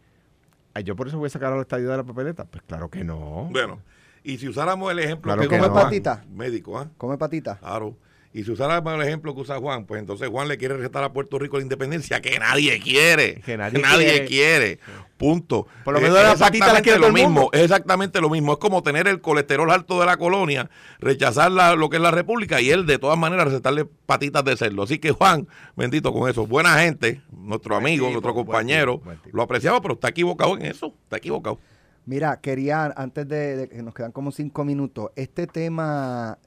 Ay, 0.75 0.85
¿Yo 0.85 0.97
por 0.97 1.09
eso 1.09 1.19
voy 1.19 1.27
a 1.27 1.31
sacar 1.31 1.53
a 1.53 1.57
la 1.57 1.63
estadidad 1.63 1.93
de 1.93 1.97
la 1.99 2.05
papeleta? 2.05 2.45
Pues 2.45 2.63
claro 2.65 2.91
que 2.91 3.05
no. 3.05 3.49
Bueno, 3.51 3.81
y 4.23 4.39
si 4.39 4.49
usáramos 4.49 4.91
el 4.93 4.99
ejemplo 4.99 5.31
Claro 5.31 5.43
que 5.43 5.49
que 5.49 5.57
¿Come 5.57 5.69
no. 5.69 5.75
usa 5.75 5.85
patita? 5.85 6.25
Médico, 6.33 6.79
¿ah? 6.79 6.91
¿Come 6.97 7.17
patita? 7.19 7.57
Claro. 7.59 7.97
Y 8.33 8.45
si 8.45 8.53
usáramos 8.53 8.95
el 8.95 9.03
ejemplo 9.03 9.35
que 9.35 9.41
usa 9.41 9.59
Juan, 9.59 9.87
pues 9.87 9.99
entonces 10.01 10.29
Juan 10.29 10.47
le 10.47 10.57
quiere 10.57 10.77
retar 10.77 11.03
a 11.03 11.13
Puerto 11.13 11.37
Rico 11.39 11.57
la 11.57 11.65
independencia 11.65 12.21
que 12.21 12.39
nadie 12.39 12.79
quiere. 12.81 13.41
Que 13.41 13.57
nadie 13.57 13.83
quiere. 13.83 14.25
quiere. 14.27 14.79
Punto. 15.17 15.67
Por 15.85 15.95
lo 15.95 16.01
menos 16.01 16.17
es 16.17 16.23
las 16.25 16.39
patitas 16.39 16.69
las 16.69 16.79
exactamente 16.79 16.83
quiere 16.85 16.99
lo 16.99 17.07
todo 17.07 17.09
el 17.09 17.13
mismo. 17.23 17.31
mundo. 17.41 17.51
Es 17.53 17.63
exactamente 17.63 18.21
lo 18.21 18.31
mismo. 18.31 18.53
Es 18.53 18.59
como 18.59 18.83
tener 18.85 19.09
el 19.09 19.21
colesterol 19.21 19.69
alto 19.73 19.99
de 19.99 20.07
la 20.07 20.17
colonia, 20.17 20.71
rechazar 21.01 21.51
la- 21.51 21.75
lo 21.75 21.91
que 21.91 21.97
es 21.97 22.03
la 22.03 22.13
república 22.13 22.61
y 22.61 22.71
él 22.71 22.87
de 22.87 22.99
todas 22.99 23.19
maneras 23.19 23.47
recetarle 23.47 23.85
patitas 24.07 24.45
de 24.45 24.57
cerdo. 24.57 24.85
Así 24.85 25.01
que 25.01 25.11
Juan, 25.11 25.49
bendito 25.77 26.13
con 26.13 26.31
eso. 26.31 26.47
Buena 26.47 26.79
gente, 26.79 27.23
nuestro 27.33 27.75
Buen 27.75 27.85
amigo, 27.87 28.07
tipo, 28.07 28.13
nuestro 28.13 28.33
buen 28.33 28.47
compañero. 28.47 28.93
tipo, 28.95 29.05
buen 29.07 29.19
tipo. 29.19 29.37
Lo 29.37 29.43
apreciaba, 29.43 29.81
pero 29.83 29.95
está 29.95 30.09
equivocado 30.09 30.57
en 30.57 30.67
eso. 30.67 30.95
Está 31.03 31.17
equivocado. 31.17 31.59
Mira, 32.07 32.41
quería, 32.41 32.87
antes 32.97 33.29
de, 33.29 33.57
de 33.57 33.69
que 33.69 33.83
nos 33.83 33.93
quedan 33.93 34.13
como 34.13 34.31
cinco 34.33 34.65
minutos, 34.65 35.11
este 35.17 35.47
tema, 35.47 36.39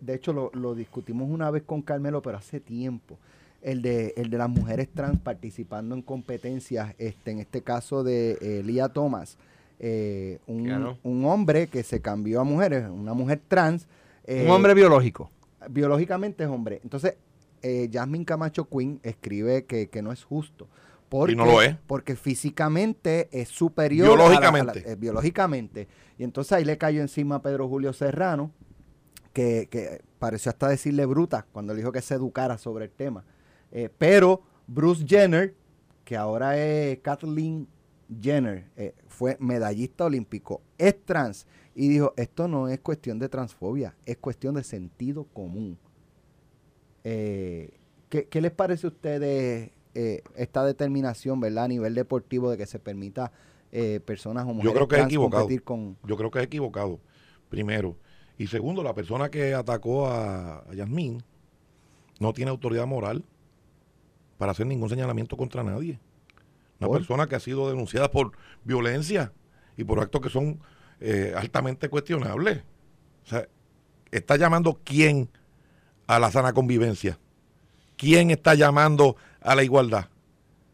de 0.00 0.14
hecho 0.14 0.32
lo, 0.32 0.50
lo 0.54 0.74
discutimos 0.74 1.28
una 1.28 1.50
vez 1.50 1.62
con 1.64 1.82
Carmelo, 1.82 2.22
pero 2.22 2.38
hace 2.38 2.60
tiempo, 2.60 3.18
el 3.62 3.82
de, 3.82 4.14
el 4.16 4.30
de 4.30 4.38
las 4.38 4.48
mujeres 4.48 4.88
trans 4.94 5.18
participando 5.18 5.94
en 5.94 6.02
competencias, 6.02 6.94
este, 6.98 7.32
en 7.32 7.40
este 7.40 7.62
caso 7.62 8.04
de 8.04 8.38
eh, 8.40 8.62
Lía 8.64 8.88
Thomas, 8.88 9.38
eh, 9.80 10.38
un, 10.46 10.96
un 11.02 11.24
hombre 11.24 11.66
que 11.66 11.82
se 11.82 12.00
cambió 12.00 12.40
a 12.40 12.44
mujeres, 12.44 12.88
una 12.88 13.12
mujer 13.14 13.40
trans. 13.48 13.86
eh, 14.24 14.44
Un 14.44 14.50
hombre 14.52 14.72
biológico. 14.74 15.30
biológicamente 15.68 16.44
es 16.44 16.48
hombre. 16.50 16.80
Entonces, 16.84 17.14
eh, 17.62 17.90
Jasmine 17.92 18.24
Camacho 18.24 18.68
Quinn 18.68 19.00
escribe 19.02 19.64
que, 19.64 19.88
que 19.88 20.00
no 20.02 20.12
es 20.12 20.22
justo. 20.22 20.68
Porque, 21.08 21.36
no 21.36 21.44
lo 21.46 21.62
es. 21.62 21.76
Porque 21.86 22.16
físicamente 22.16 23.28
es 23.32 23.48
superior. 23.48 24.06
a 24.06 24.10
la- 24.10 24.14
a 24.14 24.16
la- 24.16 24.24
Biológicamente. 24.32 24.92
eh, 24.92 24.96
biológicamente. 24.96 25.88
Y 26.18 26.24
entonces 26.24 26.52
ahí 26.52 26.64
le 26.64 26.78
cayó 26.78 27.00
encima 27.00 27.36
a 27.36 27.42
Pedro 27.42 27.68
Julio 27.68 27.92
Serrano, 27.92 28.50
que, 29.36 29.68
que 29.70 30.00
pareció 30.18 30.48
hasta 30.48 30.66
decirle 30.66 31.04
bruta 31.04 31.44
cuando 31.52 31.74
le 31.74 31.80
dijo 31.80 31.92
que 31.92 32.00
se 32.00 32.14
educara 32.14 32.56
sobre 32.56 32.86
el 32.86 32.90
tema. 32.90 33.22
Eh, 33.70 33.90
pero 33.98 34.40
Bruce 34.66 35.04
Jenner, 35.06 35.54
que 36.06 36.16
ahora 36.16 36.56
es 36.56 37.00
Kathleen 37.00 37.68
Jenner, 38.18 38.70
eh, 38.78 38.94
fue 39.08 39.36
medallista 39.38 40.06
olímpico, 40.06 40.62
es 40.78 41.04
trans 41.04 41.46
y 41.74 41.86
dijo, 41.88 42.14
esto 42.16 42.48
no 42.48 42.68
es 42.68 42.80
cuestión 42.80 43.18
de 43.18 43.28
transfobia, 43.28 43.94
es 44.06 44.16
cuestión 44.16 44.54
de 44.54 44.64
sentido 44.64 45.24
común. 45.24 45.76
Eh, 47.04 47.74
¿qué, 48.08 48.28
qué 48.28 48.40
les 48.40 48.52
parece 48.52 48.86
a 48.86 48.88
ustedes 48.88 49.70
esta 50.34 50.62
determinación, 50.64 51.40
verdad, 51.40 51.64
a 51.64 51.68
nivel 51.68 51.94
deportivo 51.94 52.50
de 52.50 52.58
que 52.58 52.66
se 52.66 52.78
permita 52.78 53.32
eh, 53.72 54.00
personas 54.04 54.44
o 54.44 54.54
mujeres 54.54 54.74
creo 54.74 54.88
que 54.88 54.94
es 54.94 55.00
trans 55.00 55.12
equivocado. 55.12 55.42
competir 55.42 55.62
con... 55.62 55.98
Yo 56.06 56.16
creo 56.16 56.30
que 56.30 56.38
es 56.38 56.44
equivocado, 56.44 57.00
primero. 57.50 57.96
Y 58.38 58.48
segundo, 58.48 58.82
la 58.82 58.94
persona 58.94 59.30
que 59.30 59.54
atacó 59.54 60.08
a, 60.08 60.58
a 60.58 60.74
Yasmín 60.74 61.22
no 62.18 62.32
tiene 62.32 62.50
autoridad 62.50 62.86
moral 62.86 63.24
para 64.38 64.52
hacer 64.52 64.66
ningún 64.66 64.88
señalamiento 64.88 65.36
contra 65.36 65.62
nadie. 65.62 65.98
Una 66.78 66.88
¿Por? 66.88 66.98
persona 66.98 67.26
que 67.26 67.36
ha 67.36 67.40
sido 67.40 67.68
denunciada 67.68 68.10
por 68.10 68.32
violencia 68.64 69.32
y 69.76 69.84
por 69.84 70.00
actos 70.00 70.20
que 70.20 70.28
son 70.28 70.60
eh, 71.00 71.34
altamente 71.36 71.88
cuestionables. 71.88 72.62
O 73.24 73.28
sea, 73.28 73.48
¿está 74.10 74.36
llamando 74.36 74.80
quién 74.84 75.30
a 76.06 76.18
la 76.18 76.30
sana 76.30 76.52
convivencia? 76.52 77.18
¿Quién 77.96 78.30
está 78.30 78.54
llamando 78.54 79.16
a 79.40 79.54
la 79.54 79.62
igualdad? 79.62 80.08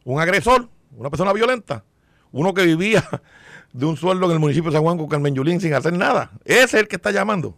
¿Un 0.04 0.20
agresor? 0.20 0.68
¿Una 0.96 1.10
persona 1.10 1.32
violenta? 1.32 1.84
Uno 2.32 2.52
que 2.52 2.64
vivía 2.64 3.04
de 3.72 3.86
un 3.86 3.96
sueldo 3.96 4.26
en 4.26 4.32
el 4.32 4.38
municipio 4.38 4.70
de 4.70 4.76
San 4.76 4.82
Juan 4.84 4.98
con 4.98 5.08
Carmen 5.08 5.34
Yulín 5.34 5.60
sin 5.60 5.72
hacer 5.74 5.92
nada. 5.92 6.30
Ese 6.44 6.62
es 6.64 6.74
el 6.74 6.88
que 6.88 6.96
está 6.96 7.10
llamando. 7.10 7.56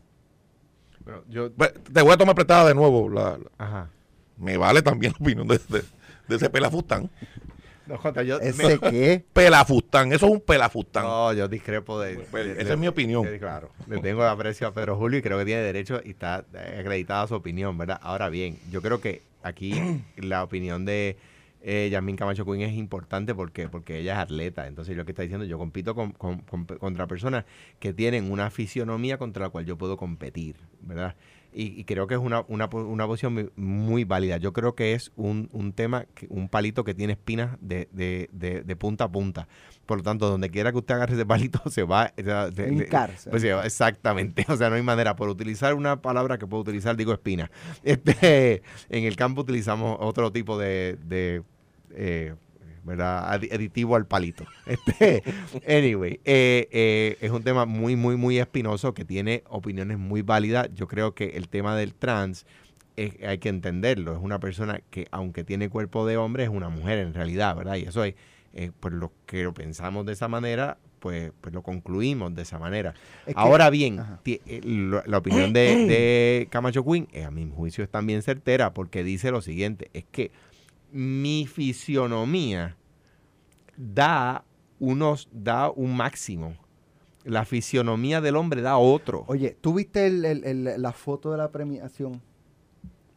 yo, 1.29 1.53
Pues, 1.53 1.73
Te 1.93 2.03
voy 2.03 2.13
a 2.13 2.17
tomar 2.17 2.35
prestada 2.35 2.69
de 2.69 2.75
nuevo. 2.75 3.09
la- 3.09 3.39
la- 3.39 3.51
ajá. 3.59 3.91
me 4.37 4.57
vale 4.57 4.83
también 4.83 5.13
la 5.13 5.25
opinión 5.25 5.47
de, 5.49 5.59
de- 5.69 5.85
de 6.29 6.37
ese 6.37 6.49
pelafustán. 6.51 7.11
No, 7.87 7.99
Jota, 7.99 8.23
yo, 8.23 8.41
¿Ese 8.41 8.79
qué? 8.79 9.23
Pelafustán, 9.35 10.11
eso 10.15 10.25
es 10.27 10.33
un 10.33 10.41
pelafustán. 10.41 11.03
No, 11.05 11.33
yo 11.35 11.47
discrepo 11.49 12.01
de. 12.01 12.15
Pues, 12.31 12.47
de- 12.47 12.53
esa 12.53 12.65
de- 12.65 12.73
es 12.73 12.79
mi 12.79 12.87
opinión. 12.89 13.25
de- 13.25 13.39
claro. 13.39 13.71
Le 13.87 13.99
tengo 13.99 14.23
aprecio 14.25 14.67
a 14.67 14.73
Pedro 14.73 14.97
Julio 14.97 15.19
y 15.19 15.23
creo 15.23 15.37
que 15.39 15.45
tiene 15.45 15.61
derecho 15.61 16.01
y 16.03 16.11
está 16.11 16.47
acreditada 16.79 17.27
su 17.27 17.35
opinión, 17.35 17.77
¿verdad? 17.77 18.01
Ahora 18.03 18.31
bien, 18.31 18.59
yo 18.71 18.81
creo 18.81 19.01
que 19.03 19.21
aquí 19.43 19.75
la 20.17 20.43
opinión 20.43 20.87
de 20.87 21.19
eh, 21.67 21.89
Yasmin 21.91 22.15
Camacho 22.17 22.45
Quinn 22.45 22.61
es 22.61 22.75
importante 22.75 23.35
porque, 23.35 23.69
porque 23.69 23.99
ella 24.01 24.13
es 24.13 24.19
atleta. 24.19 24.67
Entonces, 24.67 24.97
lo 24.97 25.05
que 25.07 25.13
está 25.13 25.23
diciendo, 25.23 25.47
yo 25.47 25.59
compito 25.59 25.95
con, 25.95 26.13
con- 26.13 26.41
con- 26.41 26.67
contra 26.67 27.07
personas 27.07 27.45
que 27.81 27.93
tienen 27.95 28.31
una 28.31 28.51
fisionomía 28.51 29.17
contra 29.19 29.45
la 29.45 29.49
cual 29.51 29.65
yo 29.65 29.79
puedo 29.79 29.97
competir, 29.97 30.57
¿verdad? 30.83 31.17
Y, 31.57 31.67
y 31.81 31.85
creo 31.85 32.09
que 32.09 32.15
es 32.15 32.21
una, 32.21 32.45
una, 32.49 32.67
una 32.67 33.07
posición 33.07 33.53
muy, 33.55 34.03
válida. 34.03 34.39
Yo 34.39 34.53
creo 34.53 34.75
que 34.75 34.93
es 34.93 35.13
un, 35.15 35.49
un 35.53 35.73
tema, 35.73 36.05
un 36.29 36.49
palito 36.49 36.83
que 36.83 36.95
tiene 36.95 37.13
espinas 37.13 37.57
de, 37.61 37.89
de, 37.93 38.29
de, 38.33 38.63
de 38.63 38.77
punta 38.77 39.05
a 39.05 39.09
punta. 39.13 39.47
Por 39.87 39.99
lo 39.99 40.03
tanto, 40.03 40.29
donde 40.29 40.51
quiera 40.51 40.73
que 40.73 40.79
usted 40.79 40.95
agarre 40.97 41.15
ese 41.15 41.25
palito, 41.25 41.63
se 41.71 41.85
va 41.85 42.13
Hincarse. 42.73 43.31
pues 43.31 43.43
exactamente. 43.45 44.45
O 44.49 44.57
sea, 44.57 44.69
no 44.69 44.75
hay 44.75 44.83
manera. 44.83 45.15
Por 45.15 45.29
utilizar 45.29 45.75
una 45.75 46.03
palabra 46.03 46.39
que 46.39 46.47
puedo 46.49 46.63
utilizar, 46.63 46.97
digo 46.97 47.13
espina. 47.13 47.49
Este, 47.85 48.63
en 48.89 49.05
el 49.05 49.15
campo 49.15 49.43
utilizamos 49.43 49.97
otro 50.01 50.33
tipo 50.33 50.59
de, 50.59 50.99
eh, 51.95 52.35
¿verdad? 52.85 53.33
Adi- 53.33 53.51
Aditivo 53.53 53.97
al 53.97 54.07
palito. 54.07 54.45
Este, 54.67 55.23
anyway, 55.67 56.21
eh, 56.25 56.69
eh, 56.71 57.17
es 57.21 57.31
un 57.31 57.43
tema 57.43 57.65
muy, 57.67 57.97
muy, 57.97 58.17
muy 58.17 58.39
espinoso 58.39 58.93
que 58.95 59.05
tiene 59.05 59.43
opiniones 59.49 59.99
muy 59.99 60.23
válidas. 60.23 60.69
Yo 60.75 60.87
creo 60.89 61.15
que 61.15 61.37
el 61.37 61.49
tema 61.49 61.77
del 61.77 61.95
trans 61.95 62.45
es- 62.97 63.15
hay 63.27 63.39
que 63.39 63.49
entenderlo. 63.49 64.13
Es 64.15 64.21
una 64.23 64.39
persona 64.39 64.81
que, 64.91 65.07
aunque 65.11 65.45
tiene 65.45 65.69
cuerpo 65.71 66.07
de 66.07 66.17
hombre, 66.17 66.45
es 66.45 66.51
una 66.51 66.69
mujer 66.69 66.99
en 66.99 67.15
realidad, 67.15 67.57
¿verdad? 67.57 67.77
Y 67.77 67.83
eso 67.85 68.05
es, 68.05 68.15
eh, 68.53 68.71
pues 68.81 68.93
lo 68.95 69.13
que 69.27 69.43
lo 69.45 69.53
pensamos 69.55 70.05
de 70.07 70.13
esa 70.13 70.29
manera, 70.29 70.77
pues, 71.01 71.33
pues 71.41 71.53
lo 71.55 71.63
concluimos 71.63 72.35
de 72.35 72.43
esa 72.43 72.59
manera. 72.59 72.95
Es 73.27 73.35
que- 73.35 73.41
Ahora 73.41 73.69
bien, 73.71 74.01
la 75.07 75.19
opinión 75.19 75.53
de, 75.53 75.85
de 75.87 76.49
Camacho 76.51 76.85
Quinn, 76.85 77.09
a 77.27 77.31
mi 77.31 77.51
juicio, 77.51 77.83
es 77.83 77.91
también 77.91 78.23
certera 78.23 78.73
porque 78.75 79.03
dice 79.05 79.31
lo 79.31 79.41
siguiente, 79.43 79.91
es 79.93 80.05
que 80.11 80.31
mi 80.97 81.45
fisionomía 81.47 82.77
da 83.77 84.45
unos, 84.79 85.29
da 85.33 85.71
un 85.71 85.97
máximo. 85.97 86.55
La 87.25 87.45
fisionomía 87.45 88.21
del 88.21 88.37
hombre 88.37 88.63
da 88.63 88.77
otro. 88.77 89.25
Oye, 89.27 89.57
¿tú 89.61 89.75
viste 89.75 90.07
el- 90.07 90.25
el- 90.25 90.45
el- 90.45 90.81
la 90.83 90.93
foto 90.93 91.33
de 91.33 91.39
la 91.39 91.51
premiación? 91.51 92.21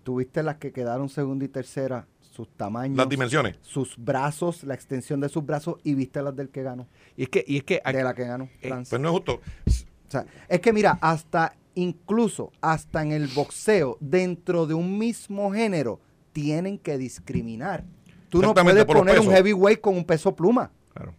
¿Tú 0.03 0.15
viste 0.15 0.41
las 0.41 0.55
que 0.55 0.71
quedaron 0.71 1.07
segunda 1.09 1.45
y 1.45 1.49
tercera? 1.49 2.07
Sus 2.21 2.49
tamaños, 2.49 2.97
Las 2.97 3.09
dimensiones. 3.09 3.57
sus 3.61 3.95
brazos, 3.97 4.63
la 4.63 4.73
extensión 4.73 5.19
de 5.19 5.29
sus 5.29 5.45
brazos 5.45 5.75
y 5.83 5.93
viste 5.93 6.21
las 6.21 6.35
del 6.35 6.49
que 6.49 6.63
ganó, 6.63 6.87
Y 7.15 7.23
es 7.23 7.29
que, 7.29 7.43
y 7.47 7.57
es 7.57 7.63
que 7.63 7.81
de 7.85 8.03
la 8.03 8.13
que 8.13 8.25
ganó. 8.25 8.49
eh. 8.61 8.69
Pues 8.89 8.99
no 9.01 9.09
es 9.09 9.13
justo. 9.13 9.33
O 9.67 10.09
sea, 10.11 10.25
es 10.47 10.59
que 10.61 10.71
mira, 10.73 10.97
hasta 11.01 11.55
incluso 11.75 12.51
hasta 12.61 13.01
en 13.03 13.11
el 13.11 13.27
boxeo, 13.27 13.97
dentro 13.99 14.65
de 14.67 14.73
un 14.73 14.97
mismo 14.97 15.51
género, 15.51 15.99
tienen 16.41 16.77
que 16.77 16.99
discriminar. 16.99 17.83
Tú 18.29 18.43
no 18.43 18.53
puedes 18.53 18.85
poner 18.85 19.19
un 19.19 19.25
heavyweight 19.31 19.81
con 19.81 19.95
un 19.95 20.05
peso 20.05 20.35
pluma. 20.35 20.69
Claro. 20.93 21.15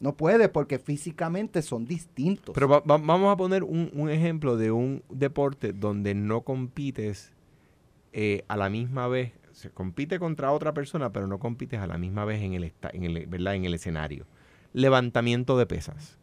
No 0.00 0.16
puedes 0.16 0.48
porque 0.48 0.80
físicamente 0.80 1.62
son 1.62 1.86
distintos. 1.86 2.52
Pero 2.52 2.66
va- 2.66 2.80
va- 2.80 2.98
vamos 2.98 3.32
a 3.32 3.36
poner 3.36 3.62
un, 3.62 3.90
un 3.94 4.10
ejemplo 4.10 4.56
de 4.56 4.72
un 4.72 5.04
deporte 5.08 5.72
donde 5.72 6.16
no 6.16 6.40
compites 6.40 7.30
eh, 8.12 8.42
a 8.48 8.56
la 8.56 8.68
misma 8.68 9.06
vez. 9.06 9.34
Se 9.52 9.70
compite 9.70 10.18
contra 10.18 10.50
otra 10.50 10.74
persona, 10.74 11.12
pero 11.12 11.28
no 11.28 11.38
compites 11.38 11.78
a 11.78 11.86
la 11.86 11.96
misma 11.96 12.24
vez 12.24 12.42
en 12.42 12.54
el, 12.54 12.72
en 12.92 13.04
el, 13.04 13.26
¿verdad? 13.28 13.54
en 13.54 13.66
el 13.66 13.74
escenario. 13.74 14.26
Levantamiento 14.72 15.56
de 15.56 15.66
pesas. 15.66 16.18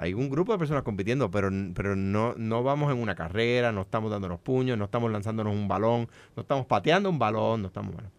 Hay 0.00 0.14
un 0.14 0.30
grupo 0.30 0.52
de 0.52 0.58
personas 0.58 0.84
compitiendo, 0.84 1.30
pero, 1.30 1.50
pero 1.74 1.96
no, 1.96 2.34
no 2.36 2.62
vamos 2.62 2.92
en 2.92 2.98
una 2.98 3.14
carrera, 3.14 3.72
no 3.72 3.82
estamos 3.82 4.10
dándonos 4.10 4.38
puños, 4.40 4.78
no 4.78 4.84
estamos 4.84 5.10
lanzándonos 5.10 5.52
un 5.54 5.66
balón, 5.66 6.08
no 6.36 6.42
estamos 6.42 6.66
pateando 6.66 7.10
un 7.10 7.18
balón, 7.18 7.62
no 7.62 7.68
estamos... 7.68 7.94
bueno, 7.94 8.10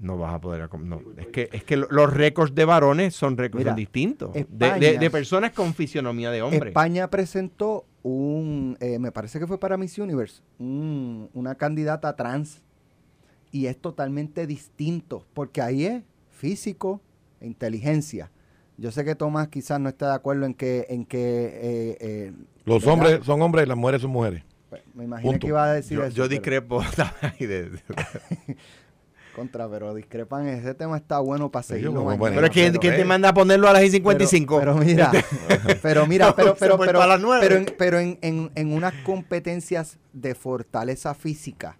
no 0.00 0.16
vas 0.16 0.34
a 0.34 0.40
poder... 0.40 0.68
No. 0.80 1.00
Es 1.16 1.26
que, 1.28 1.48
es 1.52 1.64
que 1.64 1.76
lo- 1.76 1.88
los 1.90 2.12
récords 2.12 2.54
de 2.54 2.64
varones 2.64 3.14
son 3.14 3.36
récords 3.36 3.60
Mira, 3.62 3.70
son 3.72 3.76
distintos. 3.76 4.32
De, 4.32 4.98
de 4.98 5.10
personas 5.10 5.52
con 5.52 5.74
fisionomía 5.74 6.30
de 6.30 6.42
hombre. 6.42 6.70
España 6.70 7.08
presentó 7.10 7.84
un, 8.02 8.76
eh, 8.80 8.98
me 9.00 9.10
parece 9.12 9.38
que 9.40 9.46
fue 9.46 9.58
para 9.58 9.76
Miss 9.76 9.98
Universe, 9.98 10.42
un- 10.58 11.28
una 11.34 11.54
candidata 11.56 12.14
trans. 12.16 12.62
Y 13.50 13.66
es 13.66 13.78
totalmente 13.80 14.46
distinto, 14.46 15.24
porque 15.32 15.62
ahí 15.62 15.86
es 15.86 16.02
físico 16.30 17.00
e 17.40 17.46
inteligencia. 17.46 18.30
Yo 18.78 18.92
sé 18.92 19.04
que 19.04 19.14
Tomás 19.16 19.48
quizás 19.48 19.80
no 19.80 19.88
está 19.88 20.08
de 20.10 20.14
acuerdo 20.14 20.46
en 20.46 20.54
que, 20.54 20.86
en 20.88 21.04
que 21.04 21.18
eh, 21.18 21.98
eh, 22.00 22.32
Los 22.64 22.78
¿verdad? 22.80 22.92
hombres 22.94 23.20
son 23.26 23.42
hombres 23.42 23.66
y 23.66 23.68
las 23.68 23.76
mujeres 23.76 24.00
son 24.02 24.10
mujeres. 24.12 24.44
Pues, 24.70 24.82
me 24.94 25.04
imaginé 25.04 25.30
Punto. 25.32 25.40
que 25.40 25.48
iba 25.48 25.64
a 25.64 25.72
decir 25.72 25.98
Yo, 25.98 26.04
eso. 26.04 26.14
yo 26.16 26.22
pero- 26.24 26.28
discrepo 26.28 26.82
de- 27.40 27.70
Contra, 29.34 29.68
pero 29.68 29.94
discrepan. 29.94 30.48
Ese 30.48 30.74
tema 30.74 30.96
está 30.96 31.20
bueno 31.20 31.48
para 31.50 31.64
a 31.64 32.04
mañana, 32.04 32.18
poner- 32.18 32.34
Pero 32.40 32.50
¿quién, 32.52 32.66
pero- 32.72 32.80
quién 32.80 32.94
te 32.96 33.02
eh. 33.02 33.04
manda 33.04 33.28
a 33.28 33.34
ponerlo 33.34 33.68
a 33.68 33.72
las 33.72 33.82
55? 33.88 34.58
Pero, 34.58 34.74
pero 34.74 34.84
mira, 34.84 35.12
pero 35.82 36.06
mira, 36.06 36.34
pero, 36.34 36.56
pero, 36.58 36.76
pero, 36.78 36.98
para 36.98 37.06
las 37.06 37.20
nueve. 37.20 37.40
pero 37.46 37.56
en, 37.56 37.66
pero 37.78 37.98
en, 38.00 38.18
en- 38.22 38.50
en 38.56 38.72
unas 38.72 38.94
competencias 39.04 39.98
de 40.12 40.34
fortaleza 40.34 41.14
física, 41.14 41.78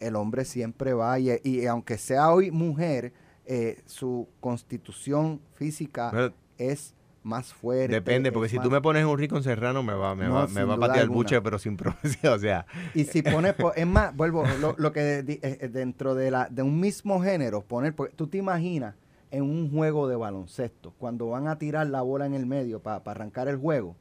el 0.00 0.16
hombre 0.16 0.44
siempre 0.44 0.92
va 0.92 1.18
y, 1.18 1.30
y 1.44 1.64
aunque 1.66 1.96
sea 1.96 2.30
hoy 2.30 2.50
mujer, 2.50 3.12
eh, 3.46 3.82
su 3.86 4.28
constitución 4.40 5.40
física 5.54 6.32
es 6.58 6.94
más 7.24 7.52
fuerte. 7.54 7.94
Depende, 7.94 8.32
porque 8.32 8.48
si 8.48 8.56
más- 8.56 8.64
tú 8.64 8.70
me 8.70 8.80
pones 8.80 9.04
un 9.04 9.16
rincón 9.16 9.42
serrano 9.44 9.82
me 9.82 9.94
va, 9.94 10.14
me 10.16 10.26
No, 10.26 10.34
va, 10.34 10.46
me 10.48 10.64
va 10.64 10.74
a 10.74 10.78
patear 10.78 11.04
el 11.04 11.08
buche, 11.10 11.40
pero 11.40 11.58
sin 11.58 11.76
problema. 11.76 12.34
O 12.34 12.38
sea, 12.38 12.66
Y 12.94 13.04
si 13.04 13.22
pones, 13.22 13.54
po- 13.54 13.72
es 13.74 13.86
más, 13.86 14.14
vuelvo, 14.16 14.44
lo, 14.60 14.74
lo 14.76 14.92
que 14.92 15.18
eh, 15.20 15.24
eh, 15.42 15.68
dentro 15.68 16.14
de, 16.14 16.30
la, 16.30 16.48
de 16.50 16.62
un 16.62 16.80
mismo 16.80 17.20
género, 17.22 17.62
poner, 17.62 17.94
porque 17.94 18.14
tú 18.14 18.26
te 18.26 18.38
imaginas 18.38 18.96
en 19.30 19.44
un 19.44 19.70
juego 19.70 20.08
de 20.08 20.16
baloncesto, 20.16 20.92
cuando 20.98 21.28
van 21.28 21.46
a 21.48 21.58
tirar 21.58 21.86
la 21.86 22.02
bola 22.02 22.26
en 22.26 22.34
el 22.34 22.44
medio 22.44 22.80
para 22.82 23.02
arrancar 23.06 23.48
el 23.48 23.56
juego, 23.56 23.96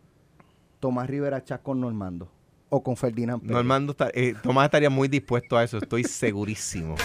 Tomás 0.79 1.07
Rivera 1.09 1.43
Chas 1.43 1.59
con 1.59 1.79
Normando 1.79 2.31
o 2.71 2.81
con 2.81 2.95
Ferdinand 2.97 3.41
Pérez. 3.41 3.53
Normando 3.53 3.91
está- 3.91 4.09
eh, 4.13 4.33
Tomás 4.41 4.65
estaría 4.65 4.89
muy 4.89 5.07
dispuesto 5.07 5.57
a 5.57 5.63
eso, 5.63 5.77
estoy 5.77 6.03
segurísimo. 6.05 6.95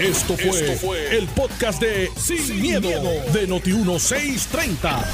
Esto 0.00 0.34
fue, 0.36 1.16
el 1.16 1.26
podcast 1.28 1.80
de 1.80 2.08
Sin, 2.16 2.60
miedo, 2.60 2.88
de 3.32 3.46
Noti1630. 3.48 5.04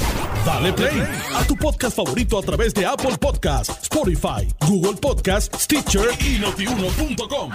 Dale 0.45 0.71
play 0.73 1.03
a 1.35 1.43
tu 1.45 1.55
podcast 1.57 1.95
favorito 1.97 2.39
a 2.39 2.41
través 2.41 2.73
de 2.73 2.85
Apple 2.85 3.17
Podcasts, 3.19 3.83
Spotify, 3.83 4.47
Google 4.65 4.95
Podcasts, 4.99 5.63
Stitcher 5.63 6.07
y 6.21 6.39
notiuno.com. 6.39 7.51